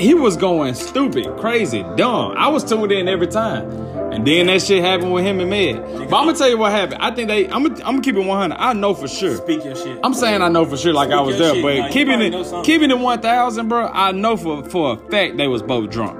He 0.00 0.14
was 0.14 0.36
going 0.36 0.74
stupid, 0.74 1.36
crazy, 1.38 1.84
dumb. 1.96 2.34
I 2.36 2.48
was 2.48 2.64
tuned 2.64 2.90
in 2.90 3.06
every 3.06 3.26
time. 3.26 3.70
And 4.12 4.26
then 4.26 4.46
that 4.46 4.62
shit 4.62 4.82
happened 4.82 5.12
with 5.12 5.24
him 5.24 5.38
and 5.38 5.50
Meg. 5.50 5.76
But 5.76 6.16
I'm 6.16 6.26
gonna 6.26 6.34
tell 6.34 6.48
you 6.48 6.58
what 6.58 6.72
happened. 6.72 7.00
I 7.00 7.10
think 7.14 7.28
they. 7.28 7.48
I'm 7.48 7.62
gonna. 7.62 7.76
I'm 7.76 7.96
gonna 7.96 8.00
keep 8.00 8.16
it 8.16 8.26
100. 8.26 8.56
I 8.56 8.72
know 8.72 8.92
for 8.92 9.06
sure. 9.06 9.36
Speak 9.36 9.64
your 9.64 9.76
shit. 9.76 10.00
I'm 10.02 10.14
saying 10.14 10.42
I 10.42 10.48
know 10.48 10.64
for 10.64 10.76
sure, 10.76 10.92
like 10.92 11.10
I 11.10 11.20
was 11.20 11.38
there, 11.38 11.54
shit, 11.54 11.62
but 11.62 11.92
keeping 11.92 12.20
it, 12.20 12.64
keeping 12.64 12.90
it 12.90 12.98
1,000, 12.98 13.68
bro. 13.68 13.86
I 13.86 14.10
know 14.12 14.36
for 14.36 14.64
for 14.64 14.94
a 14.94 15.10
fact 15.10 15.36
they 15.36 15.46
was 15.46 15.62
both 15.62 15.90
drunk. 15.90 16.18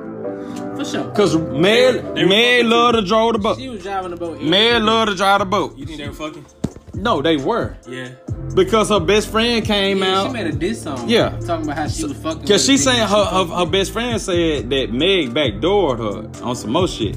For 0.77 0.85
sure. 0.85 1.11
Cause 1.13 1.33
they 1.33 2.63
were 2.63 2.69
loved 2.69 2.97
to 2.97 3.03
drive 3.03 3.33
the 3.33 3.39
boat. 3.39 3.59
She 3.59 3.69
was 3.69 3.83
driving 3.83 4.11
the 4.11 4.17
boat. 4.17 4.41
Meg 4.41 4.83
loved 4.83 5.11
to 5.11 5.17
drive 5.17 5.41
the 5.41 5.47
boat. 5.47 5.77
you 5.77 5.85
think 5.85 5.99
they 5.99 6.07
were 6.07 6.15
fucking? 6.15 6.47
No, 6.95 7.23
they 7.23 7.37
were 7.37 7.77
Yeah. 7.89 8.09
because 8.55 8.89
her 8.91 9.01
best 9.01 9.31
friend 9.31 9.65
came 9.65 9.99
Yeah, 9.99 10.27
she 10.27 10.33
made 10.33 10.47
a 10.47 10.53
diss 10.53 10.83
song. 10.83 11.09
Yeah. 11.09 11.31
Talking 11.47 11.65
about 11.67 11.79
how 11.79 11.89
she 11.89 12.05
was 12.05 12.13
fucking. 12.15 12.47
Cause 12.47 12.65
she 12.65 12.77
saying 12.77 13.07
her, 13.09 13.25
her 13.25 13.45
her 13.45 13.67
best 13.67 13.93
friend 13.93 14.21
said 14.21 14.69
that 14.71 14.93
Meg 14.93 15.33
backdoored 15.35 15.99
her 15.99 16.45
on 16.45 16.57
some 16.57 16.73
more 16.73 16.89
shit. 16.89 17.17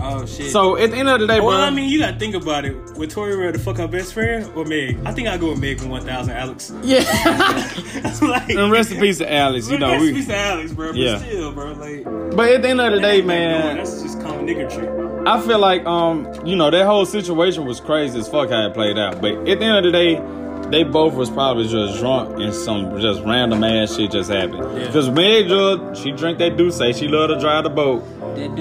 Oh 0.00 0.24
shit. 0.26 0.52
So 0.52 0.76
at 0.76 0.92
the 0.92 0.96
end 0.96 1.08
of 1.08 1.18
the 1.20 1.26
day, 1.26 1.38
bro. 1.38 1.48
well, 1.48 1.60
I 1.60 1.70
mean, 1.70 1.90
you 1.90 1.98
gotta 1.98 2.16
think 2.18 2.36
about 2.36 2.64
it. 2.64 2.76
Would 2.96 3.10
Tory 3.10 3.34
rather 3.36 3.58
fuck 3.58 3.78
her 3.78 3.88
best 3.88 4.14
friend 4.14 4.48
or 4.54 4.64
Meg? 4.64 4.96
I 5.04 5.12
think 5.12 5.26
I'd 5.26 5.40
go 5.40 5.50
with 5.50 5.60
Meg 5.60 5.80
from 5.80 5.88
1000, 5.90 6.32
Alex. 6.32 6.72
yeah. 6.84 7.00
like, 8.22 8.48
and 8.50 8.70
rest 8.70 8.92
in 8.92 9.00
peace 9.00 9.18
to 9.18 9.30
Alex. 9.32 9.68
You 9.68 9.78
know, 9.78 9.90
Rest 9.90 10.04
in 10.04 10.14
peace 10.14 10.26
to 10.28 10.36
Alex, 10.36 10.72
bro. 10.72 10.88
But 10.92 10.96
Yeah. 10.96 11.18
still, 11.18 11.52
bro, 11.52 11.72
like. 11.72 12.04
But 12.36 12.52
at 12.52 12.62
the 12.62 12.68
end 12.68 12.80
of 12.80 12.92
the 12.92 13.00
day, 13.00 13.22
man. 13.22 13.78
That's 13.78 14.00
just 14.02 14.20
common 14.20 14.46
nigga 14.46 14.70
shit. 14.70 14.88
I 15.26 15.40
feel 15.40 15.58
like 15.58 15.84
um, 15.86 16.32
you 16.44 16.56
know, 16.56 16.70
that 16.70 16.86
whole 16.86 17.06
situation 17.06 17.64
was 17.64 17.80
crazy 17.80 18.18
as 18.18 18.28
fuck 18.28 18.50
how 18.50 18.66
it 18.66 18.74
played 18.74 18.98
out. 18.98 19.20
But 19.20 19.48
at 19.48 19.58
the 19.58 19.64
end 19.64 19.78
of 19.78 19.84
the 19.84 19.92
day, 19.92 20.70
they 20.70 20.84
both 20.84 21.14
was 21.14 21.30
probably 21.30 21.66
just 21.66 21.98
drunk 21.98 22.38
and 22.38 22.54
some 22.54 23.00
just 23.00 23.22
random 23.22 23.64
ass 23.64 23.96
shit 23.96 24.10
just 24.10 24.30
happened. 24.30 24.78
Yeah. 24.78 24.92
Cause 24.92 25.08
Meg 25.08 25.48
just 25.48 26.02
she 26.02 26.12
drank 26.12 26.38
that 26.38 26.56
D'ussé, 26.56 26.98
she 26.98 27.08
loved 27.08 27.32
to 27.32 27.40
drive 27.40 27.64
the 27.64 27.70
boat. 27.70 28.04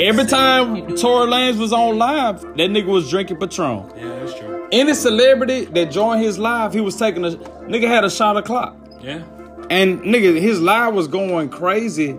Every 0.02 0.26
time 0.26 0.88
do 0.88 0.98
Tory 0.98 1.28
Lanez 1.28 1.60
was 1.60 1.74
on 1.74 1.98
live, 1.98 2.42
that 2.42 2.70
nigga 2.70 2.86
was 2.86 3.10
drinking 3.10 3.38
Patron. 3.38 3.92
Yeah, 3.96 4.20
that's 4.20 4.40
true. 4.40 4.68
Any 4.72 4.94
celebrity 4.94 5.66
that 5.66 5.92
joined 5.92 6.24
his 6.24 6.40
live, 6.40 6.74
he 6.74 6.82
was 6.82 6.96
taking 6.96 7.26
a 7.26 7.32
nigga 7.32 7.88
had 7.88 8.04
a 8.04 8.10
shot 8.10 8.38
of 8.38 8.46
clock. 8.46 8.76
Yeah. 9.02 9.24
And 9.70 10.00
nigga, 10.02 10.40
his 10.40 10.62
live 10.62 10.94
was 10.94 11.08
going 11.08 11.50
crazy 11.50 12.14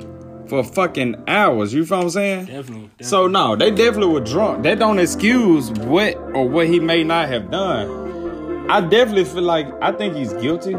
for 0.48 0.64
fucking 0.64 1.24
hours. 1.28 1.72
You 1.74 1.84
feel 1.84 1.98
what 1.98 2.04
I'm 2.04 2.10
saying? 2.10 2.46
Definitely. 2.46 2.64
definitely. 2.98 3.04
So 3.04 3.26
no, 3.26 3.56
they 3.56 3.70
definitely 3.70 4.12
were 4.14 4.20
drunk. 4.20 4.62
That 4.64 4.78
don't 4.78 4.98
excuse 4.98 5.70
what 5.70 6.16
or 6.34 6.48
what 6.48 6.66
he 6.68 6.80
may 6.80 7.04
not 7.04 7.28
have 7.28 7.50
done. 7.50 8.68
I 8.70 8.80
definitely 8.82 9.24
feel 9.24 9.42
like 9.42 9.66
I 9.80 9.92
think 9.92 10.14
he's 10.14 10.32
guilty, 10.34 10.74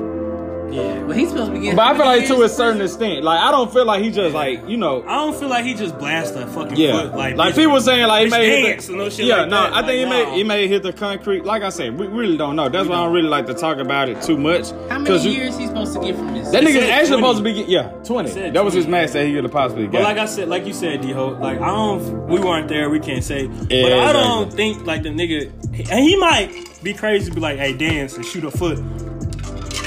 yeah. 0.72 1.04
But 1.06 1.18
he's 1.18 1.30
supposed 1.30 1.48
to 1.48 1.54
be 1.54 1.60
getting. 1.62 1.76
but 1.76 1.84
I 1.88 1.96
feel 1.98 2.06
like 2.06 2.28
to 2.28 2.42
a 2.44 2.50
certain 2.50 2.80
in 2.82 2.86
extent. 2.86 3.24
Like 3.24 3.40
I 3.42 3.52
don't 3.52 3.72
feel 3.72 3.86
like 3.86 4.04
he 4.04 4.12
just 4.12 4.34
like 4.36 4.68
you 4.68 4.78
know. 4.78 5.04
I 5.04 5.16
don't 5.16 5.36
feel 5.36 5.50
like 5.50 5.66
he 5.66 5.74
just 5.74 5.98
blasted 5.98 6.42
a 6.44 6.48
fucking 6.48 6.78
Yeah, 6.78 7.02
foot. 7.02 7.16
Like, 7.16 7.36
like 7.36 7.54
bitch, 7.54 7.58
people 7.58 7.82
saying 7.82 8.08
like 8.08 8.26
he 8.28 8.32
bitch 8.34 8.38
may 8.38 8.62
hit 8.62 8.80
the, 8.82 8.94
no 8.96 9.10
shit 9.10 9.26
yeah 9.26 9.42
like 9.42 9.50
no 9.50 9.62
that. 9.64 9.74
I 9.74 9.82
think 9.88 9.92
he 10.00 10.06
Like, 10.06 10.10
may 10.10 10.24
nah. 10.26 10.36
he 10.36 10.44
may 10.44 10.68
hit 10.68 10.84
the 10.84 10.94
concrete. 10.94 11.46
Like 11.46 11.64
I 11.64 11.70
said, 11.70 11.98
we 12.00 12.08
really 12.08 12.38
don't 12.38 12.56
know. 12.56 12.70
That's 12.70 12.88
why 12.88 12.96
I 12.96 13.04
don't 13.06 13.14
really 13.14 13.30
like 13.30 13.46
to 13.48 13.54
talk 13.54 13.78
about 13.78 14.10
it 14.10 14.22
too 14.22 14.38
much. 14.38 14.70
How 14.90 14.98
many 15.00 15.06
Cause 15.06 15.26
you- 15.26 15.32
years 15.32 15.58
he's 15.58 15.70
supposed 15.70 15.94
to 15.94 16.00
get 16.02 16.16
from 16.16 16.34
this? 16.34 16.52
That 16.52 16.64
nigga 16.64 16.82
actually 16.90 17.20
20. 17.22 17.22
supposed 17.22 17.38
to 17.40 17.44
be 17.44 17.54
get, 17.54 17.70
yeah 17.70 17.90
twenty. 18.04 18.30
said 18.30 18.54
That 18.54 18.64
was 18.66 18.74
his 18.74 18.88
max 18.88 19.14
that 19.14 19.26
he 19.26 19.34
could 19.34 19.44
have 19.44 19.52
possibly 19.54 19.88
But 19.88 20.02
like 20.04 20.18
I 20.18 20.26
said, 20.26 20.50
like 20.50 20.66
you 20.66 20.74
said, 20.74 21.02
D 21.02 21.12
Ho, 21.12 21.28
like 21.30 21.60
I 21.62 21.68
don't, 21.68 22.28
we 22.28 22.40
weren't 22.40 22.68
there, 22.68 22.90
we 22.90 23.00
can't 23.00 23.24
say. 23.24 23.48
But 23.48 23.72
I 23.94 24.14
don't 24.14 24.52
think 24.54 24.86
like 24.86 25.04
the 25.04 25.10
nigga, 25.10 25.52
and 25.92 26.00
he 26.04 26.16
might 26.18 26.80
be 26.84 26.94
crazy, 26.94 27.32
be 27.32 27.40
like, 27.42 27.58
hey, 27.58 27.74
dance 27.74 28.16
and 28.16 28.26
shoot 28.26 28.44
a 28.46 28.52
foot. 28.52 28.80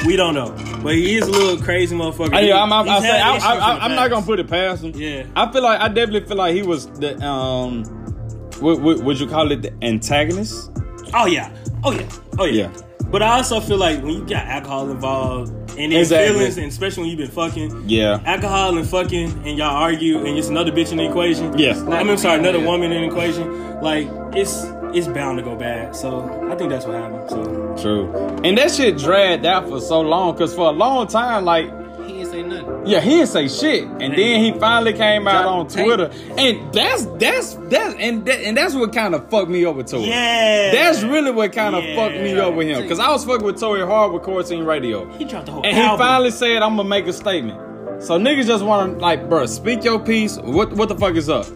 We 0.07 0.17
don't 0.17 0.35
know, 0.35 0.51
but 0.83 0.95
he 0.95 1.17
is 1.17 1.27
a 1.29 1.31
little 1.31 1.63
crazy 1.63 1.95
motherfucker. 1.97 2.35
I, 2.35 2.51
I'm, 2.53 2.73
I'm, 2.73 2.89
I 2.89 2.95
He's 2.95 3.03
say, 3.05 3.21
I, 3.21 3.37
I, 3.37 3.79
I'm 3.85 3.95
not 3.95 4.11
gonna 4.11 4.27
put 4.27 4.41
it 4.41 4.49
past 4.49 4.83
him. 4.83 4.93
Yeah. 4.95 5.27
I 5.37 5.51
feel 5.53 5.63
like 5.63 5.81
I 5.81 5.89
definitely 5.89 6.27
feel 6.29 6.37
like 6.37 6.55
he 6.55 6.63
was 6.63 6.87
the 6.99 7.21
um, 7.25 7.85
what, 8.61 8.81
what 8.81 8.99
would 9.05 9.21
you 9.21 9.27
call 9.29 9.51
it, 9.53 9.63
the 9.63 9.73
antagonist? 9.85 10.71
Oh 11.15 11.27
yeah, 11.27 11.55
oh 11.85 11.93
yeah, 11.93 12.09
oh 12.39 12.45
yeah. 12.45 12.63
Yeah. 12.69 12.83
But 13.11 13.23
I 13.23 13.37
also 13.37 13.61
feel 13.61 13.77
like 13.77 14.01
when 14.03 14.13
you 14.15 14.21
got 14.27 14.47
alcohol 14.47 14.91
involved 14.91 15.51
and 15.79 15.93
then 15.93 16.01
Exactly. 16.01 16.33
feelings, 16.35 16.57
and 16.57 16.67
especially 16.67 17.03
when 17.03 17.11
you've 17.11 17.19
been 17.19 17.31
fucking, 17.31 17.85
Yeah. 17.89 18.23
alcohol 18.25 18.77
and 18.79 18.89
fucking, 18.89 19.31
and 19.47 19.59
y'all 19.59 19.77
argue, 19.77 20.25
and 20.25 20.39
it's 20.39 20.49
another 20.49 20.73
bitch 20.73 20.93
in 20.93 20.97
the 20.99 21.07
equation. 21.09 21.57
Yeah. 21.59 21.79
I 21.91 22.03
mean, 22.05 22.17
sorry, 22.17 22.39
another 22.41 22.61
woman 22.61 22.91
in 22.91 23.03
the 23.03 23.09
equation. 23.09 23.81
Like 23.83 24.09
it's 24.35 24.65
it's 24.95 25.09
bound 25.09 25.39
to 25.39 25.45
go 25.45 25.55
bad. 25.57 25.95
So 25.95 26.23
I 26.51 26.57
think 26.57 26.71
that's 26.71 26.87
what 26.87 26.95
happened. 26.97 27.29
So 27.31 27.62
True. 27.81 28.11
And 28.45 28.57
that 28.59 28.71
shit 28.73 28.99
dragged 28.99 29.47
out 29.47 29.69
for 29.69 29.81
so 29.81 30.01
long, 30.01 30.37
cause 30.37 30.55
for 30.55 30.69
a 30.69 30.73
long 30.73 31.07
time, 31.07 31.45
like, 31.45 31.67
He 32.07 32.13
didn't 32.15 32.31
say 32.31 32.43
nothing. 32.43 32.87
yeah, 32.87 33.01
he 33.01 33.11
didn't 33.11 33.29
say 33.29 33.49
shit, 33.49 33.85
and 33.85 34.13
then 34.17 34.41
he 34.41 34.59
finally 34.59 34.93
came 34.93 35.27
out 35.29 35.47
on. 35.47 35.69
Twitter, 35.69 36.11
and 36.37 36.73
that's 36.73 37.07
that's 37.19 37.55
that's 37.71 37.95
and 37.99 38.25
that, 38.27 38.41
and 38.41 38.57
that's 38.57 38.75
what 38.75 38.93
kind 38.93 39.15
of 39.15 39.29
fucked 39.31 39.49
me 39.51 39.65
over 39.65 39.83
to 39.85 39.97
it. 39.99 40.07
yeah, 40.09 40.73
That's 40.73 41.03
really 41.03 41.31
what 41.31 41.53
kind 41.53 41.75
of 41.75 41.85
Yeah. 41.85 41.95
fucked 41.97 42.17
me 42.17 42.37
up 42.39 42.55
with 42.55 42.67
him, 42.69 42.87
cause 42.89 42.99
I 42.99 43.11
was 43.11 43.25
fucking 43.25 43.47
with 43.47 43.59
Tory 43.61 43.87
hard 43.87 44.13
with 44.13 44.23
Quarantine 44.23 44.65
Radio. 44.65 45.07
he 45.13 45.25
dropped 45.25 45.47
the 45.47 45.53
whole 45.53 45.65
And 45.65 45.77
he 45.77 45.83
finally 45.97 46.31
said, 46.31 46.63
"I'm 46.63 46.77
gonna 46.77 46.89
make 46.89 47.07
a 47.07 47.13
statement." 47.13 47.59
So 48.03 48.19
niggas 48.19 48.47
just 48.47 48.65
want 48.65 48.95
to 48.95 48.99
like, 48.99 49.29
bruh, 49.29 49.49
speak 49.49 49.85
your 49.85 50.01
piece. 50.01 50.37
What 50.39 50.73
what 50.73 50.89
the 50.89 50.97
fuck 50.97 51.15
is 51.15 51.29
up? 51.29 51.47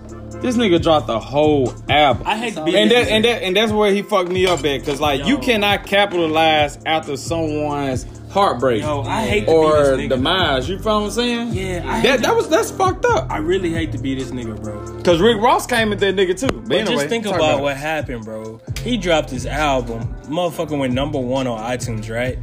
This 0.47 0.57
nigga 0.57 0.81
dropped 0.81 1.09
the 1.09 1.19
whole 1.19 1.75
album. 1.91 2.23
I 2.25 2.37
hate 2.37 2.55
to 2.55 2.63
be 2.63 2.77
and 2.77 2.89
that 2.93 3.09
and 3.09 3.25
that 3.25 3.43
and 3.43 3.57
that's 3.57 3.73
where 3.73 3.91
he 3.93 4.03
fucked 4.03 4.31
me 4.31 4.47
up 4.47 4.65
at, 4.65 4.85
cause 4.85 5.01
like 5.01 5.27
you 5.27 5.39
cannot 5.39 5.87
capitalize 5.87 6.79
after 6.87 7.17
someone's 7.17 8.07
heartbreak 8.31 8.83
Yo, 8.83 9.03
I 9.03 9.23
hate 9.27 9.47
to 9.47 9.51
or 9.51 9.73
be 9.73 9.79
this 9.79 9.89
nigga. 9.89 10.09
demise. 10.11 10.69
You 10.69 10.79
feel 10.79 11.01
what 11.01 11.07
I'm 11.07 11.11
saying? 11.11 11.53
Yeah, 11.53 11.83
I 11.85 12.01
that 12.03 12.21
that 12.21 12.37
was 12.37 12.49
that's 12.49 12.71
fucked 12.71 13.05
up. 13.07 13.29
I 13.29 13.39
really 13.39 13.73
hate 13.73 13.91
to 13.91 13.99
be 13.99 14.15
this 14.15 14.31
nigga, 14.31 14.63
bro. 14.63 15.03
Cause 15.03 15.21
Rick 15.21 15.43
Ross 15.43 15.67
came 15.67 15.93
at 15.93 15.99
that 15.99 16.15
nigga 16.15 16.39
too. 16.39 16.47
But, 16.47 16.69
But 16.69 16.77
anyway, 16.77 16.95
just 16.95 17.09
think 17.09 17.25
talk 17.25 17.35
about 17.35 17.61
what 17.61 17.77
happened, 17.77 18.25
bro. 18.25 18.61
He 18.85 18.97
dropped 18.97 19.31
his 19.31 19.47
album. 19.47 20.15
Motherfucker 20.27 20.79
went 20.79 20.95
number 20.95 21.19
one 21.19 21.49
on 21.49 21.59
iTunes, 21.59 22.09
right? 22.09 22.39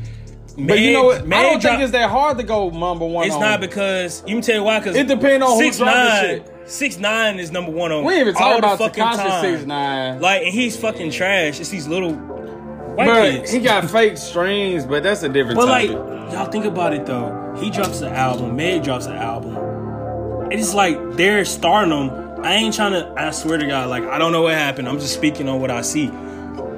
But 0.58 0.80
you 0.80 0.94
know 0.94 1.06
what? 1.06 1.22
I 1.22 1.44
don't 1.44 1.62
drop- 1.62 1.74
think 1.74 1.84
it's 1.84 1.94
that 1.94 2.10
hard 2.10 2.38
to 2.38 2.44
go 2.44 2.70
number 2.70 3.06
one. 3.06 3.26
It's 3.26 3.36
on. 3.36 3.42
not 3.42 3.62
because 3.62 4.22
you 4.28 4.36
can 4.36 4.42
tell 4.42 4.56
you 4.56 4.64
why. 4.64 4.80
Because 4.80 4.98
It 4.98 5.08
depends 5.08 5.44
on 5.46 5.54
who 5.54 5.64
six 5.64 5.80
nine, 5.80 6.22
shit. 6.22 6.53
Six 6.66 6.98
nine 6.98 7.40
is 7.40 7.52
number 7.52 7.72
one 7.72 7.92
on. 7.92 8.06
We 8.06 8.14
ain't 8.14 8.22
even 8.22 8.34
talking 8.36 8.54
the 8.54 8.58
about 8.60 8.78
fucking 8.78 9.04
Tekashi 9.04 9.16
time. 9.18 9.42
six 9.56 9.66
nine. 9.66 10.22
Like, 10.22 10.44
and 10.44 10.54
he's 10.54 10.78
fucking 10.78 11.12
trash. 11.12 11.60
It's 11.60 11.70
these 11.70 11.88
little 11.88 12.14
white 12.16 13.08
But 13.08 13.32
kids. 13.32 13.52
he 13.52 13.60
got 13.60 13.90
fake 13.90 14.18
streams, 14.18 14.86
but 14.86 15.04
that's 15.04 15.24
a 15.24 15.30
different 15.30 15.58
But 15.58 15.68
like, 15.68 15.90
y'all 15.90 16.46
think 16.50 16.66
about 16.66 16.94
it 16.94 17.06
though. 17.06 17.56
He 17.60 17.70
drops 17.70 18.02
an 18.02 18.14
album. 18.14 18.56
Meg 18.56 18.84
drops 18.84 19.06
an 19.08 19.16
album. 19.18 20.52
It's 20.52 20.74
like 20.74 20.98
they're 21.18 21.46
starting 21.46 21.90
them. 21.90 22.10
I 22.44 22.54
ain't 22.56 22.74
trying 22.76 22.92
to. 22.94 23.14
I 23.18 23.32
swear 23.32 23.58
to 23.58 23.66
God, 23.68 23.90
like 23.90 24.04
I 24.04 24.18
don't 24.18 24.32
know 24.32 24.42
what 24.44 24.54
happened. 24.54 24.88
I'm 24.88 25.00
just 25.00 25.14
speaking 25.14 25.50
on 25.50 25.60
what 25.62 25.70
I 25.72 25.82
see. 25.82 26.08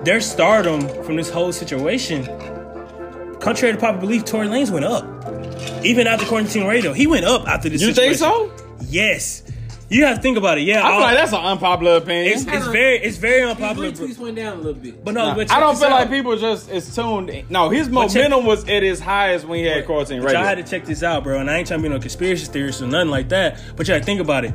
Their 0.04 0.20
stardom 0.22 0.88
from 1.04 1.16
this 1.16 1.30
whole 1.30 1.52
situation, 1.52 2.26
contrary 3.40 3.74
to 3.74 3.80
popular 3.80 4.00
belief, 4.02 4.26
Tory 4.26 4.48
Lanez 4.48 4.70
went 4.72 4.86
up. 4.86 5.04
Even 5.84 6.08
after 6.08 6.26
Quarantine 6.26 6.66
Radio, 6.68 6.94
he 6.94 7.08
went 7.08 7.26
up 7.26 7.48
after 7.48 7.70
this. 7.70 7.82
you 7.82 7.94
think 7.94 8.16
situation. 8.16 8.52
so? 8.58 8.86
Yes. 8.88 9.44
You 9.88 10.06
have 10.06 10.16
to 10.18 10.22
think 10.22 10.38
about 10.38 10.58
it. 10.58 10.62
Yeah, 10.62 10.84
I 10.84 10.90
feel 10.92 11.00
like 11.02 11.16
that's 11.18 11.32
an 11.34 11.40
unpopular 11.42 11.98
opinion. 11.98 12.34
it's, 12.34 12.46
it's 12.48 12.68
very 12.68 12.98
it's 12.98 13.18
very 13.18 13.42
His 13.42 13.52
unpopular. 13.52 13.92
retweets 13.92 14.18
went 14.18 14.36
down 14.36 14.54
a 14.54 14.62
little 14.62 14.74
bit. 14.74 15.04
But 15.06 15.14
no, 15.14 15.28
Nah, 15.28 15.36
but 15.36 15.52
I 15.52 15.60
don't 15.60 15.76
feel 15.76 15.86
out. 15.90 15.92
like 15.92 16.10
people 16.10 16.36
just 16.38 16.72
is 16.72 16.94
tuned. 16.96 17.30
In. 17.30 17.46
No, 17.50 17.70
his 17.70 17.88
But 17.88 18.08
check- 18.08 18.16
momentum 18.30 18.46
was 18.48 18.68
at 18.68 18.82
his 18.82 19.00
highest 19.00 19.46
when 19.46 19.60
he 19.60 19.66
had 19.66 19.86
quarantine 19.86 20.24
But 20.24 20.32
y'all 20.34 20.44
had 20.44 20.58
to 20.58 20.64
check 20.64 20.86
this 20.86 21.04
out, 21.04 21.24
bro. 21.24 21.40
And 21.40 21.52
I 21.52 21.58
ain't 21.60 21.68
trying 21.68 21.82
to 21.82 21.84
be 21.84 21.90
no 21.90 22.00
conspiracy 22.00 22.46
theorist 22.48 22.82
or 22.82 22.88
nothing 22.88 23.12
like 23.12 23.30
that. 23.30 23.62
But 23.76 23.88
y'all 23.88 24.02
think 24.02 24.20
about 24.22 24.46
it. 24.46 24.54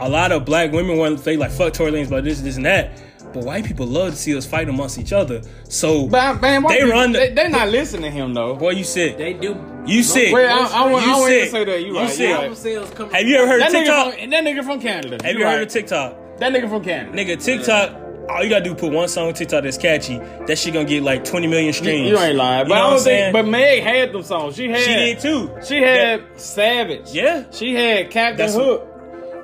A 0.00 0.08
lot 0.08 0.30
of 0.32 0.44
black 0.44 0.70
women 0.72 0.98
want 0.98 1.18
to 1.18 1.24
say 1.24 1.36
like 1.36 1.50
fuck 1.50 1.72
Tory 1.72 1.90
Lanez, 1.92 2.10
but 2.10 2.22
this, 2.24 2.40
this, 2.40 2.56
and 2.56 2.66
that. 2.66 2.90
But 3.34 3.44
white 3.44 3.64
people 3.64 3.84
love 3.86 4.12
to 4.12 4.16
see 4.16 4.34
us 4.36 4.46
fight 4.46 4.68
amongst 4.68 4.98
each 4.98 5.12
other. 5.12 5.42
So, 5.68 6.06
But 6.06 6.40
man, 6.40 6.62
They 6.62 6.76
people- 6.76 6.90
run 6.90 7.12
the- 7.12 7.18
they, 7.18 7.32
they're 7.32 7.48
not 7.50 7.68
listening 7.68 8.02
to 8.02 8.10
him 8.10 8.32
though. 8.32 8.54
boy, 8.54 8.70
you 8.70 8.84
sick. 8.84 9.18
They 9.18 9.32
do. 9.34 9.56
You 9.86 10.02
sick. 10.02 10.32
Wait, 10.32 10.46
I, 10.46 10.58
I, 10.84 10.90
want, 10.90 11.04
You 11.04 11.12
I 11.12 11.18
want 11.18 11.32
to 11.32 11.40
sick. 11.40 11.50
say 11.50 11.64
that. 11.64 11.80
You 11.80 11.86
You 11.88 11.98
right. 11.98 12.08
sick. 12.10 12.28
You 12.28 12.34
right. 12.36 12.56
sales. 12.56 12.90
Have 13.12 13.26
you 13.28 13.36
ever 13.36 13.46
heard 13.48 13.60
That 13.60 13.68
of 13.68 13.74
nigga, 13.74 13.78
TikTok? 13.84 14.14
from, 14.18 14.30
that 14.30 14.44
nigga 14.44 14.64
from 14.64 14.80
Canada. 14.80 15.18
Have 15.24 15.36
you 15.36 15.44
right. 15.44 15.52
heard 15.52 15.62
of 15.64 15.68
TikTok? 15.68 16.38
That 16.38 16.52
nigga 16.52 16.68
from 16.70 16.82
Canada. 16.84 17.18
Nigga, 17.18 17.44
TikTok. 17.44 18.00
All 18.30 18.42
you 18.42 18.48
gotta 18.48 18.64
do 18.64 18.74
put 18.74 18.90
one 18.90 19.06
song 19.08 19.28
on 19.28 19.34
TikTok 19.34 19.64
that's 19.64 19.76
catchy. 19.76 20.16
That 20.46 20.56
shit 20.56 20.72
gonna 20.72 20.86
get 20.86 21.02
like 21.02 21.24
20 21.26 21.46
million 21.46 21.74
streams. 21.74 22.08
you 22.08 22.16
ain't 22.18 22.36
lying. 22.36 22.64
You 22.64 22.68
But 22.70 22.74
know 22.76 22.80
I 22.80 22.84
what 22.84 22.90
don't 22.90 22.92
I'm 22.94 23.04
saying? 23.04 23.32
think. 23.34 23.44
But 23.44 23.50
Meg 23.50 23.82
had 23.82 24.12
them 24.12 24.22
songs. 24.22 24.56
She 24.56 24.70
had. 24.70 24.78
she 24.80 24.94
did 24.94 25.20
too. 25.20 25.50
She 25.66 25.82
had 25.82 26.22
Savage. 26.36 27.10
Yeah. 27.12 27.44
She 27.50 27.74
had 27.74 28.10
Captain 28.10 28.38
That's- 28.38 28.54
Hook. 28.54 28.88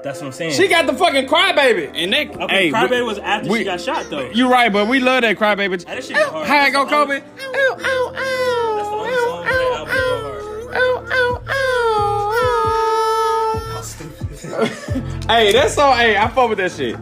That's 0.03 0.21
what 0.21 0.27
I'm 0.29 0.33
saying. 0.33 0.53
She 0.53 0.67
got 0.69 0.87
the 0.87 0.95
fucking 0.95 1.27
crybaby. 1.27 1.91
And 1.95 2.13
that. 2.13 2.31
okay, 2.43 2.71
hey, 2.71 2.73
Crybaby 2.73 2.91
we- 2.91 3.03
was 3.03 3.19
after 3.19 3.51
we- 3.51 3.59
she 3.59 3.65
got 3.65 3.81
shot 3.81 4.07
though. 4.09 4.31
You 4.31 4.51
right, 4.51 4.73
but 4.73 4.89
we 4.89 4.99
love 5.01 5.23
that 5.23 5.37
crybaby. 5.39 5.87
Hey, 5.87 5.95
that 5.97 6.05
shit 6.05 6.17
go 6.17 6.31
hard. 6.31 6.47
How 6.49 6.67
it 6.67 6.71
go, 6.71 6.85
That's 6.85 6.91
the 6.91 6.97
Kobe? 6.97 7.15
only- 7.15 7.21
That's 7.21 7.83
the 7.83 8.95
only 8.97 9.15
song 9.15 9.39
on 9.39 9.45
that 9.47 9.73
album 9.77 9.95
that 9.95 10.01
go 10.01 11.41
hard. 11.45 11.51
hey, 15.29 15.53
that's 15.53 15.79
all. 15.79 15.95
Hey, 15.95 16.17
I 16.17 16.29
fuck 16.29 16.49
with 16.49 16.59
that 16.59 16.73
shit. 16.73 16.97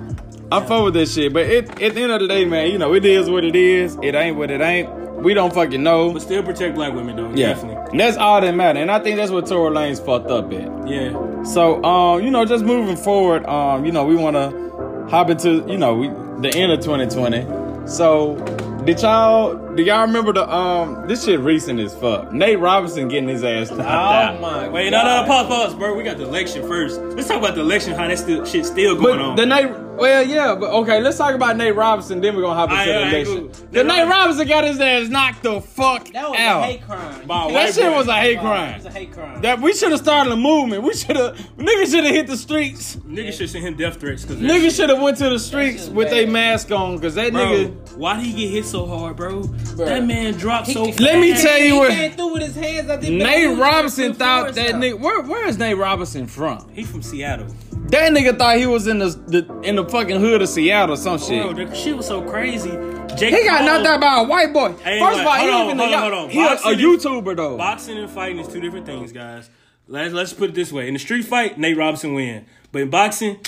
I 0.51 0.61
fuck 0.65 0.85
with 0.85 0.95
that 0.95 1.09
shit. 1.09 1.33
But 1.33 1.47
it, 1.47 1.69
at 1.83 1.95
the 1.95 2.03
end 2.03 2.13
of 2.13 2.21
the 2.21 2.29
day, 2.29 2.45
man, 2.45 2.71
you 2.71 2.79
know, 2.79 2.95
it 2.95 3.05
is 3.05 3.29
what 3.31 3.45
it 3.45 3.55
is. 3.57 3.97
It 4.03 4.15
ain't 4.15 4.37
what 4.37 4.51
it 4.51 4.61
ain't. 4.61 4.89
We 5.23 5.35
don't 5.35 5.53
fucking 5.53 5.83
know. 5.83 6.13
But 6.13 6.23
still 6.23 6.43
protect 6.43 6.75
black 6.75 6.95
women 6.95 7.17
though. 7.17 7.31
Yeah, 7.35 7.49
Definitely. 7.55 7.91
and 7.91 8.01
that's 8.01 8.17
all 8.17 8.41
that 8.41 8.55
matter. 8.55 8.79
And 8.81 8.91
I 8.91 8.99
think 9.01 9.17
that's 9.17 9.31
what 9.33 9.47
Tory 9.47 9.71
Lanez 9.75 10.05
fucked 10.05 10.31
up 10.31 10.53
at. 10.53 10.89
Yeah. 10.89 11.43
So, 11.45 11.83
um, 11.85 12.23
you 12.23 12.31
know, 12.31 12.45
just 12.45 12.65
moving 12.65 12.97
forward, 12.97 13.45
um, 13.47 13.85
you 13.85 13.93
know, 13.93 14.05
we 14.05 14.15
want 14.17 14.37
to 14.37 15.07
hop 15.11 15.31
into, 15.31 15.65
you 15.69 15.77
know, 15.79 15.95
we 15.95 16.09
the 16.41 16.53
end 16.57 16.71
of 16.73 16.81
2020. 16.81 17.89
So, 17.89 18.37
did 18.85 19.01
y'all, 19.03 19.55
do 19.75 19.83
y'all 19.83 20.03
remember 20.07 20.33
the, 20.33 20.49
um, 20.55 21.07
this 21.09 21.25
shit 21.25 21.41
recent 21.41 21.81
as 21.81 21.95
fuck. 21.95 22.33
Nate 22.33 22.59
Robinson 22.61 23.09
getting 23.09 23.29
his 23.29 23.43
ass 23.43 23.71
knocked 23.71 23.83
out. 23.83 24.37
Oh 24.37 24.41
my. 24.41 24.69
Wait, 24.69 24.91
no, 24.91 25.03
no, 25.03 25.23
no, 25.23 25.27
pause, 25.27 25.47
pause, 25.47 25.75
bro. 25.75 25.95
We 25.95 26.05
got 26.05 26.19
the 26.19 26.25
election 26.25 26.67
first. 26.69 27.01
Let's 27.01 27.27
talk 27.29 27.39
about 27.39 27.55
the 27.55 27.61
election. 27.63 27.95
How 27.95 28.07
that 28.07 28.19
still 28.19 28.45
shit 28.45 28.67
still 28.67 28.95
going 28.95 29.19
But 29.19 29.25
on. 29.25 29.37
the 29.37 29.47
Nate, 29.47 29.71
well, 29.99 30.23
yeah, 30.27 30.55
but 30.55 30.71
okay, 30.71 31.01
let's 31.01 31.19
talk 31.19 31.35
about 31.35 31.57
Nate 31.57 31.75
Robinson. 31.75 32.21
Then 32.21 32.35
we're 32.37 32.43
gonna 32.43 32.55
hop 32.55 32.71
into 32.71 32.83
Aight, 32.83 32.87
the 32.87 33.17
aight, 33.17 33.27
election. 33.27 33.69
The 33.73 33.85
Nate 33.85 33.99
Nate 33.99 34.09
Robinson 34.09 34.49
got 34.49 34.65
his 34.65 34.81
ass 34.81 35.09
knocked 35.09 35.43
the 35.43 35.61
fuck 35.61 36.09
That 36.13 36.31
was 36.31 36.39
out. 36.39 36.63
a 36.63 36.67
hate 36.67 36.83
crime. 36.87 37.27
By 37.27 37.53
that 37.53 37.75
shit 37.75 37.85
boy. 37.85 37.97
was 37.97 38.09
a 38.09 38.15
hate 38.17 38.33
It 38.37 38.41
crime. 38.41 38.75
was 38.77 38.85
a 38.87 38.91
hate 38.91 39.13
crime. 39.13 39.43
That 39.43 39.61
we 39.61 39.73
should 39.75 39.91
have 39.91 40.01
started 40.01 40.33
a 40.33 40.37
movement. 40.37 40.83
We 40.83 40.95
should 40.95 41.17
have 41.17 41.37
niggas 41.57 41.91
should 41.91 42.05
have 42.05 42.15
hit 42.15 42.27
the 42.27 42.37
streets. 42.37 42.97
Niggas 42.97 43.33
should 43.39 43.51
send 43.51 43.65
him 43.67 43.77
death 43.77 43.99
threats 44.01 44.23
because 44.25 44.39
Niggas 44.43 44.75
should 44.77 44.89
have 44.91 45.01
went 45.03 45.19
to 45.19 45.29
the 45.29 45.39
streets 45.39 45.89
with 45.89 46.13
a 46.13 46.27
mask 46.27 46.71
on 46.73 46.97
because 46.97 47.15
that 47.17 47.33
Bro, 47.33 47.43
nigga. 47.43 47.97
why 47.97 48.17
did 48.17 48.25
he 48.27 48.33
get 48.33 48.51
hit 48.55 48.65
so 48.65 48.87
hard, 48.87 49.17
bro? 49.17 49.43
That 49.43 50.05
man 50.05 50.35
dropped 50.35 50.69
He- 50.69 50.75
so. 50.75 50.85
Let 50.85 51.19
me 51.19 51.35
tell 51.35 51.59
you 51.59 51.77
what- 51.77 51.91
came 51.91 52.13
through 52.13 52.33
with 52.35 52.43
his 52.43 52.55
hands. 52.57 52.89
Nate 53.09 53.59
Robinson 53.59 54.15
thought 54.15 54.55
that 54.55 54.75
nigga. 54.77 54.99
Where, 55.01 55.21
where 55.23 55.47
is 55.47 55.59
Nate 55.59 55.77
Robinson 55.77 56.27
from? 56.27 56.67
He 56.73 56.85
from 56.85 57.03
Seattle. 57.03 57.47
That 57.91 58.13
nigga 58.13 58.37
thought 58.39 58.59
he 58.59 58.67
was 58.67 58.87
in 58.87 58.99
the, 58.99 59.09
the 59.09 59.61
in 59.63 59.77
the 59.77 59.85
fucking 59.89 60.21
hood 60.21 60.43
of 60.43 60.49
Seattle 60.49 60.95
or 60.95 60.97
some 60.99 61.19
shit. 61.19 61.43
Bro, 61.43 61.65
the 61.65 61.75
shit 61.75 61.97
was 61.97 62.07
so 62.07 62.21
crazy. 62.23 62.71
Jake 63.17 63.35
he 63.35 63.45
got 63.45 63.61
Paul- 63.61 63.67
knocked 63.67 63.87
out 63.87 64.01
by 64.01 64.21
a 64.21 64.25
white 64.25 64.53
boy. 64.53 64.73
First 64.73 64.87
Ain't 64.87 65.03
of 65.03 65.27
all, 65.27 65.35
he 65.37 65.49
on, 65.51 65.65
even 65.65 65.79
hold 65.79 65.91
a, 65.91 65.97
on, 65.97 66.01
hold 66.03 66.13
on. 66.13 66.31
he 66.31 66.45
a, 66.45 66.53
a 66.53 66.77
YouTuber 66.77 67.37
though. 67.37 67.57
Boxing 67.57 67.97
and 67.97 68.11
fighting 68.11 68.39
is 68.41 68.49
two 68.49 68.61
different 68.61 68.85
things, 68.85 69.11
guys. 69.11 69.49
Let's 69.87 70.13
let's 70.13 70.35
put 70.35 70.51
it 70.51 70.55
this 70.55 70.71
way: 70.71 70.87
in 70.87 70.93
the 70.93 71.01
street 71.01 71.23
fight, 71.25 71.59
Nate 71.59 71.79
Robinson 71.79 72.13
win, 72.13 72.45
but 72.73 72.83
in 72.83 72.91
boxing, 72.91 73.39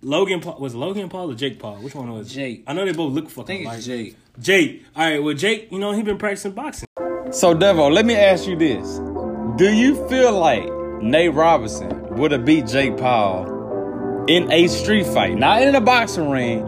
Logan 0.00 0.40
Paul 0.40 0.58
was 0.58 0.74
Logan 0.74 1.10
Paul 1.10 1.30
or 1.30 1.34
Jake 1.34 1.58
Paul? 1.58 1.76
Which 1.76 1.94
one 1.94 2.10
was 2.10 2.30
it? 2.30 2.34
Jake. 2.34 2.64
I 2.66 2.72
know 2.72 2.86
they 2.86 2.92
both 2.92 3.12
look 3.12 3.28
fucking 3.28 3.44
think 3.44 3.66
like 3.66 3.82
Jake. 3.82 4.16
Jake. 4.38 4.82
All 4.96 5.04
right, 5.04 5.22
well 5.22 5.34
Jake, 5.34 5.70
you 5.70 5.78
know 5.78 5.92
he 5.92 6.02
been 6.02 6.16
practicing 6.16 6.52
boxing. 6.52 6.88
So 7.32 7.54
Devo, 7.54 7.92
let 7.92 8.06
me 8.06 8.14
ask 8.16 8.46
you 8.48 8.56
this: 8.56 8.98
Do 9.58 9.70
you 9.70 10.08
feel 10.08 10.32
like 10.32 10.64
Nate 11.02 11.34
Robinson 11.34 12.16
would 12.16 12.32
have 12.32 12.46
beat 12.46 12.66
Jake 12.66 12.96
Paul 12.96 13.44
in 14.30 14.50
a 14.52 14.66
street 14.68 15.06
fight, 15.06 15.36
not 15.36 15.62
in 15.62 15.74
a 15.74 15.80
boxing 15.80 16.30
ring, 16.30 16.60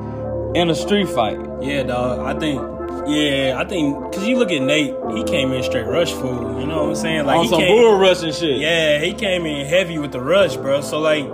in 0.54 0.68
a 0.70 0.74
street 0.74 1.08
fight? 1.08 1.38
Yeah, 1.62 1.84
dog. 1.84 2.20
I 2.20 2.38
think. 2.38 2.60
Yeah, 3.06 3.56
I 3.58 3.64
think 3.64 4.10
because 4.10 4.26
you 4.28 4.36
look 4.36 4.52
at 4.52 4.62
Nate, 4.62 4.94
he 5.16 5.24
came 5.24 5.52
in 5.52 5.62
straight 5.62 5.86
rush 5.86 6.12
full. 6.12 6.60
You 6.60 6.66
know 6.66 6.82
what 6.84 6.88
I'm 6.90 6.94
saying? 6.96 7.26
Like 7.26 7.38
On 7.38 7.44
he 7.44 7.50
some 7.50 7.58
came, 7.60 7.76
bull 7.82 7.98
rush 7.98 8.22
and 8.22 8.34
shit. 8.34 8.58
Yeah, 8.58 8.98
he 9.00 9.12
came 9.12 9.44
in 9.46 9.66
heavy 9.66 9.98
with 9.98 10.12
the 10.12 10.20
rush, 10.20 10.56
bro. 10.56 10.80
So 10.82 11.00
like 11.00 11.24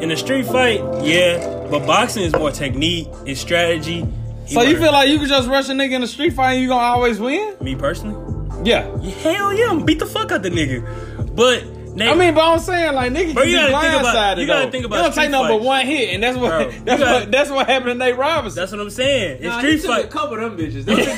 in 0.00 0.10
a 0.10 0.16
street 0.16 0.46
fight, 0.46 0.80
yeah, 1.02 1.66
but 1.70 1.86
boxing 1.86 2.22
is 2.24 2.32
more 2.32 2.50
technique, 2.50 3.08
it's 3.26 3.40
strategy. 3.40 4.06
He 4.46 4.54
So 4.54 4.62
you 4.62 4.78
feel 4.78 4.92
like 4.92 5.10
you 5.10 5.18
could 5.18 5.28
just 5.28 5.48
rush 5.48 5.68
a 5.68 5.72
nigga 5.72 5.92
in 5.92 6.02
a 6.02 6.06
street 6.06 6.32
fight 6.32 6.52
and 6.54 6.62
you 6.62 6.68
gonna 6.68 6.80
always 6.80 7.18
win? 7.20 7.56
me 7.60 7.74
personally? 7.74 8.16
Yeah. 8.64 8.88
Yeah, 9.00 9.10
Hell 9.10 9.52
yeah, 9.52 9.68
I'm 9.70 9.84
beat 9.84 9.98
the 9.98 10.06
fuck 10.06 10.32
out 10.32 10.42
the 10.42 10.50
nigga. 10.50 11.36
But 11.36 11.62
Nate, 11.98 12.08
I 12.08 12.14
mean, 12.14 12.34
but 12.34 12.40
I'm 12.44 12.58
saying 12.60 12.94
like 12.94 13.12
nigga 13.12 13.34
Bro, 13.34 13.42
can 13.44 13.50
you 13.50 13.56
be 13.58 13.60
gotta 13.72 13.80
think 13.88 14.00
about- 14.00 14.14
blindsided. 14.14 14.40
you 14.40 14.46
gotta 14.46 14.64
though. 14.66 14.70
think 14.70 14.84
about 14.86 14.98
It 14.98 15.02
don't 15.02 15.14
take 15.14 15.30
number 15.30 15.52
fights. 15.54 15.64
one 15.64 15.86
hit, 15.86 16.14
and 16.14 16.22
that's 16.22 16.38
what 16.38 16.48
Bro, 16.48 16.70
that's 16.84 17.00
gotta- 17.02 17.12
what 17.24 17.32
that's 17.32 17.50
what 17.50 17.66
happened 17.68 17.90
to 18.00 18.06
Nate 18.06 18.16
Robinson. 18.16 18.60
that's 18.60 18.72
what 18.72 18.80
I'm 18.80 18.90
saying. 18.90 19.38
In 19.42 19.48
Nah, 19.48 19.58
street 19.58 19.80
he 19.80 19.86
fight, 19.86 20.04
a 20.04 20.08
couple 20.08 20.34
of 20.36 20.40
them 20.40 20.56
bitches. 20.56 20.84
Them 20.86 20.96
bitches 20.96 21.08
he 21.08 21.14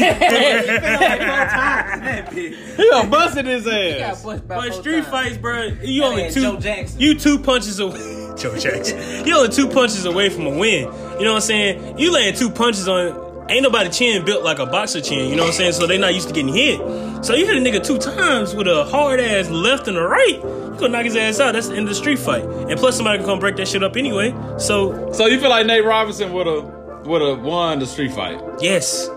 fell 0.78 1.00
like 1.00 1.20
four 1.20 1.46
times 1.46 2.02
that 2.02 2.30
bitch. 2.30 2.76
he 2.76 2.88
done 2.90 3.10
busted 3.10 3.46
his 3.46 3.66
ass. 3.66 4.22
but 4.24 4.72
street 4.74 4.92
times. 5.04 5.06
fights, 5.08 5.36
bro, 5.36 5.62
you 5.82 6.00
That 6.02 6.08
only 6.08 6.30
two. 6.30 6.40
Joe 6.42 6.56
Jackson. 6.56 7.00
You 7.00 7.14
two 7.18 7.38
punches 7.38 7.78
away. 7.80 8.16
Joe 8.38 8.56
Jackson. 8.56 9.26
You 9.26 9.36
only 9.36 9.48
two 9.50 9.68
punches 9.68 10.06
away 10.06 10.28
from 10.30 10.46
a 10.46 10.50
win. 10.50 10.84
You 11.18 11.24
know 11.24 11.32
what 11.32 11.34
I'm 11.36 11.40
saying? 11.42 11.98
You 11.98 12.10
laying 12.12 12.34
two 12.34 12.48
punches 12.50 12.88
on. 12.88 13.28
Ain't 13.50 13.64
nobody 13.64 13.90
chin 13.90 14.24
built 14.24 14.44
like 14.44 14.60
a 14.60 14.66
boxer 14.66 15.00
chin. 15.00 15.28
You 15.28 15.34
know 15.34 15.42
what 15.42 15.48
I'm 15.48 15.54
saying? 15.54 15.72
So 15.72 15.86
they 15.88 15.98
not 15.98 16.14
used 16.14 16.28
to 16.28 16.34
getting 16.34 16.54
hit. 16.54 16.78
So 17.24 17.34
you 17.34 17.46
hit 17.46 17.56
a 17.56 17.60
nigga 17.60 17.84
two 17.84 17.98
times 17.98 18.54
with 18.54 18.68
a 18.68 18.84
hard 18.84 19.18
ass 19.18 19.50
left 19.50 19.88
and 19.88 19.96
a 19.96 20.02
right. 20.02 20.40
Gonna 20.80 20.92
knock 20.92 21.04
his 21.04 21.16
ass 21.16 21.38
out. 21.40 21.52
That's 21.52 21.68
the 21.68 21.74
end 21.76 21.82
of 21.84 21.88
the 21.90 21.94
street 21.94 22.18
fight. 22.18 22.42
And 22.44 22.78
plus 22.78 22.96
somebody 22.96 23.18
can 23.18 23.26
come 23.26 23.38
break 23.38 23.56
that 23.56 23.68
shit 23.68 23.82
up 23.82 23.96
anyway. 23.96 24.34
So 24.58 25.12
So 25.12 25.26
you 25.26 25.38
feel 25.38 25.50
like 25.50 25.66
Nate 25.66 25.84
Robinson 25.84 26.32
would 26.32 26.46
have 26.46 26.64
would 27.06 27.22
have 27.22 27.42
won 27.42 27.78
the 27.78 27.86
street 27.86 28.12
fight? 28.12 28.40
yes. 28.60 29.08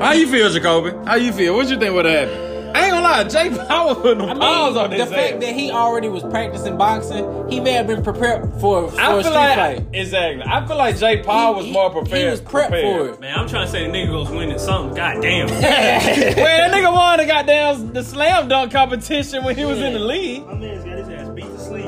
How 0.00 0.12
you 0.12 0.26
feel, 0.26 0.48
Jacoby? 0.50 0.92
How 1.06 1.16
you 1.16 1.30
feel? 1.32 1.54
What 1.54 1.68
you 1.68 1.78
think 1.78 1.92
would 1.94 2.06
have 2.06 2.28
happened? 2.30 2.49
I 2.74 2.84
ain't 2.84 2.92
gonna 2.92 3.00
lie, 3.02 3.24
Jake 3.24 3.56
Paul 3.68 3.94
put 3.96 4.18
them 4.18 4.28
I 4.28 4.32
mean, 4.34 4.40
paws 4.42 4.76
on 4.76 4.90
the 4.90 4.96
his 4.96 5.08
fact 5.08 5.34
ass. 5.34 5.40
that 5.40 5.54
he 5.54 5.70
already 5.70 6.08
was 6.08 6.22
practicing 6.24 6.76
boxing, 6.78 7.48
he 7.50 7.60
may 7.60 7.72
have 7.72 7.86
been 7.86 8.02
prepared 8.02 8.50
for, 8.60 8.90
for 8.90 9.00
I 9.00 9.10
a 9.10 9.14
feel 9.14 9.22
street 9.22 9.34
like 9.34 9.56
fight. 9.56 9.86
exactly. 9.92 10.42
I 10.46 10.66
feel 10.66 10.76
like 10.76 10.98
Jake 10.98 11.24
Paul 11.24 11.54
He- 11.54 11.56
was 11.58 11.66
he- 11.66 11.72
more 11.72 11.90
prepared. 11.90 12.22
He 12.22 12.30
was 12.30 12.40
prepped 12.40 12.68
prepared. 12.70 13.06
for 13.08 13.14
it. 13.14 13.20
Man, 13.20 13.38
I'm 13.38 13.48
trying 13.48 13.66
to 13.66 13.72
say 13.72 13.86
the 13.86 13.92
nigga 13.92 14.08
goes 14.10 14.30
winning 14.30 14.58
something. 14.58 14.96
God 14.96 15.20
damn. 15.20 15.48
well, 15.50 15.60
that 15.60 16.72
nigga 16.72 16.92
won 16.92 17.18
the 17.18 17.26
goddamn 17.26 17.92
the 17.92 18.02
slam 18.04 18.48
dunk 18.48 18.72
competition 18.72 19.44
when 19.44 19.56
he 19.56 19.64
was 19.64 19.78
in 19.80 19.92
the 19.94 19.98
league. 19.98 20.42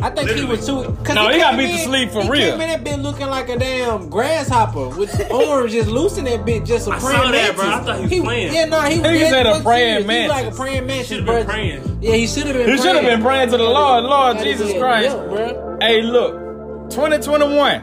I 0.03 0.11
think 0.11 0.31
he 0.31 0.45
was 0.45 0.67
too. 0.67 0.83
Cause 1.05 1.15
No, 1.15 1.29
he 1.29 1.39
got 1.39 1.55
came 1.55 1.59
beat 1.69 1.77
to 1.77 1.85
sleep 1.85 2.11
for 2.11 2.23
he 2.23 2.31
real. 2.31 2.51
Came 2.53 2.61
in 2.61 2.69
that 2.69 2.85
bitch 2.85 3.03
looking 3.03 3.29
like 3.29 3.49
a 3.49 3.57
damn 3.59 4.11
grasshopper 4.11 4.89
with 4.89 5.31
arms 5.33 5.73
just 5.73 5.89
loose 5.89 6.19
in 6.19 6.25
that 6.25 6.41
bitch, 6.45 6.67
just 6.67 6.89
a 6.89 6.93
I 6.93 6.99
praying 6.99 7.23
saw 7.23 7.31
that, 7.31 7.55
bro. 7.57 7.65
I 7.69 7.81
thought 7.81 7.97
he 8.11 8.21
was 8.21 8.27
playing. 8.27 8.53
Yeah, 8.55 8.65
no, 8.67 8.81
he 8.83 8.99
was. 8.99 9.09
Nigga 9.09 9.19
dead 9.21 9.31
said 9.31 9.47
a 9.47 9.63
praying 9.63 10.03
serious. 10.05 10.11
He 10.11 10.21
was 10.23 10.29
like 10.29 10.47
a 10.53 10.57
praying 10.57 10.87
mantis, 10.87 11.09
Should've 11.09 11.25
bro. 11.27 11.37
been 11.39 11.47
praying. 11.47 11.99
Yeah, 12.03 12.15
he 12.15 12.27
should 12.27 12.47
have 12.47 12.57
been. 12.57 12.69
He 12.71 12.77
should 12.79 12.97
have 12.97 13.05
been 13.05 13.23
praying 13.23 13.51
to 13.51 13.57
the 13.57 13.63
Lord. 13.65 14.05
Lord 14.05 14.39
Jesus 14.39 14.73
Christ. 14.75 15.09
built, 15.09 15.29
bro. 15.31 15.79
Hey, 15.81 16.03
look, 16.03 16.91
2021. 16.91 17.83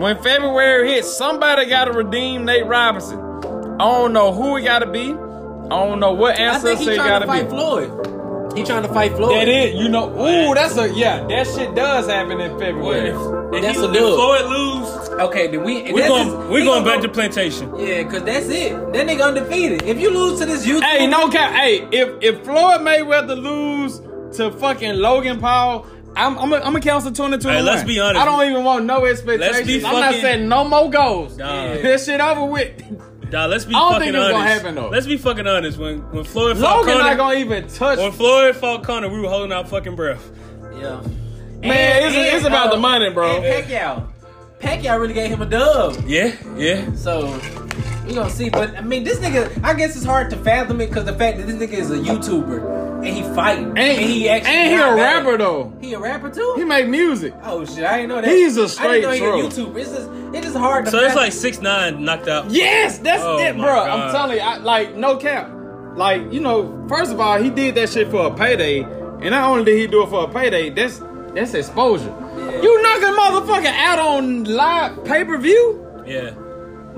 When 0.00 0.16
February 0.22 0.92
hits, 0.92 1.14
somebody 1.14 1.66
got 1.66 1.84
to 1.86 1.92
redeem 1.92 2.44
Nate 2.46 2.64
Robinson. 2.66 3.18
I 3.18 3.84
don't 3.84 4.12
know 4.12 4.32
who 4.32 4.56
it 4.56 4.62
got 4.62 4.78
to 4.80 4.86
be. 4.86 5.12
I 5.12 5.68
don't 5.68 6.00
know 6.00 6.12
what 6.12 6.36
I 6.38 6.42
answer 6.42 6.68
think 6.68 6.80
he 6.80 6.84
say 6.86 6.96
trying 6.96 7.08
gotta 7.08 7.26
to 7.26 7.30
fight 7.30 7.44
be. 7.44 7.50
Floyd. 7.50 8.19
He 8.56 8.64
trying 8.64 8.82
to 8.82 8.88
fight 8.88 9.12
Floyd. 9.12 9.32
That 9.36 9.48
it, 9.48 9.74
you 9.74 9.88
know. 9.88 10.10
Ooh, 10.10 10.54
that's 10.54 10.76
a 10.76 10.88
yeah. 10.92 11.24
That 11.28 11.46
shit 11.46 11.74
does 11.74 12.06
happen 12.08 12.40
in 12.40 12.58
February. 12.58 13.10
if, 13.10 13.14
if, 13.54 13.62
That's 13.62 13.78
he, 13.78 13.84
a 13.84 13.88
if 13.88 13.94
dub. 13.94 14.14
Floyd 14.14 14.46
lose, 14.46 15.08
Okay, 15.20 15.48
then 15.48 15.62
we 15.64 15.82
we 15.92 16.00
going 16.02 16.48
we 16.50 16.64
going 16.64 16.82
gonna 16.82 16.84
back 16.84 17.02
to 17.02 17.08
plantation. 17.08 17.74
Yeah, 17.78 18.02
cause 18.04 18.24
that's 18.24 18.46
it. 18.48 18.72
That 18.92 19.06
nigga 19.06 19.22
undefeated. 19.24 19.82
If 19.82 20.00
you 20.00 20.10
lose 20.10 20.40
to 20.40 20.46
this 20.46 20.66
youth, 20.66 20.82
Hey, 20.82 21.06
no 21.06 21.28
cap. 21.28 21.52
Hey, 21.52 21.86
if 21.92 22.22
if 22.22 22.44
Floyd 22.44 22.80
Mayweather 22.80 23.40
lose 23.40 24.00
to 24.38 24.50
fucking 24.52 24.94
Logan 24.96 25.38
Paul. 25.40 25.86
I'm 26.16 26.36
I'm 26.38 26.52
I'm 26.52 26.60
gonna 26.62 26.80
cancel 26.80 27.12
2021. 27.12 27.54
Hey, 27.54 27.62
let's 27.62 27.84
be 27.86 28.00
honest. 28.00 28.20
I 28.20 28.24
don't 28.24 28.50
even 28.50 28.64
want 28.64 28.84
no 28.84 29.04
expectations. 29.06 29.52
Let's 29.58 29.66
be 29.66 29.76
I'm 29.84 29.92
not 29.92 30.04
fucking- 30.06 30.20
saying 30.20 30.48
no 30.48 30.64
more 30.64 30.90
goals. 30.90 31.36
Nah. 31.36 31.74
This 31.74 32.06
shit 32.06 32.20
over 32.20 32.44
with. 32.46 32.72
Nah, 33.32 33.46
let's 33.46 33.64
be 33.64 33.74
I 33.74 33.78
don't 33.78 33.92
fucking 33.92 34.04
think 34.12 34.16
it's 34.16 34.24
honest. 34.24 34.32
gonna 34.38 34.48
happen, 34.50 34.74
though. 34.74 34.88
Let's 34.88 35.06
be 35.06 35.16
fucking 35.16 35.46
honest. 35.46 35.78
When 35.78 35.98
when 36.12 36.24
Floyd 36.24 36.58
fought 36.58 36.78
Logan 36.78 36.94
Conor, 36.94 37.04
not 37.10 37.16
gonna 37.16 37.38
even 37.38 37.68
touch. 37.68 37.98
when 37.98 38.12
Floyd 38.12 38.56
fought 38.56 38.82
Conor, 38.82 39.08
we 39.08 39.20
were 39.20 39.28
holding 39.28 39.52
our 39.52 39.64
fucking 39.64 39.96
breath. 39.96 40.30
yeah. 40.76 41.00
Man, 41.62 42.02
it's, 42.04 42.34
it's 42.36 42.46
about 42.46 42.68
uh, 42.68 42.74
the 42.76 42.80
money, 42.80 43.10
bro. 43.12 43.36
And 43.42 43.44
Pacquiao, 43.66 44.08
Pacquiao 44.60 44.98
really 44.98 45.12
gave 45.14 45.28
him 45.30 45.42
a 45.42 45.46
dub. 45.46 45.96
Yeah, 46.06 46.34
yeah. 46.56 46.90
So 46.94 47.38
we 48.06 48.14
gonna 48.14 48.30
see. 48.30 48.50
But 48.50 48.76
I 48.76 48.80
mean, 48.80 49.04
this 49.04 49.18
nigga, 49.18 49.62
I 49.64 49.74
guess 49.74 49.96
it's 49.96 50.04
hard 50.04 50.30
to 50.30 50.36
fathom 50.36 50.80
it 50.80 50.88
because 50.88 51.04
the 51.04 51.14
fact 51.14 51.38
that 51.38 51.46
this 51.46 51.56
nigga 51.56 51.72
is 51.74 51.90
a 51.90 51.98
YouTuber 51.98 53.04
and 53.04 53.06
he 53.06 53.22
fighting 53.34 53.68
And, 53.68 53.78
and 53.78 54.00
he 54.00 54.28
actually 54.28 54.54
and 54.54 54.70
he 54.70 54.76
not 54.76 54.92
a 54.92 54.96
bad. 54.96 55.24
rapper 55.24 55.38
though. 55.38 55.72
He 55.80 55.94
a 55.94 55.98
rapper 55.98 56.30
too. 56.30 56.54
He 56.56 56.64
make 56.64 56.88
music. 56.88 57.34
oh 57.42 57.64
shit, 57.64 57.84
I 57.84 57.98
didn't 57.98 58.08
know 58.10 58.20
that. 58.20 58.28
He's 58.30 58.56
a 58.56 58.68
straight 58.68 59.02
didn't 59.02 59.20
know 59.20 59.38
he 59.40 59.46
a 59.46 59.50
YouTuber. 59.50 59.76
It's 59.76 59.90
just 59.90 60.10
it's 60.34 60.46
just 60.46 60.56
hard 60.56 60.84
to. 60.86 60.90
So 60.90 60.98
it's 60.98 61.14
like 61.16 61.32
six 61.32 61.60
nine 61.60 62.04
knocked 62.04 62.28
out. 62.28 62.50
Yes, 62.50 62.98
that's 62.98 63.22
Oh 63.22 63.38
it, 63.38 63.54
bro. 63.56 63.64
God. 63.64 63.88
I'm 63.88 64.12
telling 64.12 64.36
you, 64.36 64.42
I, 64.42 64.56
like 64.58 64.94
no 64.96 65.16
cap. 65.16 65.50
Like 65.96 66.32
you 66.32 66.40
know, 66.40 66.86
first 66.88 67.12
of 67.12 67.20
all, 67.20 67.40
he 67.42 67.50
did 67.50 67.74
that 67.74 67.88
shit 67.90 68.08
for 68.10 68.26
a 68.26 68.34
payday, 68.34 68.82
and 68.82 69.30
not 69.30 69.50
only 69.50 69.64
did 69.64 69.78
he 69.78 69.86
do 69.86 70.02
it 70.04 70.08
for 70.08 70.24
a 70.24 70.28
payday, 70.32 70.70
that's 70.70 71.00
that's 71.34 71.54
exposure. 71.54 72.14
You 72.62 72.82
knocking 72.82 73.08
motherfucker 73.08 73.72
out 73.74 73.98
on 73.98 74.44
live 74.44 75.04
pay 75.04 75.24
per 75.24 75.36
view. 75.38 76.02
Yeah. 76.06 76.30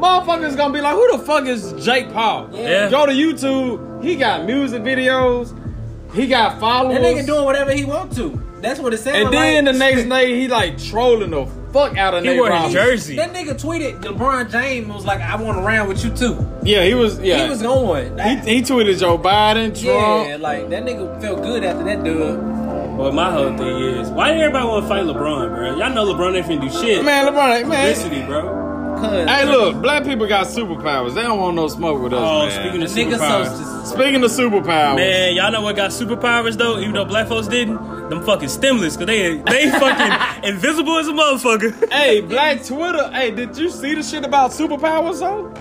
Motherfuckers 0.02 0.56
gonna 0.56 0.74
be 0.74 0.80
like, 0.80 0.94
who 0.94 1.16
the 1.16 1.18
fuck 1.24 1.46
is 1.46 1.72
Jake 1.84 2.12
Paul? 2.12 2.50
Yeah. 2.52 2.90
Go 2.90 3.06
to 3.06 3.12
YouTube. 3.12 4.02
He 4.02 4.16
got 4.16 4.44
music 4.46 4.82
videos. 4.82 5.56
He 6.12 6.26
got 6.26 6.58
followers. 6.58 6.98
that 6.98 7.02
nigga 7.02 7.24
doing 7.26 7.44
whatever 7.44 7.72
he 7.72 7.84
want 7.84 8.14
to. 8.16 8.38
That's 8.60 8.78
what 8.80 8.92
it 8.94 8.98
sounds 8.98 9.16
and 9.16 9.24
like. 9.26 9.32
then 9.32 9.64
the 9.64 9.72
next 9.72 10.04
day, 10.08 10.38
he 10.40 10.48
like 10.48 10.78
trolling 10.78 11.30
the 11.30 11.46
fuck 11.72 11.96
out 11.96 12.14
of 12.14 12.22
He 12.22 12.30
Nate 12.30 12.38
wore 12.38 12.46
his 12.46 12.52
Robinson. 12.54 12.82
jersey. 12.82 13.16
That 13.16 13.32
nigga 13.32 13.54
tweeted 13.60 14.00
LeBron 14.02 14.50
James 14.52 14.88
was 14.88 15.04
like, 15.04 15.20
"I 15.20 15.34
want 15.36 15.58
to 15.58 15.62
round 15.64 15.88
with 15.88 16.04
you 16.04 16.10
too." 16.10 16.46
Yeah, 16.62 16.84
he 16.84 16.94
was. 16.94 17.18
Yeah, 17.20 17.44
He 17.44 17.48
was 17.50 17.62
going. 17.62 18.18
He, 18.18 18.56
he 18.56 18.62
tweeted 18.62 18.98
Joe 19.00 19.18
Biden, 19.18 19.68
Trump. 19.80 20.28
yeah, 20.28 20.36
like 20.38 20.68
that 20.70 20.84
nigga 20.84 21.20
felt 21.20 21.42
good 21.42 21.64
after 21.64 21.82
that 21.84 22.04
dude. 22.04 22.40
But 22.98 23.14
my 23.14 23.32
whole 23.32 23.56
thing 23.56 23.78
is, 23.82 24.10
why 24.10 24.32
everybody 24.32 24.64
want 24.66 24.84
to 24.84 24.88
fight 24.88 25.04
LeBron, 25.04 25.48
bro? 25.56 25.76
Y'all 25.78 25.90
know 25.94 26.04
LeBron 26.12 26.36
ain't 26.36 26.46
finna 26.46 26.60
do 26.60 26.70
shit. 26.86 27.04
Man, 27.04 27.26
LeBron, 27.26 27.68
man. 27.68 27.94
Publicity, 27.94 28.22
bro. 28.26 28.61
Cause 29.02 29.28
Hey, 29.28 29.44
look, 29.44 29.82
black 29.82 30.04
people 30.04 30.26
got 30.28 30.46
superpowers. 30.46 31.14
They 31.14 31.22
don't 31.22 31.38
want 31.38 31.56
no 31.56 31.68
smoke 31.68 32.00
with 32.02 32.12
us, 32.12 32.20
Oh, 32.20 32.46
man. 32.46 32.50
speaking 32.52 32.82
of 32.82 32.90
nigga 32.90 33.18
superpowers. 33.18 33.86
Speaking 33.86 34.24
of 34.24 34.30
superpowers, 34.30 34.96
Man, 34.96 35.34
y'all 35.34 35.50
know 35.50 35.60
what 35.62 35.76
got 35.76 35.90
superpowers 35.90 36.56
though? 36.56 36.78
Even 36.78 36.92
though 36.94 37.04
black 37.04 37.28
folks 37.28 37.48
didn't, 37.48 37.76
them 38.08 38.22
fucking 38.22 38.48
stimulus, 38.48 38.96
cause 38.96 39.06
they 39.06 39.38
they 39.38 39.70
fucking 39.78 40.44
invisible 40.48 40.98
as 40.98 41.08
a 41.08 41.12
motherfucker. 41.12 41.90
hey, 41.92 42.20
Black 42.20 42.64
Twitter. 42.64 43.10
Hey, 43.12 43.30
did 43.32 43.56
you 43.58 43.70
see 43.70 43.94
the 43.94 44.02
shit 44.02 44.24
about 44.24 44.50
superpowers 44.52 45.18
though? 45.20 45.52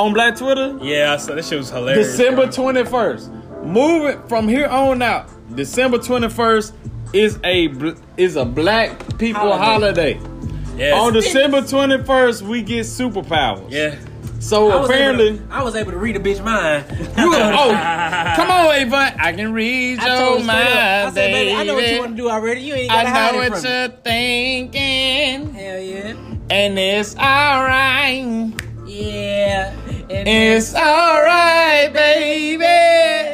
On 0.00 0.12
Black 0.12 0.36
Twitter, 0.36 0.76
Yeah, 0.82 1.12
I 1.12 1.16
saw 1.18 1.34
that 1.34 1.44
shit 1.44 1.58
was 1.58 1.70
hilarious. 1.70 2.08
December 2.08 2.42
bro. 2.44 2.50
twenty 2.52 2.84
first. 2.84 3.30
Moving 3.64 4.20
from 4.28 4.48
here 4.48 4.66
on 4.66 5.00
out, 5.02 5.28
December 5.56 5.98
twenty 5.98 6.28
first 6.28 6.74
is 7.12 7.38
a 7.44 7.68
is 8.16 8.36
a 8.36 8.44
Black 8.44 9.18
people 9.18 9.40
Holiday. 9.56 10.14
holiday. 10.14 10.33
Yeah. 10.76 10.98
On 10.98 11.12
December 11.12 11.62
twenty 11.62 12.02
first, 12.04 12.42
we 12.42 12.62
get 12.62 12.86
superpowers. 12.86 13.70
yeah. 13.70 13.96
So 14.40 14.70
I 14.70 14.84
apparently, 14.84 15.38
to, 15.38 15.44
I 15.50 15.62
was 15.62 15.74
able 15.74 15.92
to 15.92 15.96
read 15.96 16.16
a 16.16 16.18
bitch 16.20 16.44
mind. 16.44 16.84
you 16.98 17.06
oh, 17.34 18.32
come 18.36 18.50
on, 18.50 18.74
Avon. 18.74 19.12
I 19.18 19.32
can 19.32 19.54
read 19.54 20.00
I 20.00 20.06
your 20.18 20.38
mind, 20.40 20.50
I 20.50 21.10
said, 21.12 21.32
baby, 21.32 21.54
I 21.54 21.64
know 21.64 21.74
what 21.76 21.88
you 21.88 21.98
want 21.98 22.10
to 22.10 22.16
do 22.16 22.28
already. 22.28 22.60
You 22.60 22.74
ain't 22.74 22.90
gotta 22.90 23.08
I 23.08 23.10
hide 23.10 23.32
know 23.34 23.40
it 23.40 23.50
what 23.52 23.62
from 23.62 23.70
me. 23.70 23.78
you're 23.78 23.88
thinking, 24.68 25.54
Hell 25.54 25.80
yeah, 25.80 26.14
and 26.50 26.78
it's 26.78 27.16
alright. 27.16 28.52
yeah. 28.86 29.72
And 30.10 30.28
It's 30.28 30.74
alright, 30.74 31.90
baby. 31.94 33.33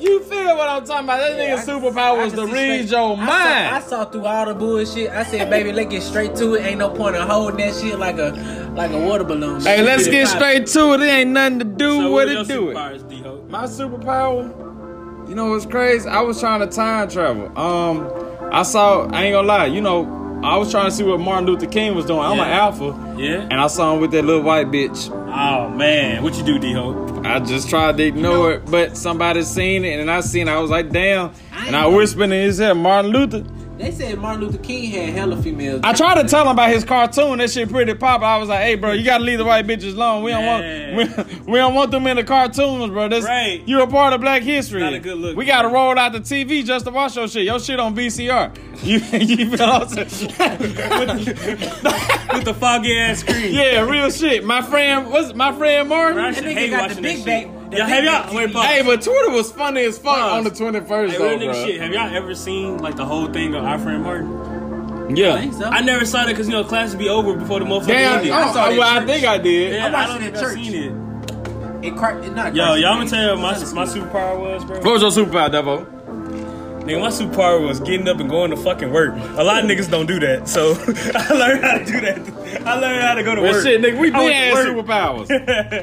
You 0.00 0.20
feel 0.24 0.56
what 0.56 0.68
I'm 0.68 0.84
talking 0.84 1.04
about? 1.04 1.20
That 1.20 1.36
Yeah, 1.36 1.56
nigga 1.56 1.64
superpower 1.66 1.96
I 2.20 2.24
was 2.24 2.32
can 2.32 2.46
to 2.46 2.46
see 2.46 2.52
read 2.52 2.88
straight- 2.88 2.90
your 2.90 3.16
I 3.18 3.26
saw, 3.26 3.76
I 3.76 3.80
saw 3.80 4.04
through 4.06 4.24
all 4.24 4.46
the 4.46 4.54
bullshit. 4.54 5.10
I 5.10 5.22
said, 5.24 5.50
baby, 5.50 5.72
let's 5.72 5.90
get 5.90 6.02
straight 6.02 6.34
to 6.36 6.54
it. 6.54 6.64
Ain't 6.64 6.78
no 6.78 6.88
point 6.90 7.16
in 7.16 7.22
holding 7.22 7.58
that 7.58 7.74
shit 7.74 7.98
like 7.98 8.18
a 8.18 8.30
like 8.76 8.92
a 8.92 8.98
water 8.98 9.24
balloon. 9.24 9.60
Hey, 9.60 9.82
let's 9.82 10.06
get 10.08 10.26
Pop. 10.28 10.36
straight 10.36 10.66
to 10.68 10.94
it. 10.94 11.00
It 11.02 11.04
ain't 11.04 11.30
nothing 11.30 11.58
to 11.60 11.64
do 11.66 11.90
So 11.98 12.02
with 12.12 12.12
what 12.12 12.28
it. 12.28 12.48
Do 12.48 12.70
it. 12.70 13.50
My 13.50 13.64
superpower, 13.64 15.28
you 15.28 15.34
know 15.34 15.50
what's 15.50 15.66
crazy? 15.66 16.08
I 16.08 16.20
was 16.22 16.40
trying 16.40 16.60
to 16.60 16.66
time 16.66 17.08
travel. 17.08 17.50
Um, 17.58 18.08
I 18.52 18.62
saw. 18.62 19.06
I 19.10 19.24
ain't 19.24 19.34
gonna 19.34 19.46
lie. 19.46 19.66
You 19.66 19.80
know, 19.80 20.04
I 20.42 20.56
was 20.56 20.70
trying 20.70 20.86
to 20.86 20.90
see 20.90 21.04
what 21.04 21.20
Martin 21.20 21.46
Luther 21.46 21.66
King 21.66 21.94
was 21.94 22.06
doing. 22.06 22.20
I'm 22.20 22.32
an 22.40 22.48
alpha, 22.48 23.14
Yeah. 23.18 23.46
and 23.50 23.54
I 23.54 23.66
saw 23.66 23.94
him 23.94 24.00
with 24.00 24.10
that 24.12 24.24
little 24.24 24.42
white 24.42 24.68
bitch. 24.68 25.10
Oh 25.10 25.68
man, 25.68 26.22
what 26.22 26.34
you 26.36 26.42
do, 26.44 26.58
D-Ho? 26.58 27.22
I 27.24 27.40
just 27.40 27.68
tried 27.68 27.98
to 27.98 28.04
ignore 28.04 28.54
it, 28.54 28.66
but 28.70 28.96
somebody 28.96 29.42
seen 29.42 29.84
it, 29.84 30.00
and 30.00 30.10
I 30.10 30.20
seen 30.20 30.48
it. 30.48 30.50
I 30.50 30.58
was 30.58 30.70
like, 30.70 30.90
damn. 30.90 31.30
And 31.66 31.76
I 31.76 31.86
whispered 31.86 32.24
in 32.24 32.30
his 32.30 32.58
ear, 32.58 32.74
Martin 32.74 33.10
Luther. 33.12 33.44
They 33.80 33.92
said 33.92 34.18
Martin 34.18 34.44
Luther 34.44 34.58
King 34.58 34.90
had 34.90 35.08
hella 35.14 35.40
females. 35.40 35.80
I 35.82 35.94
tried 35.94 36.20
to 36.20 36.28
tell 36.28 36.42
him 36.42 36.48
about 36.48 36.68
his 36.68 36.84
cartoon. 36.84 37.38
That 37.38 37.50
shit 37.50 37.70
pretty 37.70 37.94
pop. 37.94 38.20
I 38.20 38.36
was 38.36 38.50
like, 38.50 38.60
hey, 38.60 38.74
bro, 38.74 38.92
you 38.92 39.02
gotta 39.02 39.24
leave 39.24 39.38
the 39.38 39.44
white 39.46 39.66
bitches 39.66 39.94
alone. 39.94 40.22
We 40.22 40.32
don't 40.32 40.44
want 40.44 40.64
we, 41.46 41.52
we 41.52 41.58
don't 41.58 41.74
want 41.74 41.90
them 41.90 42.06
in 42.06 42.16
the 42.18 42.24
cartoons, 42.24 42.90
bro. 42.90 43.08
That's, 43.08 43.24
Right. 43.24 43.62
You're 43.66 43.84
a 43.84 43.86
part 43.86 44.12
of 44.12 44.20
Black 44.20 44.42
History. 44.42 44.80
Not 44.80 44.92
a 44.92 44.98
good 44.98 45.16
look, 45.16 45.34
We 45.34 45.46
gotta 45.46 45.70
bro. 45.70 45.86
roll 45.88 45.98
out 45.98 46.12
the 46.12 46.20
TV 46.20 46.62
just 46.62 46.84
to 46.84 46.90
watch 46.90 47.16
your 47.16 47.26
shit. 47.26 47.44
Your 47.44 47.58
shit 47.58 47.80
on 47.80 47.94
VCR. 47.96 48.54
You, 48.82 48.98
you 48.98 49.56
feel 49.56 49.68
what 49.68 49.90
I'm? 51.10 51.16
With 51.18 52.44
the 52.44 52.54
foggy 52.58 52.98
ass 52.98 53.20
screen. 53.20 53.52
yeah, 53.54 53.80
real 53.80 54.10
shit. 54.10 54.42
My 54.44 54.62
friend, 54.62 55.10
what's 55.10 55.34
my 55.34 55.52
friend 55.56 55.88
Martin? 55.88 56.18
I 56.18 56.30
That 56.30 56.34
should 56.36 56.44
nigga 56.56 56.70
got 56.70 56.90
the 56.90 57.02
big 57.02 57.18
shit. 57.24 57.48
Back- 57.70 57.72
the 57.72 57.76
Yeah, 57.78 57.86
have 57.86 58.04
y'all? 58.28 58.36
Wait, 58.36 58.52
pause. 58.52 58.64
Hey, 58.66 58.82
but 58.82 59.02
Twitter 59.02 59.30
was 59.30 59.50
funny 59.52 59.82
as 59.84 59.98
fuck 59.98 60.16
Pause. 60.16 60.32
on 60.32 60.44
the 60.44 60.50
21st, 60.50 61.12
Hey, 61.12 61.18
though, 61.18 61.28
real 61.28 61.38
nigga 61.38 61.44
bro. 61.52 61.66
shit. 61.66 61.80
Have 61.80 61.92
y'all 61.92 62.16
ever 62.16 62.34
seen 62.34 62.78
like 62.78 62.96
the 62.96 63.04
whole 63.04 63.26
thing 63.28 63.54
of 63.54 63.64
our 63.64 63.78
friend 63.78 64.02
Martin? 64.02 64.36
I 65.10 65.12
Yeah. 65.14 65.40
think 65.40 65.54
so. 65.54 65.64
I 65.64 65.80
never 65.80 66.04
saw 66.04 66.18
that 66.18 66.28
because 66.28 66.46
you 66.46 66.52
know 66.52 66.62
class 66.64 66.90
would 66.90 66.98
be 66.98 67.08
over 67.08 67.34
before 67.34 67.58
the 67.58 67.64
motherfucker 67.66 67.86
Damn, 67.88 68.18
ended. 68.18 68.32
I 68.32 68.52
saw 68.52 68.68
it 68.70 68.78
well, 68.78 68.88
I 68.98 69.04
think 69.04 69.24
I 69.26 69.38
did. 69.38 69.74
Yeah, 69.74 69.86
I 69.86 69.90
watched 69.90 70.08
don't 70.08 70.22
it 70.22 70.26
in 70.26 70.34
think 70.34 70.44
church. 70.46 70.54
seen 70.64 70.74
it. 70.74 70.92
It 71.82 71.96
cr- 71.96 72.18
it 72.22 72.34
not 72.36 72.54
Yo, 72.54 72.74
y'all 72.74 72.96
man. 72.98 73.06
gonna 73.06 73.10
tell 73.10 73.36
you 73.36 73.42
my 73.42 73.52
my 73.52 73.84
superpower 73.86 74.38
was, 74.38 74.64
bro? 74.64 74.76
What 74.80 75.00
was 75.00 75.16
your 75.16 75.26
superpower, 75.26 75.50
Devo? 75.50 75.86
Nigga, 76.90 77.00
my 77.00 77.08
superpower 77.08 77.66
was 77.66 77.78
getting 77.80 78.08
up 78.08 78.18
and 78.20 78.28
going 78.28 78.50
to 78.50 78.56
fucking 78.56 78.90
work. 78.92 79.14
A 79.38 79.44
lot 79.44 79.62
of 79.62 79.70
niggas 79.70 79.90
don't 79.90 80.06
do 80.06 80.18
that, 80.20 80.48
so 80.48 80.72
I 81.14 81.32
learned 81.34 81.64
how 81.64 81.78
to 81.78 81.84
do 81.84 82.00
that. 82.00 82.66
I 82.66 82.74
learned 82.78 83.02
how 83.02 83.14
to 83.14 83.22
go 83.22 83.34
to 83.36 83.40
Well, 83.42 83.52
work. 83.52 83.62
shit, 83.62 83.80
nigga, 83.80 83.98
we 84.00 84.10
been 84.10 84.32
had 84.32 84.54
superpowers. 84.66 85.30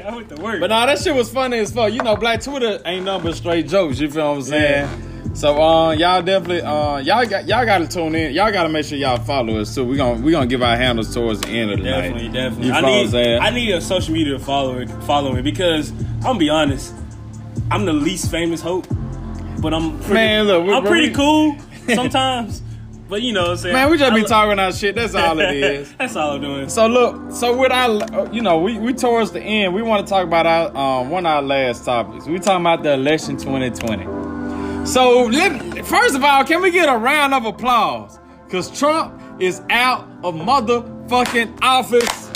I 0.04 0.14
went 0.14 0.28
to 0.28 0.36
work. 0.42 0.60
But 0.60 0.68
nah, 0.70 0.86
that 0.86 0.98
shit 0.98 1.14
was 1.14 1.30
funny 1.30 1.58
as 1.58 1.72
fuck. 1.72 1.92
You 1.92 2.02
know, 2.02 2.14
Black 2.16 2.42
Twitter 2.42 2.80
ain't 2.84 3.04
nothing 3.06 3.30
but 3.30 3.36
straight 3.36 3.68
jokes. 3.68 3.98
You 4.00 4.10
feel 4.10 4.28
what 4.30 4.36
I'm 4.36 4.42
saying? 4.42 5.34
So, 5.34 5.62
uh, 5.62 5.92
y'all 5.92 6.20
definitely, 6.20 6.62
uh, 6.62 6.98
y'all 6.98 7.24
got 7.24 7.46
y'all 7.46 7.64
got 7.64 7.78
to 7.78 7.86
tune 7.88 8.14
in. 8.14 8.34
Y'all 8.34 8.50
got 8.50 8.64
to 8.64 8.68
make 8.68 8.84
sure 8.84 8.98
y'all 8.98 9.18
follow 9.22 9.58
us 9.60 9.72
too. 9.74 9.84
We 9.84 9.96
gonna 9.96 10.20
we 10.20 10.32
gonna 10.32 10.46
give 10.46 10.62
our 10.62 10.76
handles 10.76 11.14
towards 11.14 11.40
the 11.42 11.48
end 11.48 11.70
of 11.70 11.78
the 11.78 11.84
Definitely, 11.84 12.24
night. 12.28 12.32
definitely. 12.34 12.66
You 12.66 12.72
I 12.72 12.80
feel 12.80 12.90
what 12.90 13.06
I'm 13.06 13.12
need. 13.12 13.38
I 13.38 13.50
need 13.50 13.70
a 13.74 13.80
social 13.80 14.12
media 14.14 14.38
follower 14.38 14.86
following 15.02 15.44
because 15.44 15.90
I'm 15.90 16.20
gonna 16.22 16.38
be 16.40 16.50
honest, 16.50 16.92
I'm 17.70 17.84
the 17.84 17.92
least 17.92 18.30
famous 18.32 18.60
hope, 18.60 18.86
but 19.60 19.74
I'm 19.74 19.98
pretty, 20.00 20.14
Man, 20.14 20.46
look, 20.46 20.66
we- 20.66 20.72
I'm 20.74 20.82
we- 20.84 20.88
pretty 20.90 21.14
cool 21.14 21.56
sometimes. 21.94 22.62
but 23.08 23.22
you 23.22 23.32
know, 23.32 23.42
what 23.42 23.50
I'm 23.50 23.56
saying 23.56 23.72
Man, 23.74 23.90
we 23.90 23.98
just 23.98 24.12
I 24.12 24.14
be 24.14 24.22
lo- 24.22 24.26
talking 24.28 24.58
our 24.58 24.72
shit. 24.72 24.94
That's 24.94 25.14
all 25.14 25.38
it 25.40 25.54
is. 25.56 25.92
That's 25.98 26.14
all 26.16 26.32
I'm 26.36 26.40
doing. 26.40 26.68
So 26.68 26.86
look, 26.86 27.32
so 27.32 27.56
with 27.56 27.72
our, 27.72 28.32
you 28.32 28.42
know, 28.42 28.58
we, 28.58 28.78
we 28.78 28.92
towards 28.92 29.32
the 29.32 29.40
end, 29.40 29.74
we 29.74 29.82
want 29.82 30.06
to 30.06 30.10
talk 30.10 30.24
about 30.24 30.46
our 30.46 30.76
um, 30.76 31.10
one 31.10 31.24
of 31.26 31.32
our 31.32 31.42
last 31.42 31.84
topics. 31.84 32.26
We 32.26 32.38
talking 32.38 32.60
about 32.62 32.82
the 32.82 32.92
election 32.94 33.36
2020. 33.36 34.86
So 34.86 35.24
let, 35.24 35.84
first 35.86 36.14
of 36.14 36.24
all, 36.24 36.44
can 36.44 36.62
we 36.62 36.70
get 36.70 36.88
a 36.88 36.96
round 36.96 37.34
of 37.34 37.44
applause? 37.44 38.18
Cause 38.50 38.70
Trump 38.78 39.20
is 39.40 39.60
out 39.70 40.08
of 40.24 40.34
motherfucking 40.34 41.58
office. 41.62 42.27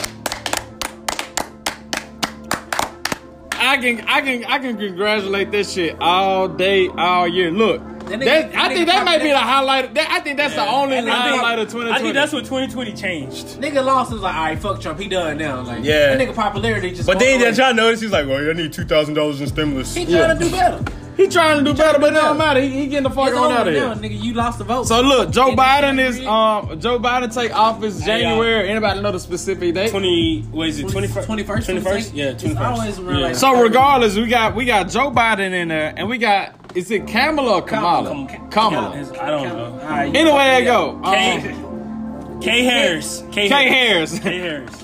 I 3.73 3.79
can 3.79 4.01
I 4.07 4.21
can 4.21 4.45
I 4.45 4.59
can 4.59 4.77
congratulate 4.77 5.51
this 5.51 5.73
shit 5.73 5.97
all 5.99 6.47
day, 6.47 6.89
all 6.89 7.27
year. 7.27 7.51
Look, 7.51 7.81
That 8.01 8.21
nigga- 8.21 8.25
That, 8.25 8.55
I 8.55 8.75
think 8.75 8.87
that 8.89 9.05
might 9.07 9.23
be 9.23 9.29
the 9.31 9.39
highlight. 9.39 9.95
That, 9.95 10.11
I 10.11 10.21
think 10.21 10.37
that's 10.37 10.55
the 10.55 10.67
only 10.67 10.99
I 10.99 11.01
think- 11.01 11.11
highlight 11.11 11.59
of 11.59 11.69
2020. 11.71 11.91
I 11.91 12.03
think 12.03 12.15
that's 12.15 12.33
what 12.35 12.45
2020 12.45 12.93
changed. 12.93 13.47
Nigga 13.61 13.83
lost 13.83 14.13
was 14.13 14.21
like, 14.21 14.35
all 14.35 14.45
right, 14.45 14.59
fuck 14.59 14.81
Trump. 14.83 14.99
He 15.01 15.09
done 15.09 15.39
now. 15.39 15.63
Like, 15.63 15.85
Yeah. 15.85 16.15
That 16.15 16.21
nigga 16.29 16.35
popularity 16.35 16.91
just. 16.91 17.07
But 17.07 17.19
then 17.19 17.41
away. 17.41 17.51
y'all 17.53 17.73
notice 17.73 18.03
he's 18.03 18.11
like, 18.13 18.27
well, 18.27 18.47
I 18.47 18.53
need 18.53 18.75
two 18.75 18.85
thousand 18.85 19.15
dollars 19.15 19.41
in 19.41 19.47
stimulus. 19.47 19.95
He 19.95 20.05
trying 20.05 20.39
to 20.39 20.45
do 20.45 20.51
better. 20.51 20.85
He 21.17 21.29
trying 21.29 21.59
to 21.59 21.65
do 21.65 21.77
better, 21.77 21.99
but 21.99 22.09
it 22.13 22.15
better. 22.15 22.27
don't 22.29 22.39
matter. 22.39 22.61
He, 22.61 22.69
he 22.71 22.87
getting 22.87 23.03
the 23.05 23.11
fuck 23.11 23.29
It's 23.29 23.37
on 23.37 23.53
out 23.53 23.69
of 23.69 23.75
now, 23.75 23.95
here. 23.95 24.11
nigga. 24.11 24.23
You 24.23 24.33
lost 24.35 24.59
the 24.59 24.65
vote. 24.65 24.85
So 24.89 25.01
look, 25.03 25.31
Joe 25.31 25.55
Biden 25.55 25.99
is 26.05 26.19
um 26.25 26.81
Joe 26.81 26.99
Biden 26.99 27.33
take 27.33 27.55
office 27.55 28.01
Hey. 28.01 28.23
January. 28.23 28.69
Anybody 28.69 29.01
know 29.03 29.13
the 29.13 29.21
specific 29.21 29.75
date? 29.75 29.91
Twenty, 29.91 30.43
what 30.51 30.69
is 30.69 30.79
it? 30.81 30.89
Twenty 30.89 31.09
first. 31.09 31.29
21st, 31.29 31.81
21st. 31.83 32.11
Yeah, 32.15 32.25
It's 32.31 32.43
twenty 32.43 32.59
always 32.59 32.97
first. 32.97 33.01
around 33.01 33.21
like- 33.21 33.35
So 33.35 33.61
regardless, 33.61 34.17
we 34.17 34.27
got 34.27 34.55
we 34.55 34.65
got 34.65 34.89
Joe 34.89 35.11
Biden 35.11 35.53
in 35.53 35.69
there, 35.69 35.93
and 35.97 36.09
we 36.09 36.19
got 36.19 36.55
is 36.75 36.91
it 36.91 37.07
Kamala 37.07 37.57
or 37.57 37.63
Kamala? 37.63 38.27
Kamala. 38.51 38.91
I 39.21 39.31
don't 39.31 39.49
know. 39.49 39.65
All 39.83 39.89
right, 39.89 40.17
Anyway, 40.17 40.47
it 40.47 40.65
yeah. 40.65 40.65
go. 40.65 41.01
K, 41.05 41.37
Um, 41.53 42.41
K 42.41 42.65
Harris. 42.65 43.23
K, 43.31 43.49
K 43.49 43.69
Harris. 43.69 44.19
K 44.19 44.39
Harris. 44.39 44.83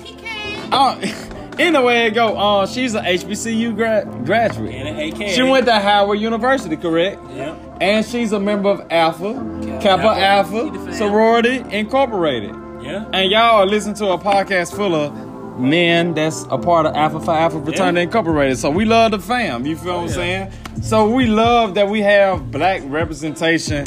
Anyway, 1.59 2.07
it 2.07 2.11
go. 2.11 2.37
Uh, 2.37 2.65
she's 2.65 2.95
an 2.95 3.03
HBCU 3.05 3.75
gra- 3.75 4.05
graduate. 4.25 4.73
And 4.73 4.87
an 4.87 5.21
AK. 5.21 5.29
She 5.29 5.43
went 5.43 5.65
to 5.65 5.73
Howard 5.79 6.19
University, 6.19 6.77
correct? 6.77 7.21
Yep. 7.31 7.77
And 7.81 8.05
she's 8.05 8.31
a 8.31 8.39
member 8.39 8.69
of 8.69 8.81
Alpha, 8.89 9.33
Kappa 9.81 10.07
Alpha. 10.07 10.55
Alpha, 10.57 10.85
fam. 10.85 10.93
Sorority 10.93 11.63
Incorporated. 11.69 12.55
Yeah. 12.81 13.09
And 13.13 13.29
y'all 13.29 13.57
are 13.61 13.65
listening 13.65 13.95
to 13.95 14.07
a 14.11 14.17
podcast 14.17 14.75
full 14.75 14.95
of 14.95 15.59
men 15.59 16.13
that's 16.13 16.43
a 16.49 16.57
part 16.57 16.85
of 16.85 16.95
Alpha 16.95 17.19
Phi 17.19 17.37
Alpha 17.39 17.61
Fraternity 17.61 17.99
Yeah. 17.99 18.03
Incorporated. 18.03 18.57
So 18.57 18.69
we 18.69 18.85
love 18.85 19.11
the 19.11 19.19
fam. 19.19 19.65
You 19.65 19.75
feel 19.75 19.95
what 19.95 20.01
I'm 20.03 20.07
yeah. 20.07 20.49
saying? 20.49 20.51
So 20.81 21.09
we 21.09 21.25
love 21.27 21.75
that 21.75 21.89
we 21.89 21.99
have 22.01 22.49
black 22.51 22.81
representation 22.85 23.85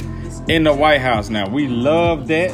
in 0.50 0.64
the 0.64 0.74
White 0.74 1.00
House 1.00 1.30
now. 1.30 1.48
We 1.48 1.68
love 1.68 2.28
that. 2.28 2.50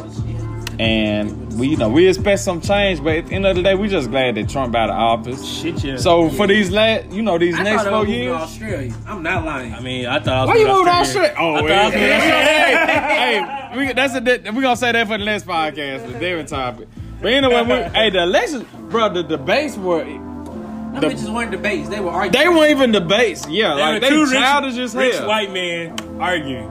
And 0.79 1.48
we 1.59 1.69
you 1.69 1.77
know 1.77 1.89
we 1.89 2.07
expect 2.09 2.41
some 2.41 2.61
change, 2.61 3.03
but 3.03 3.17
at 3.17 3.27
the 3.27 3.35
end 3.35 3.45
of 3.47 3.57
the 3.57 3.63
day, 3.63 3.75
we 3.75 3.89
just 3.89 4.11
glad 4.11 4.37
that 4.37 4.49
Trump 4.49 4.75
out 4.75 4.91
of 4.91 4.97
office. 4.97 5.45
Shit, 5.45 5.83
yeah. 5.85 5.97
So 5.97 6.31
for 6.31 6.47
these 6.47 6.71
last, 6.71 7.11
you 7.11 7.21
know, 7.23 7.37
these 7.39 7.55
I 7.59 7.63
next 7.65 7.83
thought 7.83 7.89
I 7.89 7.91
four 7.91 7.99
was 8.01 8.09
moving 8.09 8.21
to 8.23 8.25
years. 8.31 8.37
Australia. 8.43 8.95
I'm 9.07 9.23
not 9.23 9.45
lying. 9.45 9.75
I 9.75 9.81
mean, 9.81 10.07
I 10.07 10.21
thought 10.21 10.29
I 10.29 10.41
was 10.43 10.49
Why 10.49 10.57
you 10.57 10.67
moved 10.69 10.87
to 10.87 10.93
Australia. 10.95 11.31
Australia? 11.31 11.35
Oh, 11.39 11.55
I 11.55 11.63
wait. 11.63 11.73
I 11.73 11.85
was 11.85 11.95
going 11.95 12.05
to 12.05 12.15
hey, 12.17 13.41
hey, 13.73 13.77
we, 13.87 13.93
that's 13.93 14.15
a 14.15 14.53
we're 14.53 14.63
gonna 14.63 14.77
say 14.77 14.93
that 14.93 15.07
for 15.09 15.19
the 15.19 15.25
next 15.25 15.47
podcast, 15.47 16.07
the 16.13 16.19
different 16.19 16.49
topic. 16.49 16.89
But 17.21 17.33
anyway, 17.33 17.63
we, 17.63 17.69
hey, 17.93 18.11
the 18.11 18.23
elections, 18.23 18.65
bro, 18.91 19.09
the 19.13 19.23
debates 19.25 19.77
were 19.77 20.05
Them 20.05 20.95
the- 21.01 21.09
bitches 21.09 21.35
weren't 21.35 21.51
debates. 21.51 21.89
They 21.89 22.01
were 22.01 22.11
arguing. 22.11 22.33
they 22.45 22.49
weren't 22.49 22.71
even 22.71 22.93
debates. 22.93 23.49
Yeah, 23.49 23.75
There 23.75 23.93
like 23.93 24.03
they 24.03 24.09
two 24.11 24.31
childish 24.31 24.75
rich, 24.75 24.81
as 24.85 24.95
rich 24.95 25.21
white 25.23 25.51
men 25.53 25.99
arguing. 26.21 26.71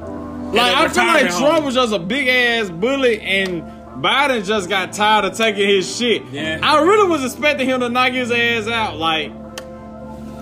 like 0.54 0.72
in 0.72 0.78
I 0.78 0.86
a 0.86 0.90
feel 0.90 1.04
like 1.06 1.28
Trump 1.28 1.56
home. 1.56 1.66
was 1.66 1.76
just 1.76 1.94
a 1.94 2.00
big 2.00 2.28
ass 2.28 2.70
bully 2.70 3.20
and. 3.22 3.77
Biden 4.02 4.46
just 4.46 4.70
got 4.70 4.94
tired 4.94 5.26
of 5.26 5.36
taking 5.36 5.68
his 5.68 5.98
shit. 5.98 6.24
Yeah. 6.32 6.60
I 6.62 6.82
really 6.82 7.10
was 7.10 7.24
expecting 7.26 7.68
him 7.68 7.80
to 7.80 7.90
knock 7.90 8.12
his 8.14 8.32
ass 8.32 8.68
out. 8.68 8.98
Like, 8.98 9.32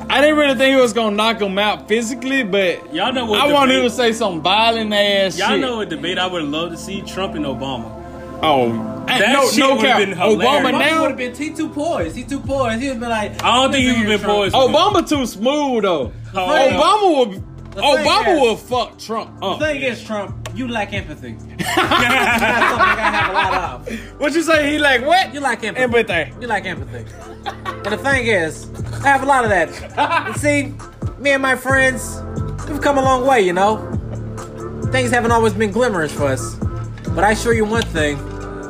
I 0.10 0.22
didn't 0.22 0.38
really 0.38 0.56
think 0.56 0.76
he 0.76 0.82
was 0.82 0.94
gonna 0.94 1.16
knock 1.16 1.42
him 1.42 1.58
out 1.58 1.88
physically, 1.88 2.44
but 2.44 2.94
Y'all 2.94 3.12
know 3.14 3.26
what 3.26 3.40
I 3.42 3.52
wanted 3.52 3.78
him 3.78 3.84
to 3.84 3.90
say 3.90 4.12
some 4.14 4.42
violent 4.42 4.94
ass 4.94 5.38
Y'all 5.38 5.50
shit. 5.50 5.62
know 5.62 5.80
a 5.82 5.86
debate 5.86 6.18
I 6.20 6.28
would 6.28 6.44
love 6.44 6.72
to 6.72 6.78
see 6.78 7.02
Trump 7.02 7.36
and 7.36 7.46
Obama. 7.46 7.92
Oh, 8.44 8.70
That 9.08 9.32
no, 9.34 9.48
shit 9.50 9.60
no 9.60 9.70
would've 9.76 9.84
cap. 9.86 9.98
been 10.00 10.10
hilarious. 10.12 10.44
Obama 10.46 10.72
Obama 10.74 10.80
now. 10.80 11.02
would 11.02 11.10
have 11.12 11.18
been 11.18 11.34
T 11.34 11.54
two 11.54 11.70
poised. 11.70 12.16
T 12.16 12.24
two 12.24 12.40
poised. 12.40 12.82
He 12.82 12.88
would 12.90 12.94
have 12.96 13.00
been 13.00 13.10
like. 13.10 13.44
I 13.44 13.56
don't 13.64 13.72
think 13.72 13.84
he 13.84 13.88
"Listen 13.90 14.00
would 14.02 14.10
here, 14.10 14.18
been 14.18 14.26
Trump." 14.26 14.38
poised. 14.38 14.56
Obama 14.56 15.10
too 15.10 15.26
smooth 15.26 15.84
though. 15.84 16.12
Oh, 16.36 16.40
Obama 16.40 17.18
would. 17.20 17.32
thing 17.74 17.84
Obama 17.84 18.36
is- 18.36 18.42
will 18.42 18.56
fuck 18.58 18.98
Trump 19.00 19.40
The 19.40 19.46
up. 19.48 19.60
thing 19.60 19.82
is, 19.82 20.04
Trump, 20.04 20.45
you 20.56 20.68
lack 20.68 20.94
empathy. 20.94 21.34
That's 21.34 21.76
something 21.76 22.08
I 22.08 23.10
have 23.12 23.30
a 23.30 23.34
lot 23.34 23.54
of. 23.54 24.20
What 24.20 24.34
you 24.34 24.42
say? 24.42 24.72
He 24.72 24.80
like 24.80 25.06
what? 25.06 25.34
You 25.34 25.42
lack 25.42 25.64
empathy. 25.64 25.84
Empathy. 25.84 26.34
You 26.42 26.48
like 26.48 26.66
empathy. 26.66 27.06
And 27.46 27.86
the 27.86 27.98
thing 27.98 28.28
is, 28.28 28.70
I 29.04 29.10
have 29.10 29.24
a 29.24 29.26
lot 29.26 29.44
of 29.44 29.50
that. 29.50 29.70
And 30.28 30.36
see, 30.38 30.74
me 31.20 31.32
and 31.32 31.42
my 31.42 31.56
friends, 31.56 32.22
we've 32.70 32.82
come 32.82 32.98
a 32.98 33.04
long 33.04 33.28
way, 33.28 33.42
you 33.42 33.54
know. 33.54 33.78
Things 34.92 35.12
haven't 35.12 35.32
always 35.32 35.54
been 35.54 35.72
glimmerous 35.72 36.14
for 36.14 36.28
us. 36.28 36.56
But 37.10 37.24
I 37.24 37.32
assure 37.32 37.54
you 37.54 37.66
one 37.66 37.84
thing: 37.84 38.18